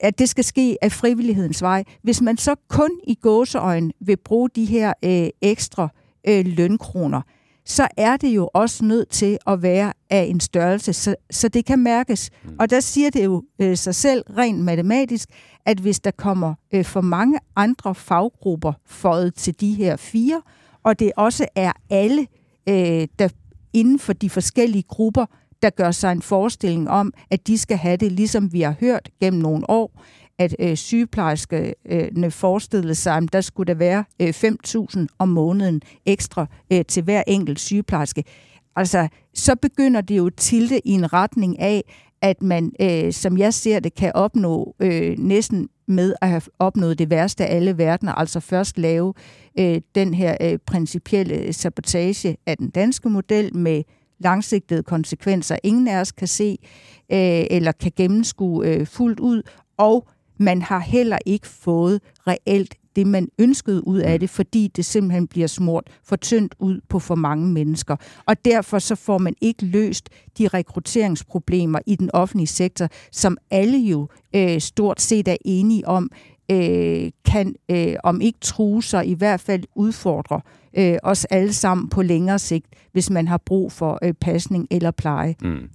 at 0.00 0.18
det 0.18 0.28
skal 0.28 0.44
ske 0.44 0.76
af 0.82 0.92
frivillighedens 0.92 1.62
vej. 1.62 1.84
Hvis 2.02 2.20
man 2.20 2.36
så 2.36 2.54
kun 2.68 2.90
i 3.06 3.14
gåseøjen 3.14 3.92
vil 4.00 4.16
bruge 4.16 4.48
de 4.54 4.64
her 4.64 4.92
øh, 5.04 5.28
ekstra 5.42 5.88
øh, 6.28 6.46
lønkroner, 6.46 7.22
så 7.64 7.88
er 7.96 8.16
det 8.16 8.28
jo 8.28 8.50
også 8.54 8.84
nødt 8.84 9.08
til 9.08 9.38
at 9.46 9.62
være 9.62 9.92
af 10.10 10.22
en 10.22 10.40
størrelse, 10.40 10.92
så, 10.92 11.14
så 11.30 11.48
det 11.48 11.64
kan 11.64 11.78
mærkes. 11.78 12.30
Mm. 12.44 12.56
Og 12.58 12.70
der 12.70 12.80
siger 12.80 13.10
det 13.10 13.24
jo 13.24 13.44
øh, 13.58 13.76
sig 13.76 13.94
selv 13.94 14.22
rent 14.38 14.58
matematisk, 14.58 15.28
at 15.66 15.78
hvis 15.78 16.00
der 16.00 16.10
kommer 16.10 16.54
øh, 16.72 16.84
for 16.84 17.00
mange 17.00 17.38
andre 17.56 17.94
faggrupper 17.94 18.72
fået 18.86 19.34
til 19.34 19.60
de 19.60 19.74
her 19.74 19.96
fire, 19.96 20.42
og 20.82 20.98
det 20.98 21.12
også 21.16 21.46
er 21.54 21.72
alle, 21.90 22.26
øh, 22.68 23.08
der 23.18 23.28
inden 23.72 23.98
for 23.98 24.12
de 24.12 24.30
forskellige 24.30 24.84
grupper 24.88 25.26
der 25.62 25.70
gør 25.70 25.90
sig 25.90 26.12
en 26.12 26.22
forestilling 26.22 26.90
om, 26.90 27.12
at 27.30 27.46
de 27.46 27.58
skal 27.58 27.76
have 27.76 27.96
det, 27.96 28.12
ligesom 28.12 28.52
vi 28.52 28.60
har 28.60 28.74
hørt 28.80 29.08
gennem 29.20 29.42
nogle 29.42 29.70
år, 29.70 30.02
at 30.38 30.56
øh, 30.58 30.76
sygeplejerskerne 30.76 32.30
forestillede 32.30 32.94
sig, 32.94 33.16
at 33.16 33.32
der 33.32 33.40
skulle 33.40 33.66
der 33.66 33.78
være 33.78 34.04
øh, 34.20 34.28
5.000 34.28 35.06
om 35.18 35.28
måneden 35.28 35.82
ekstra 36.06 36.46
øh, 36.72 36.84
til 36.84 37.02
hver 37.02 37.22
enkelt 37.26 37.60
sygeplejerske. 37.60 38.24
Altså, 38.76 39.08
så 39.34 39.56
begynder 39.56 40.00
det 40.00 40.16
jo 40.16 40.30
tilte 40.30 40.86
i 40.88 40.90
en 40.90 41.12
retning 41.12 41.58
af, 41.58 41.82
at 42.22 42.42
man, 42.42 42.72
øh, 42.80 43.12
som 43.12 43.38
jeg 43.38 43.54
ser 43.54 43.80
det, 43.80 43.94
kan 43.94 44.12
opnå 44.14 44.74
øh, 44.80 45.18
næsten 45.18 45.68
med 45.88 46.14
at 46.20 46.28
have 46.28 46.42
opnået 46.58 46.98
det 46.98 47.10
værste 47.10 47.46
af 47.46 47.56
alle 47.56 47.78
verdener, 47.78 48.12
altså 48.12 48.40
først 48.40 48.78
lave 48.78 49.14
øh, 49.58 49.80
den 49.94 50.14
her 50.14 50.36
øh, 50.40 50.58
principielle 50.66 51.52
sabotage 51.52 52.36
af 52.46 52.56
den 52.56 52.70
danske 52.70 53.08
model 53.08 53.56
med 53.56 53.82
langsigtede 54.20 54.82
konsekvenser, 54.82 55.56
ingen 55.62 55.88
af 55.88 56.00
os 56.00 56.12
kan 56.12 56.28
se 56.28 56.58
øh, 57.12 57.44
eller 57.50 57.72
kan 57.72 57.92
gennemskue 57.96 58.66
øh, 58.66 58.86
fuldt 58.86 59.20
ud, 59.20 59.42
og 59.76 60.08
man 60.38 60.62
har 60.62 60.78
heller 60.78 61.18
ikke 61.26 61.46
fået 61.46 62.00
reelt 62.26 62.74
det, 62.96 63.06
man 63.06 63.28
ønskede 63.38 63.86
ud 63.86 63.98
af 63.98 64.20
det, 64.20 64.30
fordi 64.30 64.68
det 64.76 64.84
simpelthen 64.84 65.26
bliver 65.26 65.46
smurt 65.46 65.90
for 66.04 66.16
tyndt 66.16 66.54
ud 66.58 66.80
på 66.88 66.98
for 66.98 67.14
mange 67.14 67.46
mennesker. 67.46 67.96
Og 68.26 68.44
derfor 68.44 68.78
så 68.78 68.94
får 68.94 69.18
man 69.18 69.34
ikke 69.40 69.66
løst 69.66 70.08
de 70.38 70.48
rekrutteringsproblemer 70.48 71.78
i 71.86 71.96
den 71.96 72.10
offentlige 72.14 72.46
sektor, 72.46 72.88
som 73.12 73.36
alle 73.50 73.78
jo 73.78 74.08
øh, 74.34 74.60
stort 74.60 75.00
set 75.00 75.28
er 75.28 75.36
enige 75.44 75.88
om, 75.88 76.10
øh, 76.50 77.10
kan 77.24 77.54
øh, 77.70 77.94
om 78.04 78.20
ikke 78.20 78.38
true 78.40 78.82
sig, 78.82 79.06
i 79.06 79.14
hvert 79.14 79.40
fald 79.40 79.62
udfordre 79.74 80.40
øh, 80.78 80.96
os 81.02 81.24
alle 81.24 81.52
sammen 81.52 81.88
på 81.88 82.02
længere 82.02 82.38
sigt, 82.38 82.66
hvis 82.92 83.10
man 83.10 83.28
har 83.28 83.38
brug 83.46 83.72
for 83.72 83.98
øh, 84.02 84.14
pasning 84.20 84.66
eller 84.70 84.90
pleje. 84.90 85.34
Mm. 85.42 85.68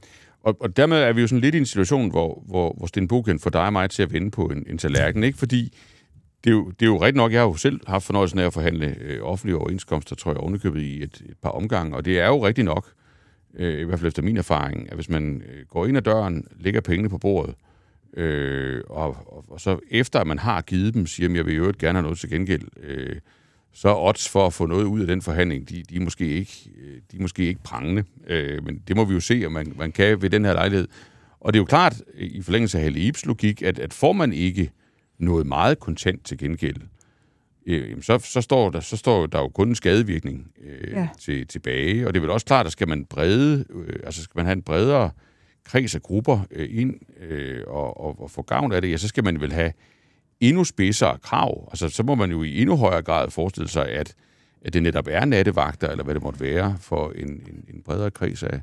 Og, 0.44 0.58
og 0.60 0.78
dermed 0.78 0.98
er 0.98 1.14
vi 1.14 1.22
jo 1.22 1.28
sådan 1.28 1.42
lidt 1.42 1.56
i 1.56 1.58
en 1.58 1.66
situation, 1.66 2.10
hvor, 2.10 2.44
hvor, 2.48 2.74
hvor 2.78 2.88
Sten 2.88 3.08
Bogen 3.08 3.40
får 3.40 3.50
dig 3.50 3.66
og 3.66 3.74
mig 3.74 3.90
til 3.90 4.04
at 4.04 4.14
vende 4.14 4.32
på 4.32 4.46
en, 4.46 4.64
en 4.68 4.78
tallerken, 4.78 5.24
ikke? 5.24 5.38
Fordi 5.38 5.74
det 6.44 6.50
er, 6.50 6.56
jo, 6.56 6.70
det 6.70 6.82
er 6.82 6.90
jo 6.90 6.98
rigtigt 6.98 7.16
nok, 7.16 7.32
jeg 7.32 7.42
har 7.42 7.48
jo 7.48 7.56
selv 7.56 7.80
haft 7.88 8.06
fornøjelsen 8.06 8.40
af 8.40 8.46
at 8.46 8.54
forhandle 8.54 8.96
øh, 9.02 9.22
offentlige 9.22 9.58
overenskomster, 9.58 10.16
tror 10.16 10.32
jeg, 10.32 10.40
ovenikøbet 10.40 10.82
i 10.82 11.04
et, 11.04 11.24
et 11.30 11.38
par 11.42 11.50
omgange, 11.50 11.96
og 11.96 12.06
det 12.06 12.20
er 12.20 12.28
jo 12.28 12.46
rigtigt 12.48 12.66
nok, 12.66 12.92
øh, 13.58 13.80
i 13.80 13.84
hvert 13.84 14.00
fald 14.00 14.08
efter 14.08 14.22
min 14.22 14.38
erfaring, 14.38 14.90
at 14.90 14.96
hvis 14.96 15.10
man 15.10 15.42
øh, 15.42 15.66
går 15.70 15.86
ind 15.86 15.98
ad 15.98 16.02
døren, 16.02 16.48
lægger 16.60 16.82
pengene 16.82 17.10
på 17.10 17.18
bordet, 17.18 17.50
øh, 17.50 17.75
og, 18.90 19.08
og, 19.08 19.46
og 19.48 19.62
så 19.62 19.80
efter 19.92 20.20
at 20.20 20.28
man 20.28 20.40
har 20.40 20.62
givet 20.62 20.94
dem, 20.94 21.06
siger 21.06 21.30
at 21.30 21.36
jeg 21.36 21.46
vil 21.46 21.56
jo 21.56 21.74
gerne 21.80 21.98
have 21.98 22.04
noget 22.04 22.20
til 22.20 22.30
gengæld, 22.30 22.64
øh, 22.84 23.16
så 23.76 23.90
er 23.90 23.96
odds 23.96 24.30
for 24.30 24.48
at 24.48 24.54
få 24.54 24.66
noget 24.66 24.84
ud 24.84 25.02
af 25.02 25.08
den 25.08 25.22
forhandling, 25.22 25.70
de, 25.70 25.84
de, 25.90 25.96
er, 25.96 26.00
måske 26.00 26.28
ikke, 26.28 26.70
øh, 26.78 26.94
de 27.12 27.18
er 27.18 27.22
måske 27.22 27.48
ikke 27.48 27.64
prangende. 27.64 28.04
Øh, 28.28 28.66
men 28.66 28.82
det 28.88 28.96
må 28.96 29.06
vi 29.06 29.14
jo 29.14 29.20
se, 29.20 29.44
om 29.46 29.52
man, 29.52 29.74
man 29.78 29.92
kan 29.92 30.22
ved 30.22 30.30
den 30.30 30.46
her 30.46 30.54
lejlighed. 30.54 30.88
Og 31.40 31.54
det 31.54 31.60
er 31.60 31.62
jo 31.62 31.66
klart, 31.66 32.02
i 32.14 32.42
forlængelse 32.42 32.78
af 32.78 32.84
Helle 32.84 33.00
Ibs 33.00 33.26
logik, 33.26 33.62
at, 33.62 33.80
at 33.80 33.94
får 33.94 34.14
man 34.14 34.34
ikke 34.34 34.72
noget 35.18 35.48
meget 35.48 35.80
kontant 35.80 36.26
til 36.26 36.38
gengæld, 36.38 36.78
øh, 37.66 38.02
så, 38.02 38.20
så, 38.20 38.42
står 38.42 38.70
der, 38.70 38.80
så 38.80 38.98
står 38.98 39.26
der 39.26 39.40
jo 39.40 39.48
kun 39.48 39.68
en 39.68 39.76
skadevirkning 39.76 40.52
øh, 40.66 40.92
ja. 40.92 41.08
til, 41.20 41.48
tilbage. 41.48 42.08
Og 42.08 42.14
det 42.14 42.20
er 42.20 42.22
vel 42.22 42.32
også 42.32 42.46
klart, 42.46 42.66
at 42.66 42.72
skal 42.72 42.88
man 42.88 43.06
brede, 43.06 43.66
øh, 43.70 44.00
altså 44.04 44.24
skal 44.24 44.38
man 44.40 44.46
have 44.46 44.54
en 44.54 44.62
bredere 44.62 45.12
kreds 45.66 45.96
af 45.96 46.02
grupper 46.02 46.40
øh, 46.52 46.70
ind 46.72 46.94
øh, 47.30 47.64
og, 47.68 48.02
og, 48.02 48.22
og 48.22 48.32
få 48.32 48.42
gavn 48.42 48.72
af 48.72 48.82
det, 48.82 48.92
ja, 48.92 48.98
så 48.98 49.08
skal 49.08 49.24
man 49.24 49.42
vel 49.42 49.54
have 49.54 49.74
endnu 50.40 50.64
spidsere 50.64 51.18
krav. 51.18 51.68
Altså, 51.72 51.90
så 51.90 52.04
må 52.04 52.16
man 52.16 52.32
jo 52.32 52.44
i 52.44 52.62
endnu 52.62 52.76
højere 52.76 53.02
grad 53.02 53.32
forestille 53.32 53.70
sig, 53.70 53.90
at, 53.90 54.16
at 54.62 54.74
det 54.74 54.84
netop 54.84 55.08
er 55.10 55.26
nattevagter, 55.26 55.90
eller 55.90 56.04
hvad 56.04 56.16
det 56.16 56.24
måtte 56.24 56.40
være, 56.40 56.78
for 56.80 57.12
en, 57.12 57.30
en, 57.30 57.64
en 57.74 57.82
bredere 57.86 58.12
kreds 58.12 58.44
af, 58.44 58.62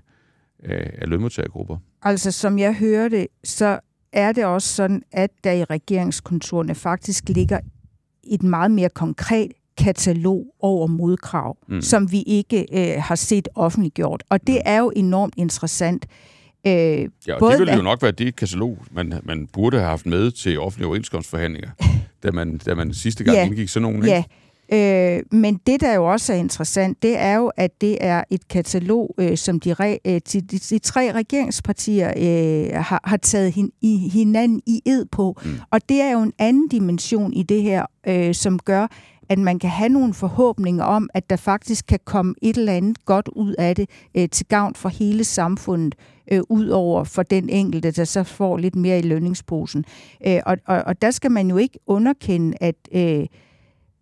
af, 0.65 0.91
af 0.99 1.09
lønmodtagergrupper. 1.09 1.77
Altså, 2.03 2.31
som 2.31 2.59
jeg 2.59 2.75
hører 2.75 3.09
det, 3.09 3.27
så 3.45 3.81
er 4.13 4.33
det 4.33 4.45
også 4.45 4.69
sådan, 4.69 5.03
at 5.13 5.31
der 5.45 5.53
i 5.53 5.65
regeringskontorene 5.65 6.75
faktisk 6.75 7.29
ligger 7.29 7.61
et 8.25 8.43
meget 8.43 8.71
mere 8.71 8.89
konkret 8.89 9.53
katalog 9.77 10.47
over 10.61 10.87
modkrav, 10.87 11.57
mm. 11.69 11.83
som 11.83 12.13
vi 12.13 12.23
ikke 12.23 12.67
øh, 12.73 13.03
har 13.03 13.15
set 13.15 13.49
offentliggjort. 13.55 14.25
Og 14.29 14.47
det 14.47 14.55
mm. 14.55 14.63
er 14.65 14.79
jo 14.79 14.93
enormt 14.97 15.35
interessant. 15.37 16.07
Øh, 16.67 16.73
ja, 16.73 17.35
og 17.35 17.39
både 17.39 17.53
det 17.53 17.61
ville 17.61 17.75
jo 17.75 17.83
nok 17.83 18.03
være 18.03 18.13
det 18.13 18.37
katalog, 18.37 18.79
man, 18.91 19.21
man 19.23 19.47
burde 19.53 19.77
have 19.77 19.89
haft 19.89 20.07
med 20.07 20.31
til 20.31 20.61
offentlige 20.61 20.87
overenskomstforhandlinger, 20.87 21.71
da, 22.23 22.31
man, 22.31 22.59
da 22.59 22.75
man 22.75 22.95
sidste 22.95 23.25
gang 23.25 23.37
ja, 23.37 23.45
indgik 23.45 23.69
sådan 23.69 23.83
nogle. 23.83 24.07
Ja, 24.07 24.23
Øh, 24.73 25.23
men 25.31 25.61
det, 25.67 25.81
der 25.81 25.95
jo 25.95 26.11
også 26.13 26.33
er 26.33 26.37
interessant, 26.37 27.03
det 27.03 27.19
er 27.19 27.37
jo, 27.37 27.53
at 27.57 27.81
det 27.81 27.99
er 28.01 28.25
et 28.31 28.49
katalog, 28.49 29.15
øh, 29.19 29.37
som 29.37 29.61
de, 29.61 29.75
re, 29.75 29.99
øh, 30.05 30.21
de, 30.33 30.41
de, 30.41 30.59
de 30.59 30.79
tre 30.79 31.13
regeringspartier 31.13 32.13
øh, 32.17 32.85
har, 32.85 33.01
har 33.05 33.17
taget 33.17 33.53
hin, 33.53 33.71
i, 33.83 34.09
hinanden 34.13 34.63
i 34.67 34.83
ed 34.87 35.05
på. 35.13 35.41
Mm. 35.45 35.51
Og 35.71 35.89
det 35.89 36.01
er 36.01 36.11
jo 36.11 36.23
en 36.23 36.33
anden 36.39 36.69
dimension 36.69 37.33
i 37.33 37.43
det 37.43 37.63
her, 37.63 37.87
øh, 38.07 38.35
som 38.35 38.59
gør, 38.59 38.87
at 39.33 39.39
man 39.39 39.59
kan 39.59 39.71
have 39.71 39.89
nogle 39.89 40.15
forhåbninger 40.15 40.85
om, 40.85 41.11
at 41.15 41.31
der 41.31 41.37
faktisk 41.37 41.87
kan 41.87 41.99
komme 42.05 42.35
et 42.43 42.57
eller 42.57 42.73
andet 42.73 43.05
godt 43.05 43.29
ud 43.29 43.55
af 43.59 43.77
det 43.77 43.91
øh, 44.15 44.29
til 44.29 44.47
gavn 44.47 44.75
for 44.75 44.89
hele 44.89 45.25
samfundet, 45.25 45.95
øh, 46.33 46.41
ud 46.49 46.69
over 46.69 47.05
for 47.05 47.23
den 47.23 47.49
enkelte, 47.49 47.91
der 47.91 48.05
så 48.05 48.23
får 48.23 48.57
lidt 48.57 48.77
mere 48.77 48.99
i 48.99 49.03
lønningsposen. 49.03 49.85
Øh, 50.27 50.41
og, 50.47 50.57
og, 50.67 50.83
og 50.87 51.03
der 51.03 51.11
skal 51.11 51.31
man 51.31 51.51
jo 51.51 51.57
ikke 51.57 51.79
underkende, 51.87 52.57
at... 52.61 52.77
Øh, 52.93 53.27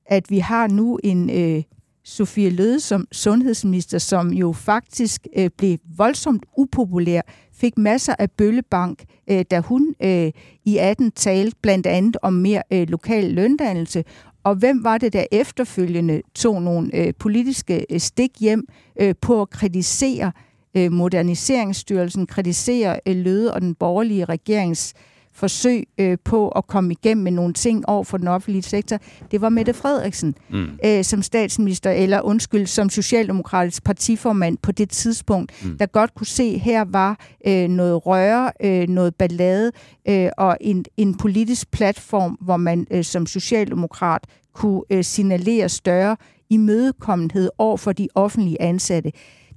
at 0.07 0.31
vi 0.31 0.39
har 0.39 0.67
nu 0.67 0.99
en 1.05 1.31
øh, 1.31 1.63
Sofie 2.05 2.51
Løde 2.51 2.81
som 2.81 3.07
sundhedsminister, 3.13 3.99
som 3.99 4.33
jo 4.33 4.53
faktisk 4.53 5.27
øh, 5.37 5.51
blev 5.59 5.79
voldsomt 5.97 6.47
upopulær, 6.57 7.21
fik 7.53 7.79
masser 7.79 8.15
af 8.19 8.31
bøllebank, 8.31 9.05
øh, 9.31 9.45
da 9.51 9.61
hun 9.61 9.95
øh, 10.03 10.31
i 10.65 10.77
18 10.77 11.13
talte 11.13 11.57
blandt 11.63 11.87
andet 11.87 12.17
om 12.23 12.33
mere 12.33 12.63
øh, 12.73 12.89
lokal 12.89 13.25
løndannelse. 13.25 14.05
Og 14.45 14.55
hvem 14.55 14.85
var 14.85 14.99
det, 14.99 15.13
der 15.13 15.25
efterfølgende 15.33 16.23
tog 16.35 16.63
nogle 16.63 16.97
øh, 16.97 17.15
politiske 17.19 17.87
øh, 17.91 18.01
stik 18.01 18.31
hjem 18.41 18.67
øh, 19.01 19.15
på 19.21 19.43
at 19.43 19.51
kritisere 19.51 20.33
øh, 20.77 20.93
Moderniseringsstyrelsen, 20.93 22.27
kritisere 22.27 23.01
øh, 23.07 23.17
Løde 23.17 23.55
og 23.55 23.61
den 23.61 23.75
borgerlige 23.75 24.25
regerings 24.25 24.95
øh, 24.97 25.10
forsøg 25.33 25.89
øh, 25.99 26.19
på 26.25 26.49
at 26.49 26.67
komme 26.67 26.93
igennem 26.93 27.25
med 27.25 27.33
nogle 27.33 27.55
ting 27.55 27.89
over 27.89 28.05
for 28.05 28.17
den 28.17 28.29
offentlige 28.29 28.63
sektor, 28.63 28.99
det 29.31 29.41
var 29.41 29.49
Mette 29.49 29.75
Frederiksen 29.75 30.35
mm. 30.51 30.69
øh, 30.85 31.05
som 31.05 31.23
statsminister, 31.23 31.91
eller 31.91 32.21
undskyld, 32.21 32.67
som 32.67 32.91
socialdemokratisk 32.91 33.85
partiformand 33.85 34.59
på 34.63 34.73
det 34.73 34.91
tidspunkt, 34.91 35.65
mm. 35.65 35.79
der 35.79 35.87
godt 35.87 36.15
kunne 36.15 36.27
se, 36.27 36.43
at 36.43 36.61
her 36.61 36.85
var 36.85 37.19
øh, 37.47 37.69
noget 37.69 38.07
røre, 38.07 38.53
øh, 38.65 38.89
noget 38.89 39.15
ballade 39.15 39.73
øh, 40.09 40.31
og 40.39 40.57
en, 40.61 40.85
en 40.97 41.17
politisk 41.17 41.71
platform, 41.71 42.39
hvor 42.41 42.57
man 42.57 42.87
øh, 42.91 43.05
som 43.05 43.27
socialdemokrat 43.27 44.25
kunne 44.55 44.83
øh, 44.91 45.05
signalere 45.05 45.69
større 45.69 46.17
imødekommenhed 46.51 47.51
over 47.59 47.77
for 47.77 47.93
de 47.93 48.09
offentlige 48.15 48.63
ansatte. 48.63 49.13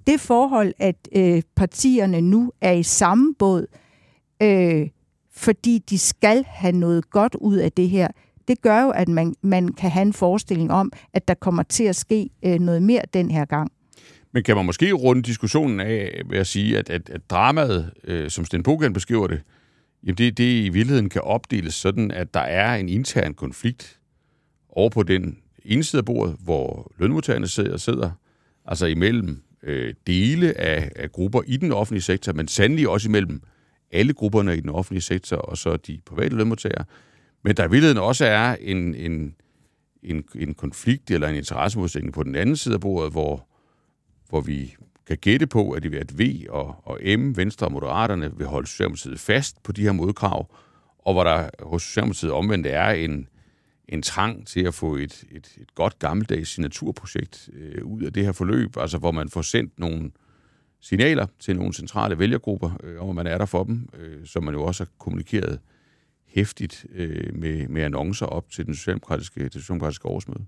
Det 0.07 0.19
forhold, 0.19 0.73
at 0.79 0.95
øh, 1.15 1.41
partierne 1.55 2.21
nu 2.21 2.51
er 2.61 2.71
i 2.71 2.83
samme 2.83 3.33
båd, 3.39 3.67
øh, 4.41 4.87
fordi 5.35 5.79
de 5.89 5.97
skal 5.99 6.45
have 6.47 6.71
noget 6.71 7.09
godt 7.09 7.35
ud 7.35 7.57
af 7.57 7.71
det 7.71 7.89
her. 7.89 8.07
Det 8.47 8.61
gør 8.61 8.83
jo, 8.83 8.89
at 8.89 9.07
man, 9.07 9.35
man 9.41 9.67
kan 9.67 9.91
have 9.91 10.01
en 10.01 10.13
forestilling 10.13 10.71
om, 10.71 10.91
at 11.13 11.27
der 11.27 11.33
kommer 11.33 11.63
til 11.63 11.83
at 11.83 11.95
ske 11.95 12.29
øh, 12.45 12.59
noget 12.59 12.83
mere 12.83 13.01
den 13.13 13.31
her 13.31 13.45
gang. 13.45 13.71
Men 14.33 14.43
kan 14.43 14.55
man 14.55 14.65
måske 14.65 14.91
runde 14.91 15.21
diskussionen 15.21 15.79
af 15.79 16.21
ved 16.29 16.37
at 16.37 16.47
sige, 16.47 16.77
at, 16.77 16.89
at, 16.89 17.09
at 17.09 17.29
dramaet, 17.29 17.91
øh, 18.03 18.29
som 18.29 18.45
Sten 18.45 18.63
Bogen 18.63 18.93
beskriver 18.93 19.27
det, 19.27 19.41
jamen 20.03 20.17
det, 20.17 20.37
det 20.37 20.65
i 20.65 20.69
virkeligheden 20.69 21.09
kan 21.09 21.21
opdeles 21.21 21.73
sådan, 21.73 22.11
at 22.11 22.33
der 22.33 22.39
er 22.39 22.75
en 22.75 22.89
intern 22.89 23.33
konflikt 23.33 23.99
over 24.69 24.89
på 24.89 25.03
den 25.03 25.37
ene 25.65 25.83
side 25.83 25.99
af 25.99 26.05
bordet, 26.05 26.35
hvor 26.43 26.91
lønmodtagerne 26.99 27.47
sidder, 27.47 27.77
sidder 27.77 28.11
altså 28.65 28.85
imellem 28.85 29.43
øh, 29.63 29.93
dele 30.07 30.57
af, 30.57 30.91
af 30.95 31.11
grupper 31.11 31.41
i 31.47 31.57
den 31.57 31.71
offentlige 31.71 32.01
sektor, 32.01 32.33
men 32.33 32.47
sandelig 32.47 32.89
også 32.89 33.09
imellem 33.09 33.41
alle 33.93 34.13
grupperne 34.13 34.57
i 34.57 34.59
den 34.59 34.69
offentlige 34.69 35.01
sektor, 35.01 35.37
og 35.37 35.57
så 35.57 35.77
de 35.77 35.99
private 36.05 36.35
lønmodtagere. 36.35 36.85
Men 37.43 37.57
der 37.57 37.63
i 37.63 37.69
virkeligheden 37.69 37.97
også 37.97 38.25
er 38.25 38.55
en, 38.61 38.95
en, 38.95 39.35
en, 40.03 40.23
en 40.35 40.53
konflikt 40.53 41.11
eller 41.11 41.27
en 41.27 41.35
interessemodsætning 41.35 42.13
på 42.13 42.23
den 42.23 42.35
anden 42.35 42.55
side 42.55 42.73
af 42.73 42.81
bordet, 42.81 43.11
hvor, 43.11 43.47
hvor 44.29 44.41
vi 44.41 44.75
kan 45.07 45.17
gætte 45.17 45.47
på, 45.47 45.71
at, 45.71 45.83
det 45.83 45.95
at 45.95 46.19
V 46.19 46.45
og, 46.49 46.75
og 46.83 46.99
M, 47.19 47.37
Venstre 47.37 47.67
og 47.67 47.71
Moderaterne, 47.71 48.37
vil 48.37 48.47
holde 48.47 48.67
Socialdemokratiet 48.67 49.19
fast 49.19 49.63
på 49.63 49.71
de 49.71 49.81
her 49.81 49.91
modkrav, 49.91 50.55
og 50.99 51.13
hvor 51.13 51.23
der 51.23 51.49
hos 51.59 51.83
Socialdemokratiet 51.83 52.31
omvendt 52.31 52.67
er 52.67 52.89
en, 52.89 53.27
en 53.87 54.01
trang 54.01 54.47
til 54.47 54.61
at 54.63 54.73
få 54.73 54.95
et, 54.95 55.23
et, 55.31 55.57
et 55.61 55.75
godt 55.75 55.99
gammeldags 55.99 56.49
signaturprojekt 56.49 57.49
øh, 57.53 57.85
ud 57.85 58.01
af 58.01 58.13
det 58.13 58.25
her 58.25 58.31
forløb, 58.31 58.77
altså 58.77 58.97
hvor 58.97 59.11
man 59.11 59.29
får 59.29 59.41
sendt 59.41 59.79
nogle, 59.79 60.11
signaler 60.83 61.25
til 61.39 61.55
nogle 61.55 61.73
centrale 61.73 62.19
vælgergrupper, 62.19 62.71
øh, 62.83 63.01
om 63.01 63.09
at 63.09 63.15
man 63.15 63.27
er 63.27 63.37
der 63.37 63.45
for 63.45 63.63
dem, 63.63 63.89
øh, 63.99 64.25
som 64.25 64.43
man 64.43 64.53
jo 64.53 64.63
også 64.63 64.83
har 64.83 64.89
kommunikeret 64.97 65.59
hæftigt 66.27 66.85
øh, 66.95 67.35
med, 67.35 67.67
med 67.67 67.81
annoncer 67.81 68.25
op 68.25 68.49
til 68.51 68.65
den 68.65 68.75
socialdemokratiske, 68.75 69.43
det 69.43 69.53
socialdemokratiske 69.53 70.07
årsmøde. 70.07 70.45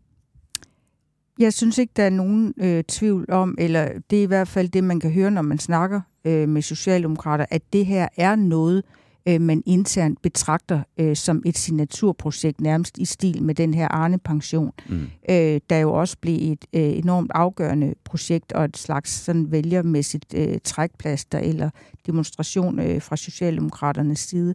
Jeg 1.40 1.54
synes 1.54 1.78
ikke, 1.78 1.94
der 1.96 2.04
er 2.04 2.10
nogen 2.10 2.54
øh, 2.58 2.84
tvivl 2.84 3.32
om, 3.32 3.56
eller 3.60 3.90
det 4.10 4.20
er 4.20 4.24
i 4.24 4.26
hvert 4.26 4.48
fald 4.48 4.70
det, 4.70 4.84
man 4.84 5.00
kan 5.00 5.12
høre, 5.12 5.32
når 5.32 5.42
man 5.42 5.60
snakker 5.60 6.02
øh, 6.26 6.50
med 6.50 6.62
socialdemokrater, 6.62 7.46
at 7.50 7.74
det 7.74 7.86
her 7.86 8.08
er 8.18 8.36
noget, 8.36 8.78
øh, 8.78 9.05
man 9.42 9.64
internt 9.66 10.22
betragter 10.22 10.84
øh, 10.98 11.16
som 11.16 11.42
et 11.46 11.58
signaturprojekt, 11.58 12.62
nærmest 12.62 12.98
i 12.98 13.06
stil 13.06 13.44
med 13.44 13.56
den 13.56 13.74
her 13.74 13.88
Arne-pension, 13.88 14.72
mm. 14.90 15.08
øh, 15.30 15.62
der 15.70 15.78
jo 15.78 15.94
også 15.94 16.18
blev 16.22 16.52
et 16.52 16.66
øh, 16.74 16.98
enormt 16.98 17.32
afgørende 17.34 17.94
projekt 18.04 18.52
og 18.52 18.66
et 18.66 18.78
slags 18.78 19.12
sådan 19.12 19.52
vælgermæssigt 19.52 20.34
øh, 20.34 20.58
trækplaster 20.64 21.40
eller 21.40 21.70
demonstration 22.06 22.80
øh, 22.80 23.02
fra 23.02 23.16
Socialdemokraternes 23.16 24.20
side. 24.20 24.54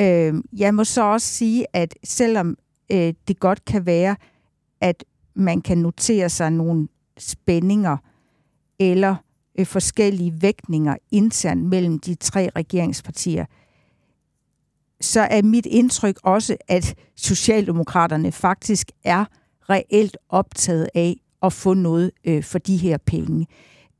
Øh, 0.00 0.34
jeg 0.52 0.74
må 0.74 0.84
så 0.84 1.04
også 1.04 1.26
sige, 1.26 1.66
at 1.72 1.94
selvom 2.04 2.56
øh, 2.92 3.14
det 3.28 3.40
godt 3.40 3.64
kan 3.64 3.86
være, 3.86 4.16
at 4.80 5.04
man 5.34 5.60
kan 5.60 5.78
notere 5.78 6.28
sig 6.28 6.50
nogle 6.50 6.88
spændinger 7.18 7.96
eller 8.78 9.16
øh, 9.58 9.66
forskellige 9.66 10.42
vægtninger 10.42 10.96
internt 11.10 11.64
mellem 11.64 11.98
de 11.98 12.14
tre 12.14 12.48
regeringspartier, 12.56 13.44
så 15.00 15.20
er 15.20 15.42
mit 15.42 15.66
indtryk 15.66 16.18
også, 16.22 16.56
at 16.68 16.94
Socialdemokraterne 17.16 18.32
faktisk 18.32 18.90
er 19.04 19.24
reelt 19.70 20.16
optaget 20.28 20.88
af 20.94 21.16
at 21.42 21.52
få 21.52 21.74
noget 21.74 22.10
øh, 22.24 22.42
for 22.42 22.58
de 22.58 22.76
her 22.76 22.96
penge. 23.06 23.46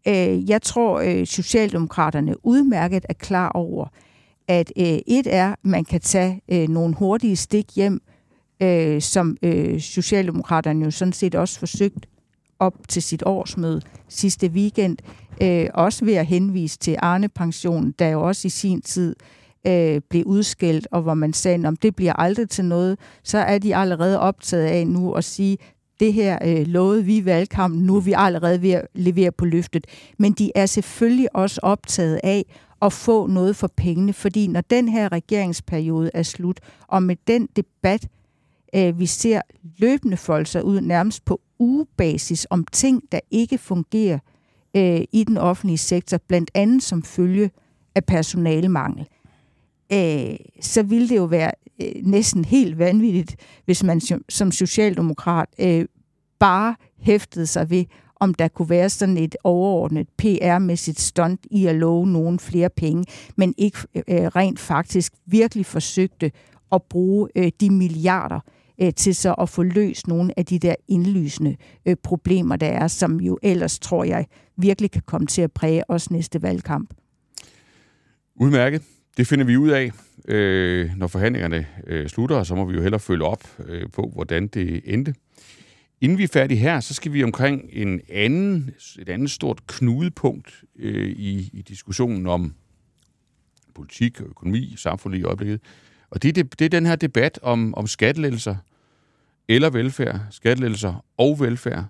Øh, 0.08 0.50
jeg 0.50 0.62
tror, 0.62 1.00
øh, 1.00 1.26
Socialdemokraterne 1.26 2.46
udmærket 2.46 3.06
er 3.08 3.14
klar 3.14 3.48
over, 3.48 3.86
at 4.48 4.72
øh, 4.76 4.98
et 5.06 5.26
er, 5.26 5.52
at 5.52 5.58
man 5.62 5.84
kan 5.84 6.00
tage 6.00 6.42
øh, 6.48 6.68
nogle 6.68 6.94
hurtige 6.94 7.36
stik 7.36 7.66
hjem, 7.76 8.00
øh, 8.62 9.02
som 9.02 9.36
øh, 9.42 9.80
Socialdemokraterne 9.80 10.84
jo 10.84 10.90
sådan 10.90 11.12
set 11.12 11.34
også 11.34 11.58
forsøgt 11.58 12.06
op 12.58 12.74
til 12.88 13.02
sit 13.02 13.22
årsmøde 13.26 13.82
sidste 14.08 14.46
weekend, 14.46 14.98
øh, 15.42 15.66
også 15.74 16.04
ved 16.04 16.14
at 16.14 16.26
henvise 16.26 16.78
til 16.78 16.96
Arne 16.98 17.28
Pension, 17.28 17.94
der 17.98 18.08
jo 18.08 18.22
også 18.22 18.48
i 18.48 18.50
sin 18.50 18.80
tid 18.80 19.16
øh, 19.20 19.45
øh, 19.66 20.00
blev 20.10 20.22
udskilt, 20.26 20.88
og 20.90 21.02
hvor 21.02 21.14
man 21.14 21.32
sagde, 21.32 21.68
om 21.68 21.76
det 21.76 21.96
bliver 21.96 22.12
aldrig 22.12 22.48
til 22.48 22.64
noget, 22.64 22.98
så 23.22 23.38
er 23.38 23.58
de 23.58 23.76
allerede 23.76 24.20
optaget 24.20 24.64
af 24.64 24.86
nu 24.86 25.12
at 25.12 25.24
sige, 25.24 25.58
det 26.00 26.12
her 26.12 26.38
øh, 26.44 26.66
lovede 26.66 27.04
vi 27.04 27.16
i 27.16 27.24
valgkampen, 27.24 27.80
nu 27.80 27.96
er 27.96 28.00
vi 28.00 28.14
allerede 28.16 28.62
ved 28.62 28.70
at 28.70 28.86
levere 28.94 29.32
på 29.32 29.44
løftet. 29.44 29.86
Men 30.18 30.32
de 30.32 30.52
er 30.54 30.66
selvfølgelig 30.66 31.36
også 31.36 31.60
optaget 31.62 32.20
af 32.24 32.44
at 32.82 32.92
få 32.92 33.26
noget 33.26 33.56
for 33.56 33.70
pengene, 33.76 34.12
fordi 34.12 34.46
når 34.46 34.60
den 34.60 34.88
her 34.88 35.12
regeringsperiode 35.12 36.10
er 36.14 36.22
slut, 36.22 36.60
og 36.86 37.02
med 37.02 37.16
den 37.26 37.48
debat, 37.56 38.08
øh, 38.74 38.98
vi 38.98 39.06
ser 39.06 39.40
løbende 39.78 40.16
folde 40.16 40.46
sig 40.46 40.64
ud 40.64 40.80
nærmest 40.80 41.24
på 41.24 41.40
ugebasis 41.58 42.46
om 42.50 42.64
ting, 42.72 43.02
der 43.12 43.20
ikke 43.30 43.58
fungerer 43.58 44.18
øh, 44.76 45.00
i 45.12 45.24
den 45.24 45.36
offentlige 45.36 45.78
sektor, 45.78 46.18
blandt 46.28 46.50
andet 46.54 46.82
som 46.82 47.02
følge 47.02 47.50
af 47.94 48.04
personalemangel, 48.04 49.06
øh, 49.92 50.36
så 50.60 50.82
ville 50.82 51.08
det 51.08 51.16
jo 51.16 51.24
være 51.24 51.52
øh, 51.82 51.92
næsten 52.02 52.44
helt 52.44 52.78
vanvittigt, 52.78 53.36
hvis 53.64 53.82
man 53.82 54.00
som 54.28 54.52
socialdemokrat 54.52 55.48
øh, 55.58 55.84
bare 56.38 56.74
hæftede 56.98 57.46
sig 57.46 57.70
ved, 57.70 57.84
om 58.20 58.34
der 58.34 58.48
kunne 58.48 58.70
være 58.70 58.90
sådan 58.90 59.16
et 59.16 59.36
overordnet 59.44 60.06
PR-mæssigt 60.22 61.00
stunt 61.00 61.40
i 61.50 61.66
at 61.66 61.74
love 61.74 62.06
nogen 62.06 62.38
flere 62.38 62.70
penge, 62.70 63.04
men 63.36 63.54
ikke 63.58 63.78
øh, 63.94 64.02
øh, 64.08 64.26
rent 64.26 64.58
faktisk 64.58 65.12
virkelig 65.26 65.66
forsøgte 65.66 66.32
at 66.72 66.82
bruge 66.82 67.28
øh, 67.36 67.52
de 67.60 67.70
milliarder 67.70 68.40
øh, 68.80 68.94
til 68.94 69.14
så 69.14 69.34
at 69.34 69.48
få 69.48 69.62
løst 69.62 70.08
nogle 70.08 70.38
af 70.38 70.46
de 70.46 70.58
der 70.58 70.74
indlysende 70.88 71.56
øh, 71.86 71.96
problemer, 72.02 72.56
der 72.56 72.66
er, 72.66 72.88
som 72.88 73.20
jo 73.20 73.38
ellers, 73.42 73.78
tror 73.78 74.04
jeg, 74.04 74.26
virkelig 74.56 74.90
kan 74.90 75.02
komme 75.06 75.26
til 75.26 75.42
at 75.42 75.52
præge 75.52 75.90
os 75.90 76.10
næste 76.10 76.42
valgkamp. 76.42 76.94
Udmærket. 78.36 78.82
Det 79.16 79.26
finder 79.26 79.44
vi 79.44 79.56
ud 79.56 79.70
af, 79.70 79.90
øh, 80.28 80.90
når 80.96 81.06
forhandlingerne 81.06 81.66
øh, 81.86 82.08
slutter, 82.08 82.36
og 82.36 82.46
så 82.46 82.54
må 82.54 82.64
vi 82.64 82.74
jo 82.74 82.82
hellere 82.82 83.00
følge 83.00 83.24
op 83.24 83.44
øh, 83.66 83.90
på, 83.92 84.10
hvordan 84.14 84.46
det 84.46 84.82
endte. 84.84 85.14
Inden 86.00 86.18
vi 86.18 86.22
er 86.22 86.28
færdige 86.28 86.58
her, 86.58 86.80
så 86.80 86.94
skal 86.94 87.12
vi 87.12 87.22
omkring 87.22 87.68
en 87.72 88.00
anden, 88.10 88.70
et 88.98 89.08
andet 89.08 89.30
stort 89.30 89.66
knudepunkt 89.66 90.64
øh, 90.78 91.08
i, 91.10 91.50
i 91.52 91.62
diskussionen 91.62 92.26
om 92.26 92.54
politik 93.74 94.20
og 94.20 94.26
økonomi 94.26 94.58
i 94.58 94.76
samfund 94.76 95.14
i 95.14 95.22
øjeblikket. 95.22 95.60
Og 96.10 96.22
det, 96.22 96.34
det, 96.34 96.58
det 96.58 96.64
er 96.64 96.68
den 96.68 96.86
her 96.86 96.96
debat 96.96 97.38
om, 97.42 97.74
om 97.74 97.86
skattelettelser 97.86 98.56
eller 99.48 99.70
velfærd, 99.70 100.20
skattelettelser 100.30 101.04
og 101.18 101.40
velfærd, 101.40 101.84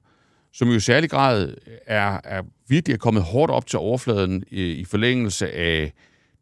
som 0.52 0.68
jo 0.68 0.74
i 0.74 0.80
særlig 0.80 1.10
grad 1.10 1.54
er, 1.86 2.20
er 2.24 2.42
virkelig 2.68 2.94
er 2.94 2.98
kommet 2.98 3.22
hårdt 3.22 3.52
op 3.52 3.66
til 3.66 3.78
overfladen 3.78 4.44
øh, 4.52 4.58
i 4.58 4.84
forlængelse 4.84 5.52
af 5.52 5.92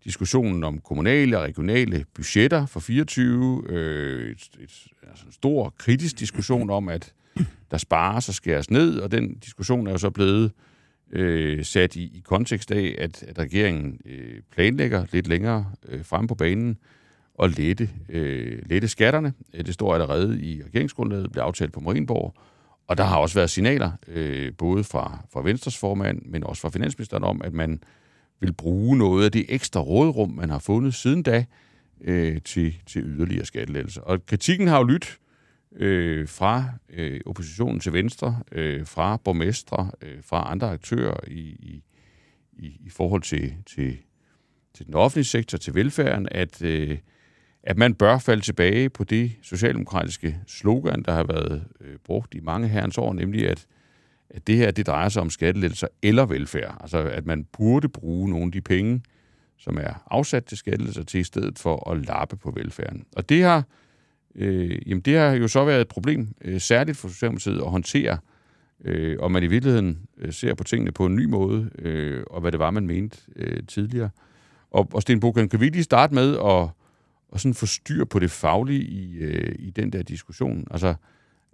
diskussionen 0.04 0.64
om 0.64 0.78
kommunale 0.78 1.38
og 1.38 1.44
regionale 1.44 2.04
budgetter 2.14 2.66
for 2.66 2.80
24. 2.80 3.62
Øh, 3.68 4.30
et, 4.30 4.48
et, 4.60 4.86
altså 5.02 5.26
en 5.26 5.32
stor 5.32 5.74
kritisk 5.78 6.18
diskussion 6.18 6.70
om, 6.70 6.88
at 6.88 7.12
der 7.70 7.78
spares 7.78 8.28
og 8.28 8.34
skæres 8.34 8.70
ned, 8.70 8.98
og 8.98 9.10
den 9.10 9.34
diskussion 9.34 9.86
er 9.86 9.90
jo 9.90 9.98
så 9.98 10.10
blevet 10.10 10.52
øh, 11.12 11.64
sat 11.64 11.96
i, 11.96 12.02
i 12.02 12.22
kontekst 12.24 12.70
af, 12.70 12.94
at, 12.98 13.22
at 13.22 13.38
regeringen 13.38 14.00
øh, 14.06 14.40
planlægger 14.52 15.06
lidt 15.12 15.26
længere 15.26 15.66
øh, 15.88 16.04
frem 16.04 16.26
på 16.26 16.34
banen 16.34 16.78
og 17.34 17.50
lette, 17.50 17.90
øh, 18.08 18.62
lette 18.66 18.88
skatterne. 18.88 19.32
Det 19.52 19.74
står 19.74 19.94
allerede 19.94 20.40
i 20.42 20.62
regeringsgrundlaget, 20.62 21.32
blev 21.32 21.42
aftalt 21.42 21.72
på 21.72 21.80
Marienborg, 21.80 22.34
og 22.88 22.98
der 22.98 23.04
har 23.04 23.16
også 23.16 23.34
været 23.34 23.50
signaler, 23.50 23.90
øh, 24.08 24.52
både 24.58 24.84
fra, 24.84 25.18
fra 25.32 25.42
Venstres 25.42 25.78
formand, 25.78 26.22
men 26.24 26.44
også 26.44 26.62
fra 26.62 26.68
finansministeren 26.68 27.24
om, 27.24 27.42
at 27.44 27.52
man 27.52 27.80
vil 28.40 28.52
bruge 28.52 28.98
noget 28.98 29.24
af 29.24 29.32
det 29.32 29.44
ekstra 29.48 29.80
rådrum, 29.80 30.30
man 30.30 30.50
har 30.50 30.58
fundet 30.58 30.94
siden 30.94 31.22
da, 31.22 31.44
øh, 32.00 32.40
til, 32.42 32.74
til 32.86 33.02
yderligere 33.02 33.44
skattelettelser. 33.44 34.00
Og 34.00 34.26
kritikken 34.26 34.68
har 34.68 34.78
jo 34.78 34.84
lyttet 34.84 35.18
øh, 35.76 36.28
fra 36.28 36.64
øh, 36.88 37.20
oppositionen 37.26 37.80
til 37.80 37.92
Venstre, 37.92 38.42
øh, 38.52 38.86
fra 38.86 39.16
borgmestre, 39.16 39.90
øh, 40.02 40.22
fra 40.22 40.50
andre 40.50 40.70
aktører 40.70 41.16
i, 41.26 41.40
i, 41.40 41.82
i, 42.52 42.66
i 42.86 42.90
forhold 42.90 43.22
til, 43.22 43.54
til, 43.66 43.98
til 44.74 44.86
den 44.86 44.94
offentlige 44.94 45.24
sektor, 45.24 45.58
til 45.58 45.74
velfærden, 45.74 46.28
at, 46.30 46.62
øh, 46.62 46.98
at 47.62 47.78
man 47.78 47.94
bør 47.94 48.18
falde 48.18 48.42
tilbage 48.42 48.90
på 48.90 49.04
det 49.04 49.32
socialdemokratiske 49.42 50.36
slogan, 50.46 51.02
der 51.02 51.12
har 51.12 51.24
været 51.24 51.64
øh, 51.80 51.96
brugt 52.04 52.34
i 52.34 52.40
mange 52.40 52.68
herrens 52.68 52.98
år, 52.98 53.12
nemlig 53.12 53.48
at, 53.48 53.66
at 54.34 54.46
det 54.46 54.56
her 54.56 54.70
det 54.70 54.86
drejer 54.86 55.08
sig 55.08 55.22
om 55.22 55.30
skattelettelser 55.30 55.88
eller 56.02 56.26
velfærd. 56.26 56.78
Altså 56.80 56.98
at 56.98 57.26
man 57.26 57.44
burde 57.44 57.88
bruge 57.88 58.30
nogle 58.30 58.44
af 58.44 58.52
de 58.52 58.60
penge, 58.60 59.02
som 59.58 59.78
er 59.78 60.04
afsat 60.10 60.44
til 60.44 60.58
skattelettelser 60.58 61.02
til 61.02 61.20
i 61.20 61.24
stedet 61.24 61.58
for 61.58 61.90
at 61.90 62.06
lappe 62.06 62.36
på 62.36 62.50
velfærden. 62.50 63.04
Og 63.16 63.28
det 63.28 63.42
har 63.42 63.64
øh, 64.34 64.88
jamen 64.88 65.00
det 65.00 65.16
har 65.16 65.30
jo 65.30 65.48
så 65.48 65.64
været 65.64 65.80
et 65.80 65.88
problem, 65.88 66.28
øh, 66.40 66.60
særligt 66.60 66.98
for 66.98 67.08
Socialdemokratiet, 67.08 67.60
at 67.60 67.70
håndtere, 67.70 68.18
øh, 68.84 69.16
og 69.20 69.32
man 69.32 69.42
i 69.42 69.46
virkeligheden 69.46 69.98
øh, 70.18 70.32
ser 70.32 70.54
på 70.54 70.64
tingene 70.64 70.92
på 70.92 71.06
en 71.06 71.16
ny 71.16 71.24
måde, 71.24 71.70
øh, 71.78 72.24
og 72.30 72.40
hvad 72.40 72.52
det 72.52 72.60
var, 72.60 72.70
man 72.70 72.86
mente 72.86 73.18
øh, 73.36 73.62
tidligere. 73.66 74.10
Og, 74.70 74.88
og 74.92 75.02
Sten 75.02 75.20
Bogen, 75.20 75.48
kan 75.48 75.60
vi 75.60 75.68
lige 75.68 75.84
starte 75.84 76.14
med 76.14 76.34
at, 76.34 76.68
og 77.28 77.40
sådan 77.40 77.54
få 77.54 77.66
styr 77.66 78.04
på 78.04 78.18
det 78.18 78.30
faglige 78.30 78.82
i, 78.82 79.16
øh, 79.16 79.54
i 79.58 79.70
den 79.70 79.92
der 79.92 80.02
diskussion? 80.02 80.66
Altså, 80.70 80.94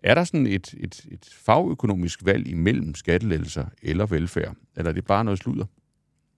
er 0.02 0.14
der 0.14 0.24
sådan 0.24 0.46
et, 0.46 0.74
et, 0.80 1.06
et 1.10 1.28
fagøkonomisk 1.32 2.24
valg 2.24 2.48
imellem 2.48 2.94
skattelettelser 2.94 3.64
eller 3.82 4.06
velfærd, 4.06 4.54
eller 4.76 4.90
er 4.90 4.94
det 4.94 5.04
bare 5.04 5.24
noget 5.24 5.38
sludder? 5.38 5.64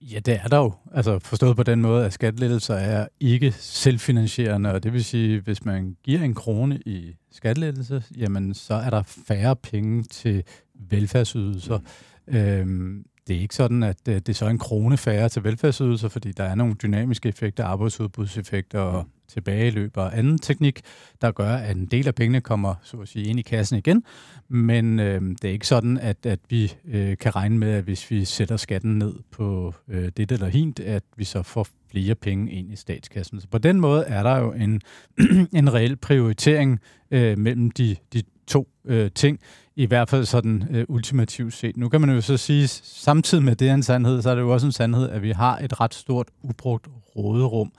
Ja, 0.01 0.19
det 0.19 0.39
er 0.43 0.47
der 0.47 0.57
jo. 0.57 0.73
Altså 0.93 1.19
forstået 1.19 1.55
på 1.55 1.63
den 1.63 1.81
måde, 1.81 2.05
at 2.05 2.13
skattelettelser 2.13 2.75
er 2.75 3.07
ikke 3.19 3.51
selvfinansierende, 3.51 4.71
og 4.71 4.83
det 4.83 4.93
vil 4.93 5.03
sige, 5.03 5.39
hvis 5.39 5.65
man 5.65 5.95
giver 6.03 6.21
en 6.21 6.33
krone 6.33 6.79
i 6.85 7.15
skattelettelse, 7.31 8.03
jamen 8.17 8.53
så 8.53 8.73
er 8.73 8.89
der 8.89 9.03
færre 9.03 9.55
penge 9.55 10.03
til 10.03 10.43
velfærdsydelser. 10.89 11.79
Mm. 12.27 12.35
Øhm, 12.35 13.05
det 13.27 13.35
er 13.35 13.39
ikke 13.39 13.55
sådan, 13.55 13.83
at 13.83 14.05
det 14.05 14.29
er 14.29 14.33
så 14.33 14.47
en 14.47 14.59
krone 14.59 14.97
færre 14.97 15.29
til 15.29 15.43
velfærdsydelser, 15.43 16.07
fordi 16.07 16.31
der 16.31 16.43
er 16.43 16.55
nogle 16.55 16.73
dynamiske 16.73 17.29
effekter, 17.29 17.65
arbejdsudbudseffekter 17.65 18.79
og 18.79 19.05
tilbageløb 19.33 19.97
og 19.97 20.17
anden 20.17 20.37
teknik, 20.37 20.81
der 21.21 21.31
gør, 21.31 21.55
at 21.55 21.77
en 21.77 21.85
del 21.85 22.07
af 22.07 22.15
pengene 22.15 22.41
kommer 22.41 22.75
så 22.83 22.97
at 22.97 23.07
sige, 23.07 23.25
ind 23.25 23.39
i 23.39 23.41
kassen 23.41 23.77
igen. 23.77 24.03
Men 24.49 24.99
øh, 24.99 25.21
det 25.21 25.45
er 25.45 25.51
ikke 25.51 25.67
sådan, 25.67 25.97
at, 25.97 26.25
at 26.25 26.39
vi 26.49 26.73
øh, 26.87 27.17
kan 27.17 27.35
regne 27.35 27.57
med, 27.57 27.71
at 27.71 27.83
hvis 27.83 28.11
vi 28.11 28.25
sætter 28.25 28.57
skatten 28.57 28.97
ned 28.97 29.13
på 29.31 29.73
øh, 29.87 30.11
det 30.17 30.31
eller 30.31 30.47
hint, 30.47 30.79
at 30.79 31.03
vi 31.17 31.23
så 31.23 31.43
får 31.43 31.67
flere 31.91 32.15
penge 32.15 32.51
ind 32.51 32.73
i 32.73 32.75
statskassen. 32.75 33.41
Så 33.41 33.47
på 33.47 33.57
den 33.57 33.79
måde 33.79 34.03
er 34.03 34.23
der 34.23 34.37
jo 34.37 34.51
en, 34.51 34.81
en 35.59 35.73
reel 35.73 35.95
prioritering 35.95 36.79
øh, 37.11 37.37
mellem 37.37 37.71
de, 37.71 37.95
de 38.13 38.23
to 38.47 38.67
øh, 38.85 39.11
ting, 39.15 39.39
i 39.75 39.85
hvert 39.85 40.09
fald 40.09 40.25
sådan 40.25 40.67
øh, 40.71 40.85
ultimativt 40.87 41.53
set. 41.53 41.77
Nu 41.77 41.89
kan 41.89 42.01
man 42.01 42.09
jo 42.09 42.21
så 42.21 42.37
sige, 42.37 42.67
samtidig 42.67 43.43
med 43.43 43.55
det 43.55 43.69
er 43.69 43.73
en 43.73 43.83
sandhed, 43.83 44.21
så 44.21 44.29
er 44.29 44.35
det 44.35 44.41
jo 44.41 44.53
også 44.53 44.65
en 44.65 44.71
sandhed, 44.71 45.09
at 45.09 45.21
vi 45.21 45.31
har 45.31 45.57
et 45.57 45.81
ret 45.81 45.93
stort 45.93 46.27
ubrugt 46.43 46.87
råderum 47.15 47.71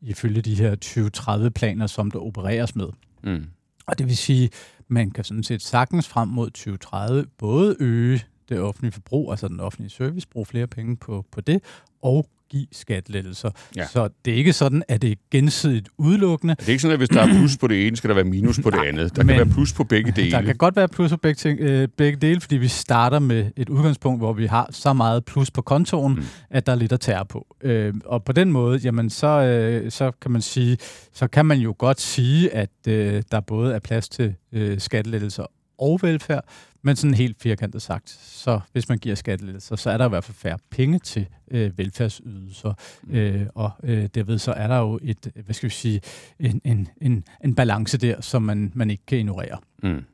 ifølge 0.00 0.40
de 0.42 0.54
her 0.54 0.76
2030-planer, 0.84 1.86
som 1.86 2.10
der 2.10 2.18
opereres 2.18 2.76
med. 2.76 2.88
Mm. 3.22 3.44
Og 3.86 3.98
det 3.98 4.06
vil 4.06 4.16
sige, 4.16 4.50
man 4.88 5.10
kan 5.10 5.24
sådan 5.24 5.42
set 5.42 5.62
sagtens 5.62 6.08
frem 6.08 6.28
mod 6.28 6.50
2030 6.50 7.26
både 7.38 7.76
øge 7.80 8.20
det 8.48 8.60
offentlige 8.60 8.92
forbrug, 8.92 9.30
altså 9.30 9.48
den 9.48 9.60
offentlige 9.60 9.90
service, 9.90 10.28
bruge 10.28 10.46
flere 10.46 10.66
penge 10.66 10.96
på, 10.96 11.26
på 11.30 11.40
det, 11.40 11.62
og 12.02 12.28
give 12.50 12.66
skattelettelser. 12.72 13.50
Ja. 13.76 13.86
Så 13.86 14.08
det 14.24 14.32
er 14.32 14.36
ikke 14.36 14.52
sådan, 14.52 14.82
at 14.88 15.02
det 15.02 15.10
er 15.10 15.14
gensidigt 15.30 15.88
udelukkende. 15.98 16.54
Det 16.54 16.68
er 16.68 16.70
ikke 16.70 16.82
sådan, 16.82 16.92
at 16.92 16.98
hvis 16.98 17.08
der 17.08 17.22
er 17.22 17.26
plus 17.38 17.56
på 17.56 17.66
det 17.66 17.86
ene, 17.86 17.96
skal 17.96 18.08
der 18.08 18.14
være 18.14 18.24
minus 18.24 18.60
på 18.62 18.70
det 18.70 18.78
andet. 18.78 19.16
Der 19.16 19.24
kan 19.24 19.36
være 19.36 19.46
plus 19.46 19.72
på 19.72 19.84
begge 19.84 20.12
dele. 20.16 20.30
Der 20.30 20.42
kan 20.42 20.56
godt 20.56 20.76
være 20.76 20.88
plus 20.88 21.10
på 21.10 21.16
begge, 21.16 21.34
ting, 21.34 21.60
øh, 21.60 21.88
begge 21.88 22.18
dele, 22.18 22.40
fordi 22.40 22.56
vi 22.56 22.68
starter 22.68 23.18
med 23.18 23.50
et 23.56 23.68
udgangspunkt, 23.68 24.20
hvor 24.20 24.32
vi 24.32 24.46
har 24.46 24.68
så 24.70 24.92
meget 24.92 25.24
plus 25.24 25.50
på 25.50 25.62
kontoen, 25.62 26.14
mm. 26.14 26.24
at 26.50 26.66
der 26.66 26.72
er 26.72 26.76
lidt 26.76 26.92
at 26.92 27.00
tære 27.00 27.26
på. 27.26 27.56
Øh, 27.62 27.94
og 28.04 28.24
på 28.24 28.32
den 28.32 28.52
måde, 28.52 28.78
jamen 28.78 29.10
så, 29.10 29.26
øh, 29.26 29.90
så 29.90 30.10
kan 30.22 30.30
man 30.30 30.42
sige, 30.42 30.78
så 31.12 31.26
kan 31.26 31.46
man 31.46 31.58
jo 31.58 31.74
godt 31.78 32.00
sige, 32.00 32.54
at 32.54 32.70
øh, 32.88 33.22
der 33.32 33.40
både 33.40 33.74
er 33.74 33.78
plads 33.78 34.08
til 34.08 34.34
øh, 34.52 34.80
skattelettelser 34.80 35.44
og 35.78 35.98
velfærd, 36.02 36.44
men 36.82 36.96
sådan 36.96 37.14
helt 37.14 37.42
firkantet 37.42 37.82
sagt, 37.82 38.10
så 38.10 38.60
hvis 38.72 38.88
man 38.88 38.98
giver 38.98 39.14
skattelettelser, 39.14 39.76
så 39.76 39.90
er 39.90 39.96
der 39.96 40.06
i 40.06 40.08
hvert 40.08 40.24
fald 40.24 40.34
færre 40.34 40.58
penge 40.70 40.98
til 40.98 41.26
øh, 41.50 41.78
velfærdsydelser, 41.78 42.74
mm. 43.02 43.14
øh, 43.14 43.46
og 43.54 43.70
øh, 43.82 44.08
derved 44.14 44.38
så 44.38 44.52
er 44.52 44.66
der 44.66 44.78
jo 44.78 44.98
et, 45.02 45.32
hvad 45.44 45.54
skal 45.54 45.68
vi 45.68 45.74
sige, 45.74 46.00
en, 46.40 46.60
en, 46.64 46.88
en, 47.00 47.24
en 47.44 47.54
balance 47.54 47.98
der, 47.98 48.20
som 48.20 48.42
man, 48.42 48.72
man 48.74 48.90
ikke 48.90 49.02
kan 49.06 49.18
ignorere. 49.18 49.58
Mm. 49.82 50.04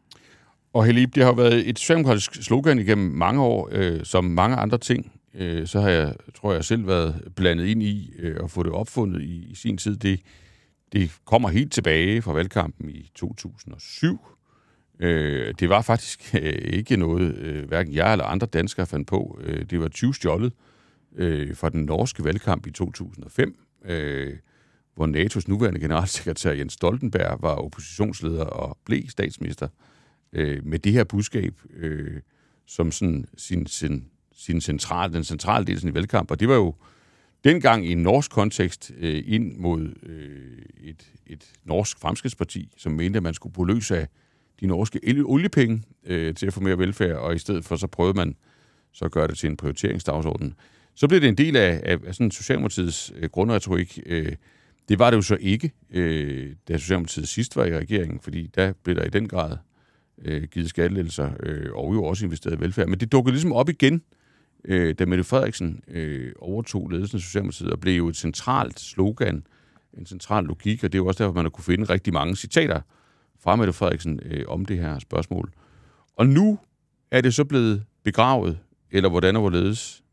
Og 0.73 0.85
Helib, 0.85 1.15
det 1.15 1.25
har 1.25 1.33
været 1.33 1.69
et 1.69 1.79
socialdemokratisk 1.79 2.35
slogan 2.35 2.79
igennem 2.79 3.11
mange 3.11 3.43
år, 3.43 3.69
øh, 3.73 4.05
som 4.05 4.25
mange 4.25 4.57
andre 4.57 4.79
ting. 4.79 5.13
Øh, 5.35 5.67
så 5.67 5.81
har 5.81 5.89
jeg, 5.89 6.15
tror 6.35 6.53
jeg 6.53 6.65
selv, 6.65 6.87
været 6.87 7.33
blandet 7.37 7.67
ind 7.67 7.83
i 7.83 8.13
øh, 8.19 8.37
at 8.45 8.51
få 8.51 8.63
det 8.63 8.73
opfundet 8.73 9.23
i, 9.23 9.47
i 9.51 9.55
sin 9.55 9.79
tid. 9.79 9.97
Det, 9.97 10.21
det 10.93 11.11
kommer 11.25 11.49
helt 11.49 11.73
tilbage 11.73 12.23
fra 12.23 12.33
valgkampen 12.33 12.91
i 12.91 13.11
2007, 13.15 14.21
Øh, 15.01 15.55
det 15.61 15.69
var 15.69 15.83
faktisk 15.83 16.35
øh, 16.43 16.55
ikke 16.55 16.97
noget, 16.97 17.35
øh, 17.35 17.69
hverken 17.69 17.95
jeg 17.95 18.13
eller 18.13 18.25
andre 18.25 18.47
danskere 18.47 18.87
fandt 18.87 19.09
på. 19.09 19.41
Øh, 19.43 19.65
det 19.65 19.81
var 19.81 19.89
20 19.89 20.15
stjålet 20.15 20.53
øh, 21.17 21.57
fra 21.57 21.69
den 21.69 21.85
norske 21.85 22.25
valgkamp 22.25 22.67
i 22.67 22.71
2005, 22.71 23.59
øh, 23.85 24.37
hvor 24.95 25.07
NATO's 25.07 25.45
nuværende 25.49 25.81
generalsekretær 25.81 26.53
Jens 26.53 26.73
Stoltenberg 26.73 27.43
var 27.43 27.55
oppositionsleder 27.55 28.45
og 28.45 28.79
blev 28.85 29.09
statsminister 29.09 29.69
øh, 30.33 30.67
med 30.67 30.79
det 30.79 30.93
her 30.93 31.05
budskab 31.05 31.55
øh, 31.77 32.21
som 32.67 32.93
sådan 32.93 33.27
sin, 33.37 33.67
sin, 33.67 34.09
sin 34.33 34.61
central, 34.61 35.13
den 35.13 35.25
centrale 35.25 35.67
del 35.67 35.75
af 35.75 35.81
sin 35.81 35.95
valgkamp. 35.95 36.31
Og 36.31 36.41
det 36.41 36.49
var 36.49 36.55
jo 36.55 36.75
dengang 37.45 37.87
i 37.87 37.93
en 37.93 38.03
norsk 38.03 38.31
kontekst 38.31 38.93
øh, 38.99 39.23
ind 39.27 39.57
mod 39.57 39.95
øh, 40.03 40.59
et, 40.81 41.13
et 41.27 41.53
norsk 41.65 41.99
fremskridsparti, 41.99 42.73
som 42.77 42.93
mente, 42.93 43.17
at 43.17 43.23
man 43.23 43.35
skulle 43.35 43.53
på 43.53 43.65
løs 43.65 43.91
af 43.91 44.09
de 44.61 44.67
norske 44.67 45.01
oliepenge 45.25 45.83
øh, 46.07 46.35
til 46.35 46.47
at 46.47 46.53
få 46.53 46.61
mere 46.61 46.79
velfærd, 46.79 47.17
og 47.17 47.35
i 47.35 47.39
stedet 47.39 47.65
for 47.65 47.77
så 47.77 47.87
prøvede 47.87 48.17
man 48.17 48.37
så 48.93 49.05
at 49.05 49.13
gøre 49.13 49.29
det 49.29 49.39
til 49.39 49.51
en 49.51 49.57
prioriteringsdagsorden. 49.57 50.55
Så 50.95 51.09
blev 51.09 51.21
det 51.21 51.29
en 51.29 51.39
del 51.39 51.57
af, 51.57 51.81
af, 51.85 51.99
af 52.07 52.15
sådan 52.15 52.31
Socialdemokratiets 52.31 53.13
øh, 53.17 53.31
grundretorik. 53.31 53.99
Øh, 54.07 54.33
det 54.89 54.99
var 54.99 55.11
det 55.11 55.17
jo 55.17 55.23
så 55.23 55.37
ikke, 55.41 55.73
øh, 55.91 56.53
da 56.69 56.79
Socialdemokratiet 56.79 57.29
sidst 57.29 57.57
var 57.57 57.65
i 57.65 57.77
regeringen, 57.77 58.21
fordi 58.21 58.51
der 58.55 58.73
blev 58.83 58.97
der 58.97 59.05
i 59.05 59.09
den 59.09 59.29
grad 59.29 59.57
øh, 60.25 60.43
givet 60.43 60.69
skattelettelser 60.69 61.31
øh, 61.41 61.73
og 61.73 61.95
jo 61.95 62.05
også 62.05 62.25
investeret 62.25 62.57
i 62.57 62.61
velfærd. 62.61 62.89
Men 62.89 63.01
det 63.01 63.13
dukkede 63.13 63.33
ligesom 63.33 63.53
op 63.53 63.69
igen, 63.69 64.03
øh, 64.65 64.95
da 64.99 65.07
Mette 65.07 65.25
Frederiksen 65.25 65.83
øh, 65.89 66.33
overtog 66.39 66.91
ledelsen 66.91 67.17
af 67.17 67.21
Socialdemokratiet 67.21 67.71
og 67.71 67.81
blev 67.81 67.97
jo 67.97 68.09
et 68.09 68.17
centralt 68.17 68.81
slogan, 68.81 69.47
en 69.99 70.07
central 70.07 70.45
logik, 70.45 70.85
og 70.85 70.93
det 70.93 70.99
er 70.99 71.03
jo 71.03 71.07
også 71.07 71.25
derfor, 71.25 71.35
man 71.35 71.45
har 71.45 71.51
kunne 71.51 71.65
finde 71.65 71.85
rigtig 71.85 72.13
mange 72.13 72.37
citater 72.37 72.81
fra 73.45 73.57
Mette 73.57 73.73
Frederiksen 73.73 74.21
øh, 74.25 74.45
om 74.49 74.65
det 74.65 74.79
her 74.79 74.99
spørgsmål. 74.99 75.51
Og 76.17 76.27
nu 76.27 76.59
er 77.11 77.21
det 77.21 77.35
så 77.35 77.45
blevet 77.45 77.85
begravet, 78.05 78.59
eller 78.91 79.09
hvordan 79.09 79.37
og 79.37 79.41
hvorledes? 79.41 80.05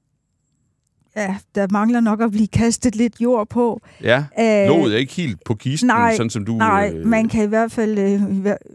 ja, 1.16 1.38
der 1.56 1.68
mangler 1.72 2.00
nok 2.00 2.22
at 2.22 2.32
blive 2.32 2.48
kastet 2.48 2.96
lidt 2.96 3.22
jord 3.22 3.50
på. 3.50 3.82
Ja, 4.04 4.26
Æh, 4.40 4.68
låget 4.68 4.94
er 4.94 4.98
ikke 4.98 5.14
helt 5.14 5.44
på 5.46 5.56
kisten, 5.56 5.88
nej, 5.88 6.16
sådan 6.16 6.30
som 6.30 6.46
du... 6.46 6.54
Nej, 6.54 6.92
øh, 6.96 7.08
man 7.08 7.30
kan 7.30 7.44
i 7.44 7.48
hvert 7.48 7.72
fald 7.72 7.98
øh, 7.98 8.22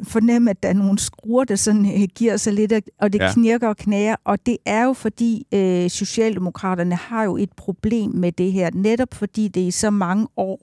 fornemme, 0.02 0.50
at 0.50 0.62
der 0.62 0.68
er 0.68 0.72
nogle 0.72 0.98
skruer, 0.98 1.44
der 1.44 1.57
sådan 1.57 1.86
øh, 1.86 2.09
giver 2.14 2.36
sig 2.36 2.52
lidt, 2.52 2.72
og 3.00 3.12
det 3.12 3.18
ja. 3.18 3.32
knirker 3.32 3.68
og 3.68 3.76
knager, 3.76 4.16
og 4.24 4.46
det 4.46 4.57
er 4.66 4.84
jo 4.84 4.92
fordi 4.92 5.46
øh, 5.54 5.90
Socialdemokraterne 5.90 6.94
har 6.94 7.24
jo 7.24 7.36
et 7.36 7.52
problem 7.57 8.11
med 8.11 8.32
det 8.32 8.52
her, 8.52 8.70
netop 8.74 9.14
fordi 9.14 9.48
det 9.48 9.61
i 9.61 9.70
så 9.70 9.90
mange 9.90 10.26
år 10.36 10.61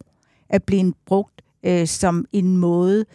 er 0.49 0.59
blevet 0.59 0.93
brugt 1.05 1.41
øh, 1.63 1.87
som 1.87 2.25
en 2.31 2.57
måde, 2.57 2.99
øh, 2.99 3.05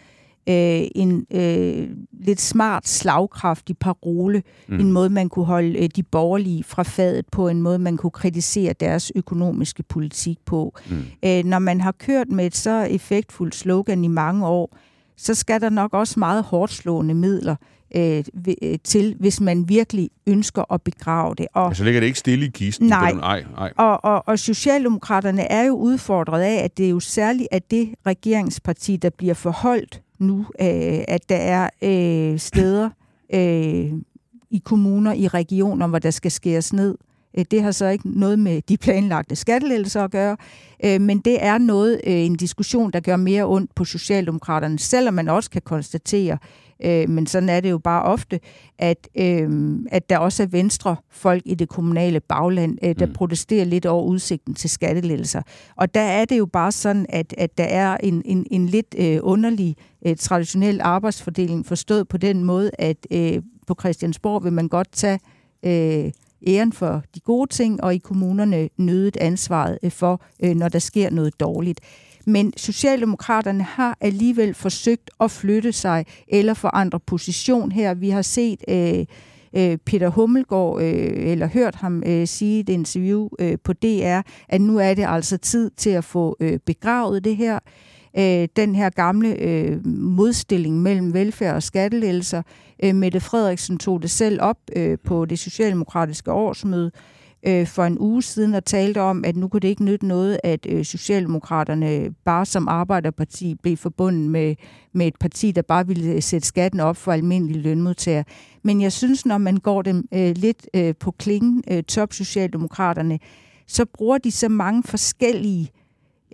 øh, 0.48 0.88
en 0.94 1.26
øh, 1.30 1.88
lidt 2.20 2.40
smart, 2.40 2.88
slagkraftig 2.88 3.78
parole, 3.78 4.42
mm. 4.68 4.80
en 4.80 4.92
måde, 4.92 5.10
man 5.10 5.28
kunne 5.28 5.44
holde 5.44 5.78
øh, 5.78 5.88
de 5.96 6.02
borgerlige 6.02 6.64
fra 6.64 6.82
fadet 6.82 7.26
på, 7.32 7.48
en 7.48 7.62
måde, 7.62 7.78
man 7.78 7.96
kunne 7.96 8.10
kritisere 8.10 8.72
deres 8.72 9.12
økonomiske 9.14 9.82
politik 9.82 10.38
på. 10.46 10.74
Mm. 10.90 11.04
Øh, 11.24 11.44
når 11.44 11.58
man 11.58 11.80
har 11.80 11.92
kørt 11.92 12.28
med 12.28 12.46
et 12.46 12.56
så 12.56 12.86
effektfuldt 12.90 13.54
slogan 13.54 14.04
i 14.04 14.08
mange 14.08 14.46
år, 14.46 14.76
så 15.16 15.34
skal 15.34 15.60
der 15.60 15.70
nok 15.70 15.94
også 15.94 16.18
meget 16.18 16.44
hårdt 16.44 16.72
slående 16.72 17.14
midler 17.14 17.56
øh, 17.96 18.24
øh, 18.62 18.78
til, 18.84 19.16
hvis 19.20 19.40
man 19.40 19.68
virkelig 19.68 20.10
ønsker 20.26 20.72
at 20.72 20.82
begrave 20.82 21.34
det. 21.34 21.46
Og, 21.54 21.66
altså 21.66 21.84
ligger 21.84 22.00
det 22.00 22.06
ikke 22.06 22.18
stille 22.18 22.46
i 22.46 22.48
kisten? 22.48 22.86
Nej, 22.86 23.12
nej, 23.12 23.44
nej. 23.56 23.72
Og, 23.76 24.04
og, 24.04 24.28
og 24.28 24.38
Socialdemokraterne 24.38 25.42
er 25.42 25.62
jo 25.62 25.74
udfordret 25.74 26.42
af, 26.42 26.64
at 26.64 26.78
det 26.78 26.86
er 26.86 26.90
jo 26.90 27.00
særligt 27.00 27.48
at 27.50 27.70
det 27.70 27.94
regeringsparti, 28.06 28.96
der 28.96 29.10
bliver 29.10 29.34
forholdt 29.34 30.02
nu, 30.18 30.38
øh, 30.38 31.04
at 31.08 31.28
der 31.28 31.36
er 31.36 31.68
øh, 31.82 32.38
steder 32.38 32.90
øh, 33.34 33.92
i 34.50 34.58
kommuner, 34.64 35.12
i 35.12 35.28
regioner, 35.28 35.86
hvor 35.86 35.98
der 35.98 36.10
skal 36.10 36.30
skæres 36.30 36.72
ned. 36.72 36.98
Øh, 37.38 37.44
det 37.50 37.62
har 37.62 37.70
så 37.70 37.86
ikke 37.86 38.18
noget 38.18 38.38
med 38.38 38.62
de 38.68 38.76
planlagte 38.76 39.36
skattelettelser 39.36 40.04
at 40.04 40.10
gøre, 40.10 40.36
øh, 40.84 41.00
men 41.00 41.18
det 41.18 41.44
er 41.44 41.58
noget, 41.58 42.00
øh, 42.06 42.14
en 42.14 42.36
diskussion, 42.36 42.90
der 42.90 43.00
gør 43.00 43.16
mere 43.16 43.44
ondt 43.44 43.74
på 43.74 43.84
Socialdemokraterne, 43.84 44.78
selvom 44.78 45.14
man 45.14 45.28
også 45.28 45.50
kan 45.50 45.62
konstatere, 45.62 46.38
Øh, 46.84 47.08
men 47.08 47.26
sådan 47.26 47.48
er 47.48 47.60
det 47.60 47.70
jo 47.70 47.78
bare 47.78 48.02
ofte, 48.02 48.40
at, 48.78 49.08
øh, 49.14 49.78
at 49.90 50.10
der 50.10 50.18
også 50.18 50.42
er 50.42 50.46
venstre 50.46 50.96
folk 51.10 51.42
i 51.46 51.54
det 51.54 51.68
kommunale 51.68 52.20
bagland, 52.20 52.78
øh, 52.82 52.94
der 52.98 53.06
mm. 53.06 53.12
protesterer 53.12 53.64
lidt 53.64 53.86
over 53.86 54.04
udsigten 54.04 54.54
til 54.54 54.70
skattelettelser. 54.70 55.42
Og 55.76 55.94
der 55.94 56.00
er 56.00 56.24
det 56.24 56.38
jo 56.38 56.46
bare 56.46 56.72
sådan, 56.72 57.06
at, 57.08 57.34
at 57.38 57.58
der 57.58 57.64
er 57.64 57.96
en, 57.96 58.22
en, 58.24 58.46
en 58.50 58.66
lidt 58.66 58.94
øh, 58.98 59.18
underlig 59.22 59.76
øh, 60.06 60.16
traditionel 60.16 60.80
arbejdsfordeling, 60.80 61.66
forstået 61.66 62.08
på 62.08 62.16
den 62.16 62.44
måde, 62.44 62.70
at 62.78 63.06
øh, 63.10 63.42
på 63.66 63.76
Christiansborg 63.80 64.44
vil 64.44 64.52
man 64.52 64.68
godt 64.68 64.92
tage... 64.92 65.18
Øh, 65.62 66.10
æren 66.46 66.72
for 66.72 67.02
de 67.14 67.20
gode 67.20 67.50
ting, 67.50 67.84
og 67.84 67.94
i 67.94 67.98
kommunerne 67.98 68.68
nødet 68.76 69.16
ansvaret 69.16 69.78
øh, 69.82 69.90
for, 69.90 70.20
øh, 70.42 70.54
når 70.54 70.68
der 70.68 70.78
sker 70.78 71.10
noget 71.10 71.40
dårligt. 71.40 71.80
Men 72.28 72.52
Socialdemokraterne 72.56 73.64
har 73.64 73.96
alligevel 74.00 74.54
forsøgt 74.54 75.10
at 75.20 75.30
flytte 75.30 75.72
sig 75.72 76.06
eller 76.28 76.54
forandre 76.54 77.00
position 77.00 77.72
her. 77.72 77.94
Vi 77.94 78.10
har 78.10 78.22
set 78.22 78.64
øh, 78.68 79.06
øh, 79.56 79.78
Peter 79.86 80.08
Hummelgaard, 80.08 80.82
øh, 80.82 81.30
eller 81.30 81.46
hørt 81.46 81.74
ham 81.74 82.02
øh, 82.06 82.26
sige 82.26 82.56
i 82.56 82.60
et 82.60 82.68
interview 82.68 83.28
øh, 83.38 83.58
på 83.64 83.72
DR, 83.72 84.20
at 84.48 84.60
nu 84.60 84.78
er 84.78 84.94
det 84.94 85.04
altså 85.08 85.36
tid 85.36 85.70
til 85.70 85.90
at 85.90 86.04
få 86.04 86.36
øh, 86.40 86.58
begravet 86.66 87.24
det 87.24 87.36
her. 87.36 87.58
Øh, 88.18 88.48
den 88.56 88.74
her 88.74 88.90
gamle 88.90 89.42
øh, 89.42 89.86
modstilling 89.86 90.82
mellem 90.82 91.14
velfærd 91.14 91.54
og 91.54 91.62
skattelettelser. 91.62 92.42
Øh, 92.84 92.94
Mette 92.94 93.20
Frederiksen 93.20 93.78
tog 93.78 94.02
det 94.02 94.10
selv 94.10 94.42
op 94.42 94.58
øh, 94.76 94.98
på 95.04 95.24
det 95.24 95.38
socialdemokratiske 95.38 96.32
årsmøde, 96.32 96.90
øh, 96.94 97.17
Øh, 97.46 97.66
for 97.66 97.84
en 97.84 97.98
uge 97.98 98.22
siden 98.22 98.54
og 98.54 98.64
talte 98.64 99.00
om, 99.00 99.24
at 99.24 99.36
nu 99.36 99.48
kunne 99.48 99.60
det 99.60 99.68
ikke 99.68 99.84
nytte 99.84 100.06
noget, 100.06 100.40
at 100.44 100.66
øh, 100.68 100.84
Socialdemokraterne 100.84 102.14
bare 102.24 102.46
som 102.46 102.68
arbejderparti 102.68 103.54
blev 103.62 103.76
forbundet 103.76 104.30
med, 104.30 104.54
med 104.92 105.06
et 105.06 105.16
parti, 105.20 105.52
der 105.52 105.62
bare 105.62 105.86
ville 105.86 106.12
øh, 106.12 106.22
sætte 106.22 106.48
skatten 106.48 106.80
op 106.80 106.96
for 106.96 107.12
almindelige 107.12 107.62
lønmodtagere. 107.62 108.24
Men 108.62 108.80
jeg 108.80 108.92
synes, 108.92 109.26
når 109.26 109.38
man 109.38 109.56
går 109.56 109.82
dem 109.82 110.08
øh, 110.14 110.32
lidt 110.36 110.68
øh, 110.74 110.94
på 111.00 111.10
klingen, 111.10 111.64
øh, 111.70 111.82
top 111.82 112.12
Socialdemokraterne, 112.12 113.18
så 113.66 113.84
bruger 113.84 114.18
de 114.18 114.30
så 114.30 114.48
mange 114.48 114.82
forskellige, 114.82 115.70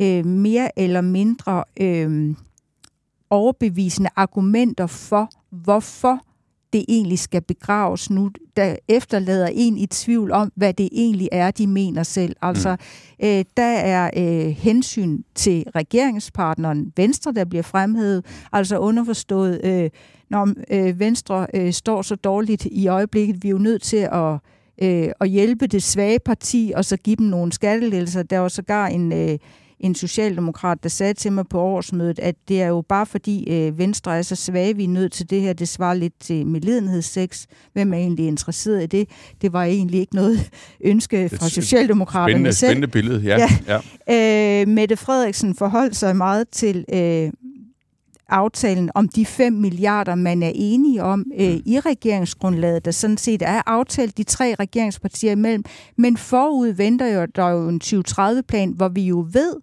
øh, 0.00 0.26
mere 0.26 0.78
eller 0.78 1.00
mindre 1.00 1.64
øh, 1.80 2.34
overbevisende 3.30 4.10
argumenter 4.16 4.86
for, 4.86 5.30
hvorfor 5.50 6.20
det 6.74 6.84
egentlig 6.88 7.18
skal 7.18 7.42
begraves 7.42 8.10
nu, 8.10 8.30
der 8.56 8.76
efterlader 8.88 9.48
en 9.52 9.78
i 9.78 9.86
tvivl 9.86 10.32
om, 10.32 10.52
hvad 10.56 10.74
det 10.74 10.88
egentlig 10.92 11.28
er, 11.32 11.50
de 11.50 11.66
mener 11.66 12.02
selv. 12.02 12.36
Altså, 12.42 12.76
mm. 13.20 13.26
øh, 13.26 13.44
der 13.56 13.62
er 13.62 14.10
øh, 14.16 14.50
hensyn 14.50 15.22
til 15.34 15.64
regeringspartneren 15.74 16.92
Venstre, 16.96 17.32
der 17.32 17.44
bliver 17.44 17.62
fremhævet, 17.62 18.24
altså 18.52 18.78
underforstået, 18.78 19.60
øh, 19.64 19.90
når 20.30 20.48
øh, 20.70 21.00
Venstre 21.00 21.46
øh, 21.54 21.72
står 21.72 22.02
så 22.02 22.14
dårligt 22.14 22.66
i 22.70 22.88
øjeblikket, 22.88 23.42
vi 23.42 23.48
er 23.48 23.52
jo 23.52 23.58
nødt 23.58 23.82
til 23.82 24.08
at 24.12 24.38
øh, 24.82 25.08
at 25.20 25.28
hjælpe 25.28 25.66
det 25.66 25.82
svage 25.82 26.18
parti, 26.18 26.72
og 26.76 26.84
så 26.84 26.96
give 26.96 27.16
dem 27.16 27.26
nogle 27.26 27.52
skattelettelser. 27.52 28.22
Der 28.22 28.38
var 28.38 28.48
sågar 28.48 28.86
en, 28.86 29.12
øh, 29.12 29.38
en 29.84 29.94
socialdemokrat, 29.94 30.82
der 30.82 30.88
sagde 30.88 31.14
til 31.14 31.32
mig 31.32 31.44
på 31.50 31.60
årsmødet, 31.60 32.18
at 32.18 32.34
det 32.48 32.62
er 32.62 32.66
jo 32.66 32.84
bare 32.88 33.06
fordi 33.06 33.50
øh, 33.50 33.78
Venstre 33.78 34.18
er 34.18 34.22
så 34.22 34.36
svage, 34.36 34.76
vi 34.76 34.84
er 34.84 34.88
nødt 34.88 35.12
til 35.12 35.30
det 35.30 35.40
her. 35.40 35.52
Det 35.52 35.68
svarer 35.68 35.94
lidt 35.94 36.12
til 36.20 36.46
medlidenhedssex. 36.46 37.46
Hvem 37.72 37.92
er 37.92 37.98
egentlig 37.98 38.26
interesseret 38.26 38.82
i 38.82 38.86
det? 38.86 39.08
Det 39.42 39.52
var 39.52 39.64
egentlig 39.64 40.00
ikke 40.00 40.14
noget 40.14 40.50
ønske 40.84 41.28
fra 41.28 41.48
Socialdemokraterne 41.48 42.32
spændende, 42.32 42.52
selv. 42.52 42.70
Spændende 42.70 42.88
billede, 42.88 43.20
ja. 43.20 43.48
ja. 43.68 43.80
ja. 44.08 44.62
Øh, 44.62 44.68
Mette 44.68 44.96
Frederiksen 44.96 45.54
forholdt 45.54 45.96
sig 45.96 46.16
meget 46.16 46.48
til... 46.48 46.84
Øh, 46.92 47.32
aftalen 48.28 48.90
om 48.94 49.08
de 49.08 49.26
5 49.26 49.52
milliarder, 49.52 50.14
man 50.14 50.42
er 50.42 50.52
enige 50.54 51.02
om 51.02 51.24
øh, 51.40 51.52
mm. 51.52 51.62
i 51.66 51.80
regeringsgrundlaget, 51.80 52.84
der 52.84 52.90
sådan 52.90 53.16
set 53.16 53.42
er 53.42 53.62
aftalt 53.66 54.16
de 54.16 54.22
tre 54.22 54.54
regeringspartier 54.58 55.32
imellem. 55.32 55.64
Men 55.96 56.16
forud 56.16 56.68
venter 56.68 57.06
jo, 57.06 57.26
der 57.36 57.48
jo 57.48 57.68
en 57.68 57.80
2030-plan, 57.84 58.70
hvor 58.70 58.88
vi 58.88 59.02
jo 59.02 59.26
ved, 59.32 59.54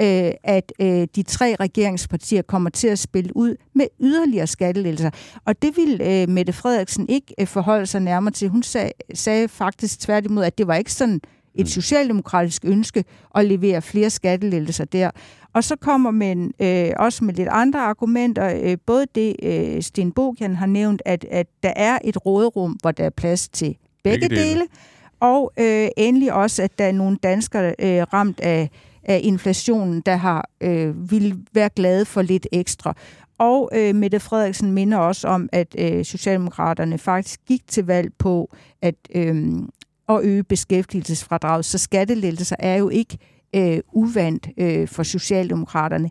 øh, 0.00 0.30
at 0.44 0.72
øh, 0.80 1.06
de 1.16 1.22
tre 1.22 1.56
regeringspartier 1.60 2.42
kommer 2.42 2.70
til 2.70 2.88
at 2.88 2.98
spille 2.98 3.36
ud 3.36 3.56
med 3.74 3.86
yderligere 4.00 4.46
skattelettelser. 4.46 5.10
Og 5.44 5.62
det 5.62 5.76
vil 5.76 6.00
øh, 6.04 6.28
Mette 6.28 6.52
Frederiksen 6.52 7.08
ikke 7.08 7.34
øh, 7.40 7.46
forholde 7.46 7.86
sig 7.86 8.00
nærmere 8.00 8.32
til. 8.32 8.48
Hun 8.48 8.62
sag, 8.62 8.92
sagde 9.14 9.48
faktisk 9.48 10.00
tværtimod, 10.00 10.44
at 10.44 10.58
det 10.58 10.66
var 10.66 10.74
ikke 10.74 10.92
sådan 10.92 11.20
et 11.54 11.60
mm. 11.60 11.66
socialdemokratisk 11.66 12.64
ønske 12.64 13.04
at 13.34 13.44
levere 13.44 13.82
flere 13.82 14.10
skattelettelser 14.10 14.84
der. 14.84 15.10
Og 15.54 15.64
så 15.64 15.76
kommer 15.76 16.10
man 16.10 16.52
øh, 16.60 16.90
også 16.96 17.24
med 17.24 17.34
lidt 17.34 17.48
andre 17.48 17.80
argumenter. 17.80 18.60
Øh, 18.62 18.76
både 18.86 19.06
det, 19.14 19.36
øh, 19.42 19.82
Sten 19.82 20.12
Bogian 20.12 20.56
har 20.56 20.66
nævnt, 20.66 21.02
at, 21.04 21.26
at 21.30 21.46
der 21.62 21.72
er 21.76 21.98
et 22.04 22.26
råderum, 22.26 22.78
hvor 22.80 22.90
der 22.90 23.04
er 23.04 23.10
plads 23.10 23.48
til 23.48 23.76
begge, 24.04 24.20
begge 24.20 24.36
dele. 24.36 24.50
dele. 24.50 24.66
Og 25.20 25.52
øh, 25.58 25.88
endelig 25.96 26.32
også, 26.32 26.62
at 26.62 26.78
der 26.78 26.84
er 26.84 26.92
nogle 26.92 27.16
danskere 27.22 27.74
øh, 27.78 28.02
ramt 28.12 28.40
af, 28.40 28.70
af 29.04 29.20
inflationen, 29.22 30.00
der 30.00 30.16
har 30.16 30.50
øh, 30.60 31.10
vil 31.10 31.38
være 31.52 31.70
glade 31.76 32.04
for 32.04 32.22
lidt 32.22 32.46
ekstra. 32.52 32.94
Og 33.38 33.70
øh, 33.74 33.94
Mette 33.94 34.20
Frederiksen 34.20 34.72
minder 34.72 34.98
også 34.98 35.28
om, 35.28 35.48
at 35.52 35.76
øh, 35.78 36.04
Socialdemokraterne 36.04 36.98
faktisk 36.98 37.40
gik 37.46 37.66
til 37.66 37.86
valg 37.86 38.12
på 38.18 38.54
at, 38.82 38.94
øh, 39.14 39.52
at 40.08 40.20
øge 40.24 40.42
beskæftigelsesfradraget. 40.42 41.64
Så 41.64 41.78
skattelettelser 41.78 42.56
er 42.58 42.76
jo 42.76 42.88
ikke 42.88 43.18
øh, 43.54 43.80
uvandt 43.92 44.48
øh, 44.58 44.88
for 44.88 45.02
Socialdemokraterne. 45.02 46.10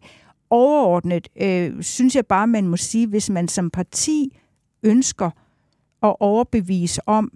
Overordnet 0.49 1.27
øh, 1.41 1.83
synes 1.83 2.15
jeg 2.15 2.25
bare, 2.25 2.47
man 2.47 2.67
må 2.67 2.77
sige, 2.77 3.07
hvis 3.07 3.29
man 3.29 3.47
som 3.47 3.69
parti 3.69 4.37
ønsker 4.83 5.29
at 6.03 6.15
overbevise 6.19 7.01
om, 7.05 7.31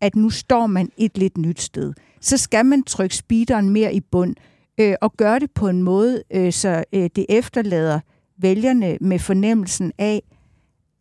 at 0.00 0.16
nu 0.16 0.30
står 0.30 0.66
man 0.66 0.90
et 0.96 1.18
lidt 1.18 1.38
nyt 1.38 1.60
sted. 1.60 1.92
Så 2.20 2.36
skal 2.36 2.66
man 2.66 2.82
trykke 2.82 3.16
speederen 3.16 3.70
mere 3.70 3.94
i 3.94 4.00
bund, 4.00 4.34
øh, 4.80 4.94
og 5.00 5.12
gøre 5.16 5.38
det 5.38 5.50
på 5.50 5.68
en 5.68 5.82
måde, 5.82 6.22
øh, 6.30 6.52
så 6.52 6.84
øh, 6.92 7.10
det 7.16 7.26
efterlader 7.28 8.00
vælgerne 8.38 8.98
med 9.00 9.18
fornemmelsen 9.18 9.92
af, 9.98 10.22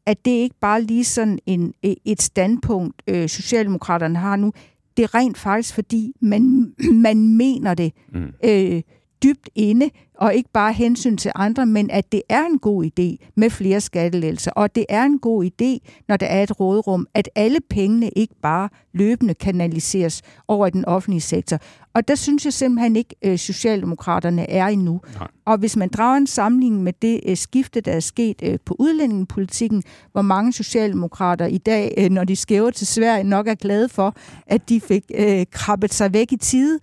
at 0.05 0.25
det 0.25 0.31
ikke 0.31 0.55
bare 0.61 0.81
lige 0.81 1.03
sådan 1.03 1.39
en, 1.45 1.73
et 1.83 2.21
standpunkt, 2.21 3.01
øh, 3.07 3.29
Socialdemokraterne 3.29 4.19
har 4.19 4.35
nu. 4.35 4.53
Det 4.97 5.03
er 5.03 5.15
rent 5.15 5.37
faktisk, 5.37 5.73
fordi 5.73 6.13
man, 6.19 6.73
man 7.07 7.37
mener 7.37 7.73
det 7.73 7.93
mm. 8.13 8.33
øh, 8.45 8.81
dybt 9.23 9.49
inde, 9.55 9.89
og 10.17 10.35
ikke 10.35 10.49
bare 10.53 10.73
hensyn 10.73 11.17
til 11.17 11.31
andre, 11.35 11.65
men 11.65 11.89
at 11.91 12.11
det 12.11 12.21
er 12.29 12.45
en 12.45 12.59
god 12.59 12.85
idé 12.85 13.31
med 13.35 13.49
flere 13.49 13.81
skattelettelser, 13.81 14.51
og 14.51 14.75
det 14.75 14.85
er 14.89 15.03
en 15.03 15.19
god 15.19 15.45
idé, 15.45 16.01
når 16.07 16.17
der 16.17 16.25
er 16.25 16.43
et 16.43 16.59
rådrum, 16.59 17.07
at 17.13 17.29
alle 17.35 17.59
pengene 17.69 18.09
ikke 18.09 18.35
bare 18.41 18.69
løbende 18.93 19.33
kanaliseres 19.33 20.21
over 20.47 20.67
i 20.67 20.69
den 20.69 20.85
offentlige 20.85 21.21
sektor. 21.21 21.57
Og 21.95 22.07
der 22.07 22.15
synes 22.15 22.45
jeg 22.45 22.53
simpelthen 22.53 22.95
ikke, 22.95 23.15
at 23.21 23.31
øh, 23.31 23.37
Socialdemokraterne 23.37 24.49
er 24.49 24.67
endnu. 24.67 25.01
Nej. 25.19 25.27
Og 25.45 25.57
hvis 25.57 25.75
man 25.75 25.89
drager 25.89 26.17
en 26.17 26.27
sammenligning 26.27 26.83
med 26.83 26.93
det 27.01 27.21
uh, 27.29 27.37
skifte, 27.37 27.81
der 27.81 27.91
er 27.91 27.99
sket 27.99 28.41
uh, 28.47 28.55
på 28.65 28.75
udlændingepolitikken, 28.79 29.83
hvor 30.11 30.21
mange 30.21 30.53
socialdemokrater 30.53 31.45
i 31.45 31.57
dag, 31.57 32.09
når 32.11 32.23
de 32.23 32.35
skæver 32.35 32.69
til 32.69 32.87
Sverige, 32.87 33.23
nok 33.23 33.47
er 33.47 33.55
glade 33.55 33.89
for, 33.89 34.15
at 34.47 34.69
de 34.69 34.81
fik 34.81 35.03
krabbet 35.51 35.93
sig 35.93 36.13
væk 36.13 36.31
i 36.31 36.37
tide, 36.37 36.79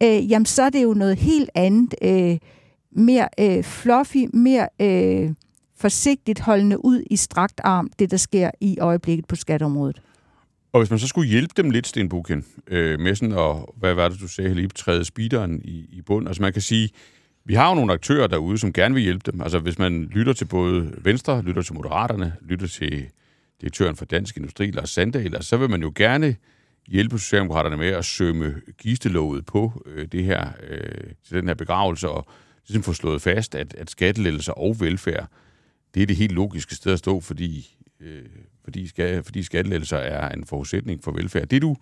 jamen 0.00 0.46
så 0.46 0.62
er 0.62 0.70
det 0.70 0.82
jo 0.82 0.94
noget 0.94 1.16
helt 1.16 1.50
andet. 1.54 1.94
Mere 2.96 3.62
fluffy, 3.62 4.26
mere 4.32 4.68
forsigtigt 5.76 6.40
holdende 6.40 6.84
ud 6.84 7.02
i 7.10 7.16
strakt 7.16 7.60
arm, 7.64 7.90
det 7.98 8.10
der 8.10 8.16
sker 8.16 8.50
i 8.60 8.78
øjeblikket 8.80 9.26
på 9.26 9.36
skatteområdet. 9.36 10.02
Og 10.74 10.80
hvis 10.80 10.90
man 10.90 10.98
så 10.98 11.08
skulle 11.08 11.28
hjælpe 11.28 11.52
dem 11.56 11.70
lidt, 11.70 11.86
Sten 11.86 12.08
Buken, 12.08 12.44
øh, 12.66 13.00
med 13.00 13.14
sådan 13.14 13.38
at, 13.38 13.56
hvad 13.76 13.94
var 13.94 14.08
det, 14.08 14.20
du 14.20 14.28
sagde, 14.28 14.54
lige 14.54 14.68
træde 14.68 15.04
speederen 15.04 15.60
i, 15.64 15.88
i 15.92 16.02
bund. 16.02 16.28
Altså 16.28 16.42
man 16.42 16.52
kan 16.52 16.62
sige, 16.62 16.90
vi 17.44 17.54
har 17.54 17.68
jo 17.68 17.74
nogle 17.74 17.92
aktører 17.92 18.26
derude, 18.26 18.58
som 18.58 18.72
gerne 18.72 18.94
vil 18.94 19.02
hjælpe 19.02 19.32
dem. 19.32 19.40
Altså 19.40 19.58
hvis 19.58 19.78
man 19.78 20.04
lytter 20.04 20.32
til 20.32 20.44
både 20.44 20.94
Venstre, 20.98 21.42
lytter 21.42 21.62
til 21.62 21.74
Moderaterne, 21.74 22.32
lytter 22.42 22.66
til 22.66 23.06
direktøren 23.60 23.96
for 23.96 24.04
Dansk 24.04 24.36
Industri, 24.36 24.70
Lars 24.70 24.90
Sandahl, 24.90 25.34
altså, 25.34 25.48
så 25.48 25.56
vil 25.56 25.70
man 25.70 25.82
jo 25.82 25.92
gerne 25.94 26.36
hjælpe 26.88 27.18
Socialdemokraterne 27.18 27.76
med 27.76 27.88
at 27.88 28.04
sømme 28.04 28.54
gistelåget 28.78 29.46
på 29.46 29.82
øh, 29.86 30.08
det 30.12 30.24
her, 30.24 30.48
øh, 30.70 31.04
til 31.28 31.36
den 31.36 31.48
her 31.48 31.54
begravelse, 31.54 32.08
og 32.08 32.26
ligesom 32.68 32.82
få 32.82 32.92
slået 32.92 33.22
fast, 33.22 33.54
at, 33.54 33.74
at 33.74 33.90
skattelettelser 33.90 34.52
og 34.52 34.76
velfærd, 34.80 35.28
det 35.94 36.02
er 36.02 36.06
det 36.06 36.16
helt 36.16 36.32
logiske 36.32 36.74
sted 36.74 36.92
at 36.92 36.98
stå, 36.98 37.20
fordi 37.20 37.76
øh, 38.04 38.22
fordi, 38.64 38.86
skal, 38.86 39.22
fordi 39.22 39.42
skattelettelser 39.42 39.96
er 39.96 40.28
en 40.28 40.44
forudsætning 40.44 41.04
for 41.04 41.12
velfærd. 41.12 41.48
Det 41.48 41.56
er 41.56 41.60
du, 41.60 41.76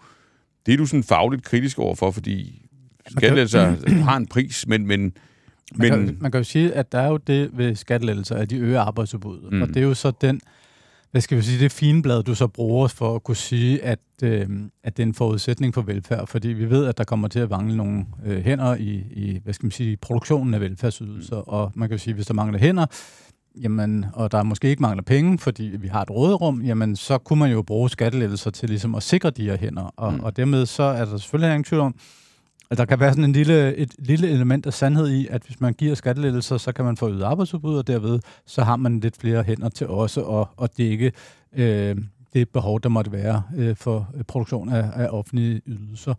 det 0.66 0.74
er 0.74 0.78
du 0.78 0.86
sådan 0.86 1.04
fagligt 1.04 1.44
kritisk 1.44 1.78
overfor, 1.78 2.10
fordi 2.10 2.68
skattelettelser 3.08 3.76
har 4.08 4.16
en 4.16 4.26
pris, 4.26 4.66
men... 4.66 4.86
men 4.86 5.12
man, 5.74 5.90
kan, 5.90 6.16
man 6.20 6.32
kan 6.32 6.38
jo 6.38 6.44
sige, 6.44 6.72
at 6.72 6.92
der 6.92 6.98
er 6.98 7.08
jo 7.08 7.16
det 7.16 7.50
ved 7.52 7.74
skattelettelser, 7.74 8.36
at 8.36 8.50
de 8.50 8.56
øger 8.56 8.80
arbejdsudbuddet. 8.80 9.52
Mm. 9.52 9.62
Og 9.62 9.68
det 9.68 9.76
er 9.76 9.82
jo 9.82 9.94
så 9.94 10.12
den, 10.20 10.40
hvad 11.10 11.20
skal 11.20 11.38
vi 11.38 11.42
sige, 11.42 11.60
det 11.60 11.72
fine 11.72 12.02
blad, 12.02 12.22
du 12.22 12.34
så 12.34 12.46
bruger 12.46 12.88
for 12.88 13.14
at 13.14 13.24
kunne 13.24 13.36
sige, 13.36 13.84
at, 13.84 13.98
øh, 14.22 14.48
at 14.84 14.96
det 14.96 15.02
er 15.02 15.06
en 15.06 15.14
forudsætning 15.14 15.74
for 15.74 15.82
velfærd. 15.82 16.26
Fordi 16.26 16.48
vi 16.48 16.70
ved, 16.70 16.86
at 16.86 16.98
der 16.98 17.04
kommer 17.04 17.28
til 17.28 17.38
at 17.38 17.50
mangle 17.50 17.76
nogle 17.76 18.06
øh, 18.24 18.44
hænder 18.44 18.74
i, 18.74 19.04
i, 19.10 19.40
hvad 19.44 19.54
skal 19.54 19.66
man 19.66 19.70
sige, 19.70 19.96
produktionen 19.96 20.54
af 20.54 20.60
velfærdsydelser. 20.60 21.36
Mm. 21.36 21.42
Og 21.46 21.72
man 21.74 21.88
kan 21.88 21.98
jo 21.98 22.02
sige, 22.02 22.12
at 22.12 22.16
hvis 22.16 22.26
der 22.26 22.34
mangler 22.34 22.58
hænder, 22.58 22.86
jamen, 23.56 24.06
og 24.12 24.32
der 24.32 24.42
måske 24.42 24.68
ikke 24.68 24.82
mangler 24.82 25.02
penge, 25.02 25.38
fordi 25.38 25.62
vi 25.62 25.88
har 25.88 26.02
et 26.02 26.10
råderum, 26.10 26.62
jamen, 26.62 26.96
så 26.96 27.18
kunne 27.18 27.38
man 27.38 27.50
jo 27.50 27.62
bruge 27.62 27.90
skattelettelser 27.90 28.50
til 28.50 28.68
ligesom 28.68 28.94
at 28.94 29.02
sikre 29.02 29.30
de 29.30 29.44
her 29.44 29.56
hænder. 29.56 29.94
Og, 29.96 30.14
mm. 30.14 30.20
og 30.20 30.36
dermed 30.36 30.66
så 30.66 30.82
er 30.82 31.04
der 31.04 31.16
selvfølgelig 31.16 31.50
ingen 31.50 31.64
tvivl 31.64 31.82
om, 31.82 31.94
at 32.70 32.78
der 32.78 32.84
kan 32.84 33.00
være 33.00 33.10
sådan 33.10 33.24
en 33.24 33.32
lille, 33.32 33.76
et 33.76 33.94
lille 33.98 34.30
element 34.30 34.66
af 34.66 34.72
sandhed 34.72 35.08
i, 35.08 35.26
at 35.30 35.42
hvis 35.42 35.60
man 35.60 35.74
giver 35.74 35.94
skattelettelser, 35.94 36.56
så 36.56 36.72
kan 36.72 36.84
man 36.84 36.96
få 36.96 37.08
øget 37.08 37.22
arbejdsudbud, 37.22 37.78
og 37.78 37.86
derved 37.86 38.20
så 38.46 38.62
har 38.62 38.76
man 38.76 39.00
lidt 39.00 39.16
flere 39.20 39.42
hænder 39.42 39.68
til 39.68 39.86
også 39.86 40.22
og, 40.22 40.48
og 40.56 40.68
dække 40.76 41.12
øh, 41.56 41.96
det 42.32 42.48
behov, 42.48 42.80
der 42.80 42.88
måtte 42.88 43.12
være 43.12 43.42
øh, 43.56 43.76
for 43.76 44.08
produktion 44.28 44.68
af, 44.68 44.90
af 44.94 45.08
offentlige 45.10 45.60
ydelser. 45.66 46.14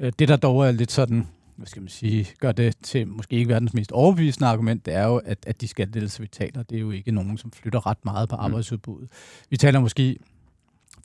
Øh, 0.00 0.12
det, 0.18 0.28
der 0.28 0.36
dog 0.36 0.66
er 0.66 0.72
lidt 0.72 0.92
sådan 0.92 1.26
hvad 1.56 1.66
skal 1.66 1.82
man 1.82 1.88
sige, 1.88 2.28
gør 2.40 2.52
det 2.52 2.76
til 2.82 3.08
måske 3.08 3.36
ikke 3.36 3.48
verdens 3.48 3.74
mest 3.74 3.92
overbevisende 3.92 4.48
argument, 4.48 4.86
det 4.86 4.94
er 4.94 5.06
jo, 5.06 5.16
at, 5.16 5.38
at 5.46 5.60
de 5.60 5.68
skattelettelser, 5.68 6.22
vi 6.22 6.28
taler, 6.28 6.62
det 6.62 6.76
er 6.76 6.80
jo 6.80 6.90
ikke 6.90 7.12
nogen, 7.12 7.38
som 7.38 7.52
flytter 7.52 7.86
ret 7.86 8.04
meget 8.04 8.28
på 8.28 8.36
mm. 8.36 8.42
arbejdsudbuddet. 8.42 9.08
Vi 9.50 9.56
taler 9.56 9.80
måske 9.80 10.16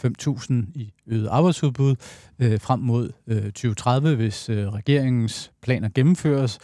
5.000 0.06 0.54
i 0.76 0.94
øget 1.08 1.28
arbejdsudbud 1.28 1.96
øh, 2.40 2.60
frem 2.60 2.80
mod 2.80 3.12
øh, 3.28 3.44
2030, 3.44 4.16
hvis 4.16 4.50
øh, 4.50 4.68
regeringens 4.68 5.52
planer 5.62 5.90
gennemføres 5.96 6.60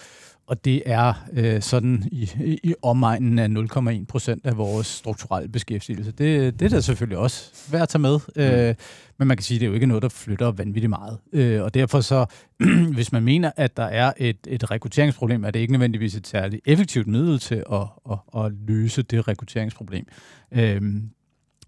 og 0.47 0.65
det 0.65 0.83
er 0.85 1.13
øh, 1.33 1.61
sådan 1.61 2.03
i, 2.11 2.29
i 2.63 2.73
omegnen 2.81 3.39
af 3.39 3.47
0,1 3.47 4.05
procent 4.05 4.45
af 4.45 4.57
vores 4.57 4.87
strukturelle 4.87 5.49
beskæftigelse. 5.49 6.11
Det, 6.11 6.59
det 6.59 6.65
er 6.65 6.69
da 6.69 6.81
selvfølgelig 6.81 7.17
også 7.17 7.51
værd 7.71 7.81
at 7.81 7.89
tage 7.89 8.01
med, 8.01 8.19
øh, 8.35 8.69
mm. 8.69 8.75
men 9.17 9.27
man 9.27 9.37
kan 9.37 9.43
sige, 9.43 9.55
at 9.55 9.59
det 9.59 9.65
er 9.65 9.69
jo 9.69 9.73
ikke 9.73 9.85
noget, 9.85 10.03
der 10.03 10.09
flytter 10.09 10.51
vanvittigt 10.51 10.89
meget. 10.89 11.17
Øh, 11.33 11.63
og 11.63 11.73
derfor 11.73 12.01
så, 12.01 12.25
hvis 12.95 13.11
man 13.11 13.23
mener, 13.23 13.51
at 13.57 13.77
der 13.77 13.83
er 13.83 14.13
et, 14.17 14.37
et 14.47 14.71
rekrutteringsproblem, 14.71 15.43
er 15.43 15.51
det 15.51 15.59
ikke 15.59 15.73
nødvendigvis 15.73 16.15
et 16.15 16.27
særligt 16.27 16.61
effektivt 16.65 17.07
middel 17.07 17.39
til 17.39 17.63
at, 17.71 17.87
at, 18.11 18.43
at 18.43 18.51
løse 18.67 19.01
det 19.01 19.27
rekrutteringsproblem. 19.27 20.05
Øh, 20.51 20.81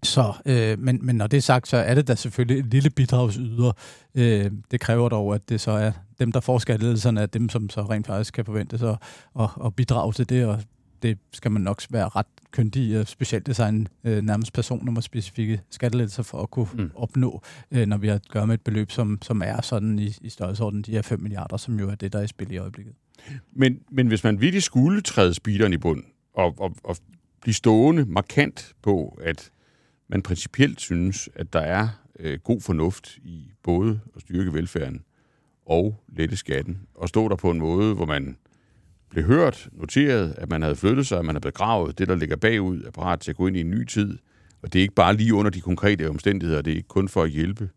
så, 0.02 0.32
øh, 0.46 0.78
men, 0.78 0.98
men 1.02 1.16
når 1.16 1.26
det 1.26 1.36
er 1.36 1.40
sagt, 1.40 1.68
så 1.68 1.76
er 1.76 1.94
det 1.94 2.08
da 2.08 2.14
selvfølgelig 2.14 2.58
et 2.58 2.66
lille 2.66 2.90
bidragsyder. 2.90 3.72
Øh, 4.14 4.50
det 4.70 4.80
kræver 4.80 5.08
dog, 5.08 5.34
at 5.34 5.48
det 5.48 5.60
så 5.60 5.70
er 5.70 5.92
dem, 6.18 6.32
der 6.32 6.40
får 6.40 6.58
skatteledelsen, 6.58 7.16
er 7.16 7.26
dem, 7.26 7.48
som 7.48 7.70
så 7.70 7.80
rent 7.80 8.06
faktisk 8.06 8.34
kan 8.34 8.44
forvente 8.44 8.78
sig 8.78 8.96
at, 9.40 9.48
at 9.64 9.74
bidrage 9.74 10.12
til 10.12 10.28
det, 10.28 10.46
og 10.46 10.62
det 11.02 11.18
skal 11.32 11.50
man 11.50 11.62
nok 11.62 11.82
være 11.90 12.08
ret 12.08 12.26
kyndig 12.50 12.96
at 12.96 13.08
specielt 13.08 13.46
designe 13.46 13.86
øh, 14.04 14.22
nærmest 14.22 14.52
personnummer 14.52 15.00
specifikke 15.00 15.60
skattelettelser 15.70 16.22
for 16.22 16.42
at 16.42 16.50
kunne 16.50 16.68
mm. 16.74 16.90
opnå, 16.94 17.42
øh, 17.70 17.86
når 17.86 17.96
vi 17.96 18.08
har 18.08 18.14
at 18.14 18.28
gøre 18.28 18.46
med 18.46 18.54
et 18.54 18.60
beløb, 18.60 18.90
som, 18.90 19.18
som 19.22 19.42
er 19.44 19.60
sådan 19.60 19.98
i, 19.98 20.16
i 20.20 20.28
størrelsesorden 20.28 20.82
de 20.82 20.90
her 20.90 21.02
5 21.02 21.20
milliarder, 21.20 21.56
som 21.56 21.80
jo 21.80 21.90
er 21.90 21.94
det, 21.94 22.12
der 22.12 22.18
er 22.18 22.22
i 22.22 22.26
spil 22.26 22.52
i 22.52 22.56
øjeblikket. 22.56 22.94
Men, 23.52 23.80
men 23.90 24.06
hvis 24.06 24.24
man 24.24 24.40
virkelig 24.40 24.62
skulle 24.62 25.00
træde 25.00 25.34
speederen 25.34 25.72
i 25.72 25.76
bund 25.76 26.02
og, 26.34 26.54
og, 26.58 26.76
og 26.84 26.96
blive 27.40 27.54
stående 27.54 28.04
markant 28.04 28.72
på, 28.82 29.18
at 29.22 29.50
man 30.08 30.22
principielt 30.22 30.80
synes, 30.80 31.28
at 31.34 31.52
der 31.52 31.60
er 31.60 31.88
øh, 32.20 32.38
god 32.44 32.60
fornuft 32.60 33.16
i 33.16 33.50
både 33.62 34.00
at 34.16 34.20
styrke 34.20 34.54
velfærden 34.54 35.02
og 35.66 36.04
lette 36.08 36.36
skatten, 36.36 36.78
og 36.94 37.08
stå 37.08 37.28
der 37.28 37.36
på 37.36 37.50
en 37.50 37.58
måde, 37.58 37.94
hvor 37.94 38.06
man 38.06 38.36
blev 39.10 39.24
hørt, 39.24 39.68
noteret, 39.72 40.34
at 40.38 40.50
man 40.50 40.62
havde 40.62 40.76
flyttet 40.76 41.06
sig, 41.06 41.18
at 41.18 41.24
man 41.24 41.34
havde 41.34 41.52
begravet 41.52 41.98
det, 41.98 42.08
der 42.08 42.14
ligger 42.14 42.36
bagud, 42.36 42.82
er 42.82 42.90
parat 42.90 43.20
til 43.20 43.30
at 43.30 43.36
gå 43.36 43.46
ind 43.46 43.56
i 43.56 43.60
en 43.60 43.70
ny 43.70 43.84
tid. 43.84 44.18
Og 44.62 44.72
det 44.72 44.78
er 44.78 44.82
ikke 44.82 44.94
bare 44.94 45.16
lige 45.16 45.34
under 45.34 45.50
de 45.50 45.60
konkrete 45.60 46.08
omstændigheder, 46.08 46.62
det 46.62 46.72
er 46.72 46.76
ikke 46.76 46.88
kun 46.88 47.08
for 47.08 47.22
at 47.22 47.30
hjælpe 47.30 47.70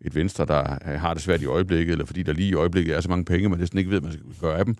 et 0.00 0.14
venstre, 0.14 0.46
der 0.46 0.96
har 0.98 1.14
det 1.14 1.22
svært 1.22 1.42
i 1.42 1.46
øjeblikket, 1.46 1.92
eller 1.92 2.04
fordi 2.04 2.22
der 2.22 2.32
lige 2.32 2.48
i 2.48 2.54
øjeblikket 2.54 2.96
er 2.96 3.00
så 3.00 3.08
mange 3.08 3.24
penge, 3.24 3.48
man 3.48 3.58
næsten 3.58 3.78
ikke 3.78 3.90
ved, 3.90 4.00
hvad 4.00 4.10
man 4.10 4.18
skal 4.18 4.40
gøre 4.40 4.58
af 4.58 4.64
dem. 4.64 4.76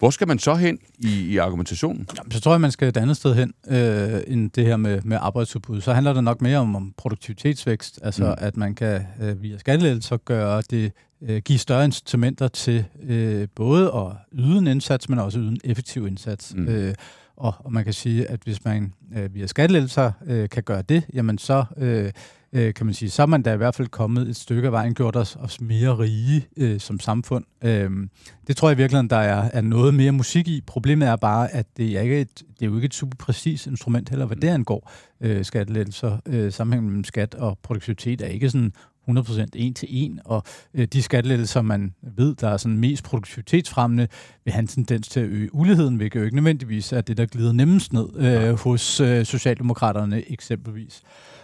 Hvor 0.00 0.10
skal 0.10 0.28
man 0.28 0.38
så 0.38 0.54
hen 0.54 0.78
i, 0.98 1.08
i 1.08 1.36
argumentationen? 1.36 2.08
Jamen, 2.18 2.32
så 2.32 2.40
tror 2.40 2.52
jeg, 2.52 2.60
man 2.60 2.70
skal 2.70 2.88
et 2.88 2.96
andet 2.96 3.16
sted 3.16 3.34
hen 3.34 3.52
øh, 3.68 4.20
end 4.26 4.50
det 4.50 4.66
her 4.66 4.76
med, 4.76 5.02
med 5.02 5.18
arbejdsudbud. 5.20 5.80
Så 5.80 5.92
handler 5.92 6.12
det 6.12 6.24
nok 6.24 6.42
mere 6.42 6.58
om, 6.58 6.76
om 6.76 6.94
produktivitetsvækst, 6.96 8.00
altså 8.02 8.24
mm. 8.24 8.34
at 8.38 8.56
man 8.56 8.74
kan 8.74 9.02
øh, 9.22 9.42
via 9.42 9.58
skattelettelser 9.58 10.16
gøre 10.16 10.62
det, 10.70 10.92
øh, 11.22 11.42
give 11.42 11.58
større 11.58 11.84
incitamenter 11.84 12.48
til 12.48 12.84
øh, 13.02 13.48
både 13.54 13.92
at 13.94 14.38
yde 14.38 14.58
en 14.58 14.66
indsats, 14.66 15.08
men 15.08 15.18
også 15.18 15.38
yde 15.38 15.48
en 15.48 15.60
effektiv 15.64 16.06
indsats. 16.06 16.54
Mm. 16.56 16.68
Øh, 16.68 16.94
og, 17.36 17.54
og 17.58 17.72
man 17.72 17.84
kan 17.84 17.92
sige, 17.92 18.30
at 18.30 18.40
hvis 18.44 18.64
man 18.64 18.92
øh, 19.16 19.34
via 19.34 19.46
skattelettelser 19.46 20.12
øh, 20.26 20.48
kan 20.48 20.62
gøre 20.62 20.82
det, 20.82 21.02
jamen 21.12 21.38
så... 21.38 21.64
Øh, 21.76 22.12
øh, 22.52 22.74
kan 22.74 22.86
man 22.86 22.94
sige, 22.94 23.10
så 23.10 23.22
er 23.22 23.26
man 23.26 23.42
da 23.42 23.52
i 23.52 23.56
hvert 23.56 23.74
fald 23.74 23.88
kommet 23.88 24.28
et 24.28 24.36
stykke 24.36 24.66
af 24.66 24.72
vejen, 24.72 24.94
gjort 24.94 25.16
os, 25.16 25.36
os 25.40 25.60
mere 25.60 25.98
rige 25.98 26.46
øh, 26.56 26.80
som 26.80 27.00
samfund. 27.00 27.44
Øh, 27.64 27.90
det 28.46 28.56
tror 28.56 28.68
jeg 28.68 28.78
virkelig, 28.78 29.10
der 29.10 29.16
er, 29.16 29.50
er 29.52 29.60
noget 29.60 29.94
mere 29.94 30.12
musik 30.12 30.48
i. 30.48 30.60
Problemet 30.66 31.08
er 31.08 31.16
bare, 31.16 31.54
at 31.54 31.66
det 31.76 31.96
er, 31.96 32.00
ikke 32.00 32.20
et, 32.20 32.38
det 32.38 32.62
er 32.62 32.66
jo 32.66 32.74
ikke 32.74 32.86
et 32.86 32.94
super 32.94 33.16
præcis 33.16 33.66
instrument 33.66 34.08
heller, 34.08 34.26
hvad 34.26 34.36
det 34.36 34.48
angår 34.48 34.92
øh, 35.20 35.44
skattelettelser. 35.44 36.18
Øh, 36.26 36.52
sammenhængen 36.52 36.88
mellem 36.90 37.04
skat 37.04 37.34
og 37.34 37.58
produktivitet 37.62 38.22
er 38.22 38.26
ikke 38.26 38.50
sådan 38.50 38.72
100% 39.08 39.46
en 39.54 39.74
til 39.74 39.88
en, 39.90 40.20
og 40.24 40.42
øh, 40.74 40.86
de 40.86 41.02
skattelettelser, 41.02 41.62
man 41.62 41.94
ved, 42.16 42.34
der 42.34 42.48
er 42.48 42.56
sådan 42.56 42.78
mest 42.78 43.04
produktivitetsfremmende, 43.04 44.08
vil 44.44 44.52
have 44.52 44.60
en 44.60 44.66
tendens 44.66 45.08
til 45.08 45.20
at 45.20 45.26
øge 45.26 45.54
uligheden, 45.54 45.96
hvilket 45.96 46.20
jo 46.20 46.24
ikke 46.24 46.36
nødvendigvis 46.36 46.92
er 46.92 47.00
det, 47.00 47.16
der 47.16 47.26
glider 47.26 47.52
nemmest 47.52 47.92
ned 47.92 48.08
øh, 48.16 48.54
hos 48.54 49.00
øh, 49.00 49.24
Socialdemokraterne 49.24 50.30
eksempelvis. 50.30 51.02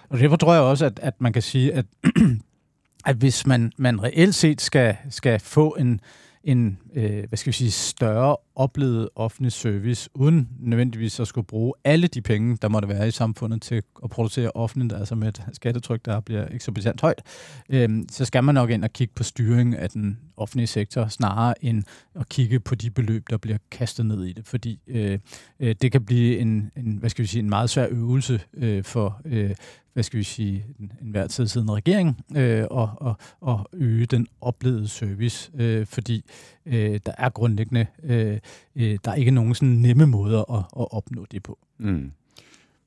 Og 0.08 0.18
derfor 0.18 0.36
tror 0.36 0.52
jeg 0.52 0.62
også, 0.62 0.86
at, 0.86 1.00
at 1.02 1.20
man 1.20 1.32
kan 1.32 1.42
sige, 1.42 1.72
at, 1.72 1.86
at 3.06 3.16
hvis 3.16 3.46
man, 3.46 3.72
man 3.76 4.02
reelt 4.02 4.34
set 4.34 4.60
skal, 4.60 4.96
skal 5.10 5.40
få 5.40 5.76
en, 5.78 6.00
en 6.46 6.78
øh, 6.94 7.24
hvad 7.28 7.36
skal 7.36 7.50
vi 7.50 7.56
sige, 7.56 7.70
større 7.70 8.36
oplevet 8.54 9.08
offentlig 9.16 9.52
service, 9.52 10.10
uden 10.14 10.48
nødvendigvis 10.60 11.20
at 11.20 11.28
skulle 11.28 11.46
bruge 11.46 11.72
alle 11.84 12.06
de 12.06 12.22
penge, 12.22 12.58
der 12.62 12.68
måtte 12.68 12.88
være 12.88 13.08
i 13.08 13.10
samfundet 13.10 13.62
til 13.62 13.82
at 14.04 14.10
producere 14.10 14.50
offentligt, 14.54 14.92
altså 14.92 15.14
med 15.14 15.28
et 15.28 15.42
skattetryk, 15.52 16.04
der 16.04 16.20
bliver 16.20 16.48
eksorbitant 16.50 17.00
højt, 17.00 17.22
øh, 17.68 17.88
så 18.10 18.24
skal 18.24 18.44
man 18.44 18.54
nok 18.54 18.70
ind 18.70 18.84
og 18.84 18.92
kigge 18.92 19.14
på 19.14 19.22
styring 19.22 19.76
af 19.76 19.90
den 19.90 20.18
offentlige 20.36 20.66
sektor, 20.66 21.08
snarere 21.08 21.64
end 21.64 21.84
at 22.14 22.28
kigge 22.28 22.60
på 22.60 22.74
de 22.74 22.90
beløb, 22.90 23.24
der 23.30 23.36
bliver 23.36 23.58
kastet 23.70 24.06
ned 24.06 24.24
i 24.24 24.32
det, 24.32 24.46
fordi 24.46 24.80
øh, 24.86 25.18
øh, 25.60 25.74
det 25.82 25.92
kan 25.92 26.04
blive 26.04 26.38
en, 26.38 26.70
en, 26.76 26.96
hvad 26.96 27.10
skal 27.10 27.22
vi 27.22 27.28
sige, 27.28 27.42
en 27.42 27.48
meget 27.48 27.70
svær 27.70 27.86
øvelse 27.90 28.40
øh, 28.54 28.84
for, 28.84 29.20
øh, 29.24 29.54
hvad 29.96 30.02
skal 30.02 30.18
vi 30.18 30.24
sige, 30.24 30.64
en, 30.78 30.92
en 31.02 31.10
hver 31.10 31.26
tid 31.26 31.46
siden 31.46 31.70
regering, 31.70 32.24
øh, 32.36 32.64
og, 32.70 32.90
og, 32.96 33.16
og 33.40 33.68
øge 33.72 34.06
den 34.06 34.26
oplevede 34.40 34.88
service, 34.88 35.52
øh, 35.58 35.86
fordi 35.86 36.24
øh, 36.66 37.00
der 37.06 37.12
er 37.18 37.28
grundlæggende, 37.28 37.86
øh, 38.02 38.38
øh, 38.76 38.98
der 39.04 39.10
er 39.10 39.14
ikke 39.14 39.30
nogen 39.30 39.54
sådan 39.54 39.74
nemme 39.74 40.06
måder 40.06 40.52
at, 40.52 40.64
at 40.80 40.86
opnå 40.90 41.26
det 41.30 41.42
på. 41.42 41.58
Mm. 41.78 42.12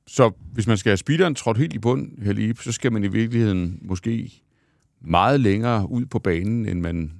Så 0.06 0.30
hvis 0.52 0.66
man 0.66 0.76
skal 0.76 0.90
have 0.90 0.96
speederen 0.96 1.34
trådt 1.34 1.58
helt 1.58 1.72
i 1.72 1.78
bund, 1.78 2.22
her 2.22 2.32
lige, 2.32 2.56
så 2.56 2.72
skal 2.72 2.92
man 2.92 3.04
i 3.04 3.08
virkeligheden 3.08 3.78
måske 3.82 4.42
meget 5.00 5.40
længere 5.40 5.90
ud 5.90 6.06
på 6.06 6.18
banen, 6.18 6.66
end 6.66 6.80
man 6.80 7.12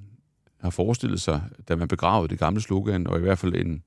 har 0.61 0.69
forestillet 0.69 1.21
sig, 1.21 1.41
da 1.67 1.75
man 1.75 1.87
begravede 1.87 2.27
det 2.27 2.39
gamle 2.39 2.61
slogan, 2.61 3.07
og 3.07 3.17
i 3.17 3.21
hvert 3.21 3.39
fald 3.39 3.55
end, 3.55 3.79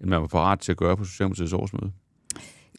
end 0.00 0.08
man 0.08 0.20
var 0.20 0.26
parat 0.26 0.58
til 0.58 0.72
at 0.72 0.78
gøre 0.78 0.96
på 0.96 1.04
Socialdemokratiets 1.04 1.52
årsmøde. 1.52 1.92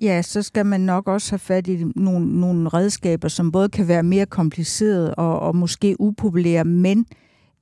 Ja, 0.01 0.21
så 0.21 0.41
skal 0.41 0.65
man 0.65 0.81
nok 0.81 1.07
også 1.07 1.31
have 1.31 1.39
fat 1.39 1.67
i 1.67 1.83
nogle, 1.95 2.39
nogle 2.39 2.69
redskaber, 2.69 3.27
som 3.27 3.51
både 3.51 3.69
kan 3.69 3.87
være 3.87 4.03
mere 4.03 4.25
komplicerede 4.25 5.15
og, 5.15 5.39
og 5.39 5.55
måske 5.55 5.95
upopulære, 5.99 6.65
men 6.65 7.05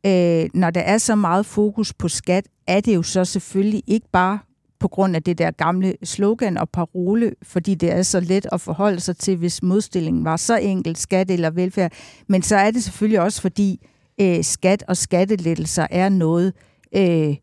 øh, 0.05 0.49
når 0.53 0.69
der 0.69 0.81
er 0.81 0.97
så 0.97 1.15
meget 1.15 1.45
fokus 1.45 1.93
på 1.93 2.07
skat, 2.07 2.47
er 2.67 2.79
det 2.79 2.95
jo 2.95 3.03
så 3.03 3.25
selvfølgelig 3.25 3.83
ikke 3.87 4.07
bare 4.11 4.39
på 4.79 4.87
grund 4.87 5.15
af 5.15 5.23
det 5.23 5.37
der 5.37 5.51
gamle 5.51 5.93
slogan 6.03 6.57
og 6.57 6.69
parole, 6.69 7.33
fordi 7.43 7.75
det 7.75 7.91
er 7.91 8.01
så 8.01 8.19
let 8.19 8.47
at 8.51 8.61
forholde 8.61 8.99
sig 8.99 9.17
til, 9.17 9.37
hvis 9.37 9.63
modstillingen 9.63 10.25
var 10.25 10.37
så 10.37 10.57
enkelt, 10.57 10.97
skat 10.97 11.31
eller 11.31 11.49
velfærd. 11.49 11.91
Men 12.27 12.41
så 12.41 12.55
er 12.55 12.71
det 12.71 12.83
selvfølgelig 12.83 13.21
også, 13.21 13.41
fordi 13.41 13.87
øh, 14.21 14.43
skat 14.43 14.83
og 14.87 14.97
skattelettelser 14.97 15.87
er 15.91 16.09
noget, 16.09 16.53
øh, 16.95 17.35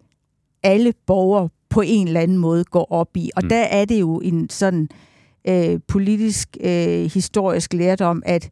alle 0.62 0.92
borgere 1.06 1.48
på 1.74 1.80
en 1.80 2.06
eller 2.06 2.20
anden 2.20 2.38
måde 2.38 2.64
går 2.64 2.92
op 2.92 3.16
i. 3.16 3.30
Og 3.36 3.42
mm. 3.42 3.48
der 3.48 3.62
er 3.62 3.84
det 3.84 4.00
jo 4.00 4.20
en 4.20 4.50
sådan 4.50 4.88
øh, 5.48 5.80
politisk, 5.88 6.56
øh, 6.60 7.10
historisk 7.14 7.72
lærdom, 7.72 8.22
at 8.26 8.50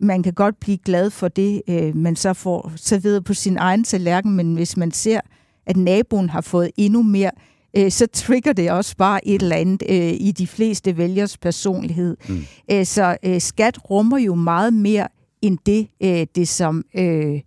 man 0.00 0.22
kan 0.22 0.32
godt 0.32 0.60
blive 0.60 0.78
glad 0.78 1.10
for 1.10 1.28
det, 1.28 1.62
øh, 1.68 1.96
man 1.96 2.16
så 2.16 2.32
får 2.32 2.72
serveret 2.76 3.24
på 3.24 3.34
sin 3.34 3.56
egen 3.56 3.84
tallerken, 3.84 4.36
men 4.36 4.54
hvis 4.54 4.76
man 4.76 4.90
ser, 4.90 5.20
at 5.66 5.76
naboen 5.76 6.30
har 6.30 6.40
fået 6.40 6.70
endnu 6.76 7.02
mere, 7.02 7.30
øh, 7.76 7.90
så 7.90 8.06
trigger 8.12 8.52
det 8.52 8.70
også 8.70 8.96
bare 8.96 9.28
et 9.28 9.42
eller 9.42 9.56
andet 9.56 9.82
øh, 9.88 10.14
i 10.20 10.32
de 10.38 10.46
fleste 10.46 10.96
vælgers 10.96 11.36
personlighed. 11.36 12.16
Mm. 12.28 12.40
Øh, 12.70 12.86
så 12.86 13.16
øh, 13.22 13.40
skat 13.40 13.90
rummer 13.90 14.18
jo 14.18 14.34
meget 14.34 14.72
mere 14.72 15.08
end 15.42 15.58
det, 15.66 15.88
øh, 16.02 16.26
det 16.34 16.48
som... 16.48 16.84
Øh, 16.94 17.40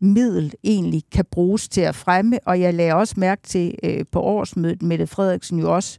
middel 0.00 0.54
egentlig 0.64 1.02
kan 1.12 1.24
bruges 1.30 1.68
til 1.68 1.80
at 1.80 1.94
fremme. 1.94 2.38
Og 2.46 2.60
jeg 2.60 2.74
lagde 2.74 2.94
også 2.94 3.14
mærke 3.16 3.42
til 3.42 3.74
øh, 3.82 4.04
på 4.12 4.20
årsmødet, 4.20 4.82
Mette 4.82 5.06
Frederiksen 5.06 5.58
jo 5.58 5.74
også 5.74 5.98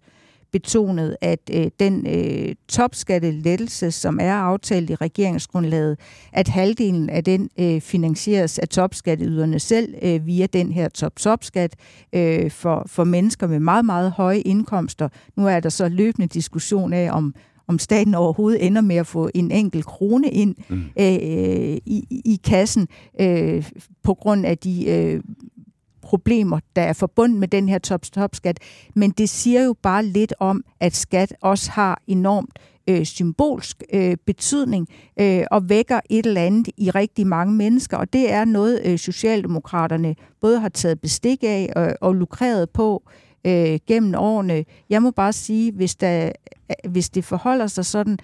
betonet, 0.51 1.17
at 1.21 1.39
øh, 1.53 1.67
den 1.79 2.07
øh, 2.07 2.55
topskattelettelse, 2.69 3.91
som 3.91 4.19
er 4.21 4.33
aftalt 4.33 4.89
i 4.89 4.95
regeringsgrundlaget, 4.95 5.99
at 6.33 6.47
halvdelen 6.47 7.09
af 7.09 7.23
den 7.23 7.49
øh, 7.59 7.81
finansieres 7.81 8.59
af 8.59 8.67
topskatteyderne 8.67 9.59
selv 9.59 9.93
øh, 10.01 10.25
via 10.25 10.45
den 10.45 10.71
her 10.71 10.89
top-topskat 10.89 11.75
øh, 12.13 12.51
for, 12.51 12.83
for 12.87 13.03
mennesker 13.03 13.47
med 13.47 13.59
meget, 13.59 13.85
meget 13.85 14.11
høje 14.11 14.39
indkomster. 14.39 15.09
Nu 15.35 15.47
er 15.47 15.59
der 15.59 15.69
så 15.69 15.89
løbende 15.89 16.27
diskussion 16.27 16.93
af, 16.93 17.11
om 17.11 17.35
om 17.67 17.79
staten 17.79 18.15
overhovedet 18.15 18.65
ender 18.65 18.81
med 18.81 18.95
at 18.95 19.07
få 19.07 19.29
en 19.35 19.51
enkelt 19.51 19.85
krone 19.85 20.29
ind 20.29 20.55
mm. 20.69 20.83
øh, 20.99 21.77
i, 21.85 22.21
i 22.25 22.39
kassen 22.43 22.87
øh, 23.21 23.69
på 24.03 24.13
grund 24.13 24.45
af 24.45 24.57
de 24.57 24.89
øh, 24.89 25.21
problemer, 26.01 26.59
der 26.75 26.81
er 26.81 26.93
forbundet 26.93 27.39
med 27.39 27.47
den 27.47 27.69
her 27.69 27.79
top-top-skat. 27.79 28.59
Men 28.95 29.11
det 29.11 29.29
siger 29.29 29.63
jo 29.63 29.75
bare 29.81 30.05
lidt 30.05 30.33
om, 30.39 30.63
at 30.79 30.95
skat 30.95 31.33
også 31.41 31.71
har 31.71 32.01
enormt 32.07 32.59
øh, 32.89 33.05
symbolsk 33.05 33.83
øh, 33.93 34.17
betydning 34.25 34.87
øh, 35.19 35.43
og 35.51 35.69
vækker 35.69 35.99
et 36.09 36.25
eller 36.25 36.41
andet 36.41 36.69
i 36.77 36.89
rigtig 36.89 37.27
mange 37.27 37.53
mennesker. 37.53 37.97
Og 37.97 38.13
det 38.13 38.31
er 38.31 38.45
noget, 38.45 38.81
øh, 38.85 38.97
Socialdemokraterne 38.97 40.15
både 40.41 40.59
har 40.59 40.69
taget 40.69 41.01
bestik 41.01 41.43
af 41.43 41.69
og, 41.75 41.93
og 42.01 42.13
lukreret 42.13 42.69
på 42.69 43.03
øh, 43.07 43.26
Øh, 43.47 43.79
gennem 43.87 44.13
årene. 44.17 44.65
Jeg 44.89 45.01
må 45.01 45.11
bare 45.11 45.33
sige, 45.33 45.71
hvis, 45.71 45.95
der, 45.95 46.31
øh, 46.69 46.91
hvis 46.91 47.09
det 47.09 47.23
forholder 47.23 47.67
sig 47.67 47.85
sådan, 47.85 48.17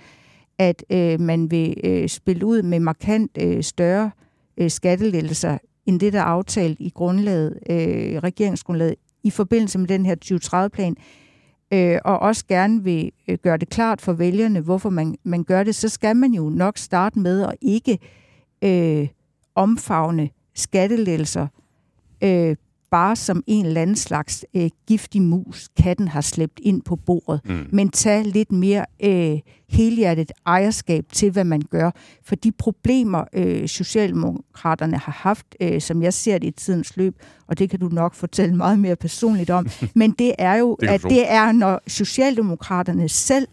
at 0.58 0.84
øh, 0.90 1.20
man 1.20 1.52
vil 1.52 1.78
øh, 1.84 2.10
spille 2.10 2.46
ud 2.46 2.62
med 2.62 2.80
markant 2.80 3.32
øh, 3.42 3.64
større 3.64 4.12
øh, 4.58 4.70
skattelettelser 4.70 5.58
end 5.86 6.00
det, 6.00 6.14
der 6.14 6.20
er 6.20 6.24
aftalt 6.24 6.80
i 6.80 6.90
grundlaget, 6.90 7.60
øh, 7.70 8.18
regeringsgrundlaget 8.18 8.96
i 9.24 9.30
forbindelse 9.30 9.80
med 9.80 9.88
den 9.88 10.06
her 10.06 10.16
2030-plan, 10.26 10.96
øh, 11.74 12.00
og 12.06 12.20
også 12.20 12.46
gerne 12.48 12.84
vil 12.84 13.12
øh, 13.28 13.38
gøre 13.44 13.58
det 13.58 13.70
klart 13.70 14.02
for 14.02 14.14
vælgerne, 14.14 14.60
hvorfor 14.60 14.90
man, 14.90 15.16
man 15.24 15.44
gør 15.44 15.64
det, 15.64 15.76
så 15.76 15.90
skal 15.90 16.16
man 16.16 16.32
jo 16.32 16.50
nok 16.50 16.78
starte 16.78 17.20
med 17.20 17.42
at 17.42 17.56
ikke 17.62 18.00
øh, 18.62 19.08
omfavne 19.56 20.30
skattelettelser 20.56 21.48
øh, 22.24 22.56
bare 22.94 23.16
som 23.16 23.44
en 23.48 23.66
eller 23.66 23.82
anden 23.82 23.96
slags 23.96 24.46
øh, 24.56 24.70
giftig 24.88 25.22
mus, 25.22 25.70
katten 25.78 26.08
har 26.08 26.22
slæbt 26.22 26.60
ind 26.64 26.82
på 26.82 26.96
bordet, 26.96 27.42
mm. 27.46 27.68
men 27.72 27.90
tage 27.90 28.24
lidt 28.24 28.52
mere 28.52 28.86
øh, 29.04 29.40
helhjertet 29.70 30.32
ejerskab 30.46 31.06
til, 31.12 31.32
hvad 31.32 31.44
man 31.44 31.62
gør. 31.62 31.92
For 32.24 32.36
de 32.36 32.52
problemer, 32.52 33.24
øh, 33.34 33.68
Socialdemokraterne 33.68 34.98
har 34.98 35.12
haft, 35.12 35.46
øh, 35.62 35.82
som 35.82 36.04
jeg 36.04 36.14
ser 36.14 36.38
det 36.38 36.48
i 36.48 36.52
tidens 36.52 36.98
løb, 36.98 37.16
og 37.48 37.60
det 37.60 37.70
kan 37.70 37.80
du 37.80 37.88
nok 37.88 38.14
fortælle 38.14 38.56
meget 38.56 38.80
mere 38.80 38.96
personligt 38.96 39.50
om, 39.50 39.68
men 39.96 40.12
det 40.12 40.34
er 40.38 40.56
jo, 40.56 40.78
det 40.82 40.88
at 40.88 41.04
det 41.04 41.32
er, 41.32 41.52
når 41.52 41.82
Socialdemokraterne 41.88 43.10
selv 43.10 43.48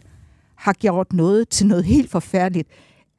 har 0.55 0.73
gjort 0.73 1.13
noget 1.13 1.49
til 1.49 1.67
noget 1.67 1.85
helt 1.85 2.11
forfærdeligt, 2.11 2.69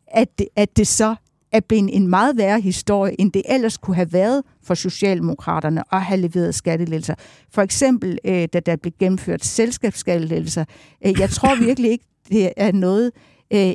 at 0.07 0.39
det, 0.39 0.47
at 0.57 0.77
det 0.77 0.87
så 0.87 1.14
er 1.53 1.61
blevet 1.61 1.96
en 1.96 2.09
meget 2.09 2.36
værre 2.36 2.61
historie, 2.61 3.20
end 3.20 3.32
det 3.32 3.42
ellers 3.48 3.76
kunne 3.76 3.96
have 3.96 4.12
været 4.12 4.42
for 4.62 4.74
Socialdemokraterne 4.74 5.82
at 5.94 6.03
have 6.03 6.20
leveret 6.20 6.55
skattelettelser. 6.55 7.14
For 7.50 7.62
eksempel, 7.62 8.18
øh, 8.24 8.48
da 8.53 8.61
der 8.61 8.76
blev 8.76 8.92
gennemført 8.98 9.44
selskabsskattelettelser. 9.44 10.64
Øh, 11.07 11.20
jeg 11.20 11.30
tror 11.30 11.55
virkelig 11.66 11.90
ikke, 11.90 12.05
det 12.28 12.53
er 12.57 12.72
noget, 12.72 13.11
øh, 13.53 13.72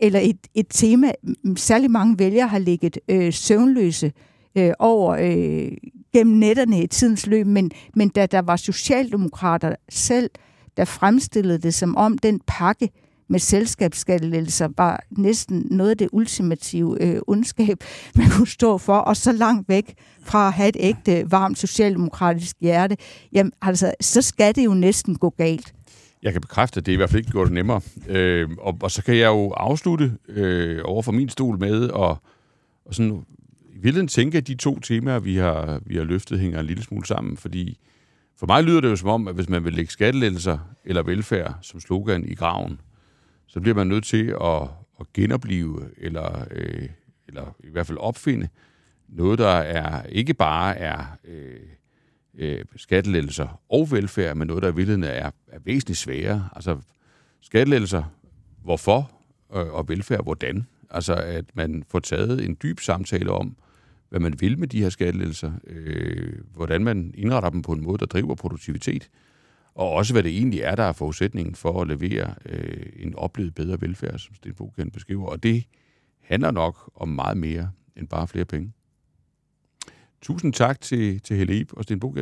eller 0.00 0.20
et, 0.20 0.38
et 0.54 0.66
tema, 0.70 1.12
særlig 1.56 1.90
mange 1.90 2.18
vælgere 2.18 2.48
har 2.48 2.58
ligget 2.58 2.98
øh, 3.08 3.32
søvnløse 3.32 4.12
øh, 4.58 4.72
over 4.78 5.12
øh, 5.12 5.72
gennem 6.12 6.36
netterne 6.36 6.82
i 6.82 6.86
tidens 6.86 7.26
løb, 7.26 7.46
men, 7.46 7.70
men 7.94 8.08
da 8.08 8.26
der 8.26 8.42
var 8.42 8.56
socialdemokrater 8.56 9.74
selv, 9.88 10.30
der 10.76 10.84
fremstillede 10.84 11.58
det 11.58 11.74
som 11.74 11.96
om 11.96 12.18
den 12.18 12.40
pakke, 12.46 12.88
med 13.28 13.38
selskabsskattelettelser 13.38 14.68
var 14.76 15.04
næsten 15.10 15.66
noget 15.70 15.90
af 15.90 15.98
det 15.98 16.08
ultimative 16.12 17.02
øh, 17.02 17.20
ondskab, 17.26 17.76
man 18.16 18.26
kunne 18.30 18.48
stå 18.48 18.78
for, 18.78 18.96
og 18.96 19.16
så 19.16 19.32
langt 19.32 19.68
væk 19.68 19.94
fra 20.24 20.46
at 20.46 20.52
have 20.52 20.68
et 20.68 20.76
ægte, 20.78 21.30
varmt 21.30 21.58
socialdemokratisk 21.58 22.56
hjerte, 22.60 22.96
jamen 23.32 23.52
altså, 23.62 23.94
så 24.00 24.22
skal 24.22 24.54
det 24.54 24.64
jo 24.64 24.74
næsten 24.74 25.16
gå 25.16 25.30
galt. 25.30 25.74
Jeg 26.22 26.32
kan 26.32 26.40
bekræfte, 26.40 26.78
at 26.78 26.86
det 26.86 26.92
i 26.92 26.96
hvert 26.96 27.10
fald 27.10 27.20
ikke 27.20 27.30
gjorde 27.30 27.46
det 27.46 27.54
nemmere. 27.54 27.80
Øh, 28.08 28.48
og, 28.58 28.78
og 28.82 28.90
så 28.90 29.02
kan 29.02 29.16
jeg 29.16 29.26
jo 29.26 29.50
afslutte 29.50 30.12
øh, 30.28 30.80
over 30.84 31.02
for 31.02 31.12
min 31.12 31.28
stol 31.28 31.58
med 31.58 31.84
at 31.84 32.16
og 32.84 32.94
sådan, 32.94 33.24
i 33.70 33.74
virkeligheden 33.74 34.08
tænke, 34.08 34.38
at 34.38 34.46
de 34.46 34.54
to 34.54 34.80
temaer, 34.80 35.18
vi 35.18 35.36
har, 35.36 35.80
vi 35.86 35.96
har 35.96 36.04
løftet, 36.04 36.40
hænger 36.40 36.60
en 36.60 36.66
lille 36.66 36.82
smule 36.82 37.06
sammen, 37.06 37.36
fordi 37.36 37.78
for 38.36 38.46
mig 38.46 38.64
lyder 38.64 38.80
det 38.80 38.88
jo 38.88 38.96
som 38.96 39.08
om, 39.08 39.28
at 39.28 39.34
hvis 39.34 39.48
man 39.48 39.64
vil 39.64 39.72
lægge 39.72 39.90
skattelettelser 39.90 40.58
eller 40.84 41.02
velfærd 41.02 41.58
som 41.62 41.80
slogan 41.80 42.24
i 42.24 42.34
graven, 42.34 42.80
så 43.54 43.60
bliver 43.60 43.74
man 43.74 43.86
nødt 43.86 44.04
til 44.04 44.36
at, 44.42 44.62
at 45.00 45.12
genopleve, 45.14 45.90
eller, 45.96 46.44
øh, 46.50 46.88
eller 47.28 47.56
i 47.64 47.70
hvert 47.70 47.86
fald 47.86 47.98
opfinde, 47.98 48.48
noget, 49.08 49.38
der 49.38 49.48
er 49.48 50.02
ikke 50.02 50.34
bare 50.34 50.76
er 50.76 51.04
øh, 51.24 51.60
øh, 52.34 52.64
skattelettelser 52.76 53.60
og 53.68 53.90
velfærd, 53.90 54.36
men 54.36 54.46
noget, 54.48 54.62
der 54.62 54.68
i 54.68 54.74
virkeligheden 54.74 55.04
er, 55.04 55.30
er 55.48 55.58
væsentligt 55.64 55.98
sværere. 55.98 56.48
Altså 56.56 56.78
skattelettelser, 57.40 58.02
hvorfor, 58.62 59.10
øh, 59.54 59.74
og 59.74 59.88
velfærd, 59.88 60.22
hvordan. 60.22 60.66
Altså 60.90 61.14
at 61.14 61.44
man 61.54 61.84
får 61.88 61.98
taget 61.98 62.44
en 62.44 62.56
dyb 62.62 62.80
samtale 62.80 63.30
om, 63.30 63.56
hvad 64.08 64.20
man 64.20 64.40
vil 64.40 64.58
med 64.58 64.68
de 64.68 64.82
her 64.82 64.88
skattelettelser, 64.88 65.52
øh, 65.66 66.38
hvordan 66.54 66.84
man 66.84 67.14
indretter 67.16 67.50
dem 67.50 67.62
på 67.62 67.72
en 67.72 67.84
måde, 67.84 67.98
der 67.98 68.06
driver 68.06 68.34
produktivitet, 68.34 69.10
og 69.74 69.90
også 69.90 70.14
hvad 70.14 70.22
det 70.22 70.36
egentlig 70.36 70.60
er, 70.60 70.74
der 70.74 70.82
er 70.82 70.92
forudsætningen 70.92 71.54
for 71.54 71.82
at 71.82 71.88
levere 71.88 72.34
øh, 72.46 72.86
en 72.96 73.14
oplevet 73.14 73.54
bedre 73.54 73.80
velfærd, 73.80 74.18
som 74.18 74.34
Sten 74.34 74.54
Bogen 74.54 74.90
beskriver. 74.90 75.26
Og 75.26 75.42
det 75.42 75.64
handler 76.20 76.50
nok 76.50 76.90
om 76.94 77.08
meget 77.08 77.36
mere 77.36 77.70
end 77.96 78.08
bare 78.08 78.28
flere 78.28 78.44
penge. 78.44 78.72
tusind 80.22 80.52
tak 80.52 80.80
til, 80.80 81.20
til 81.20 81.36
Helle 81.36 81.56
Ip 81.56 81.72
og 81.72 81.82
Sten 81.82 82.00
Bogen. 82.00 82.18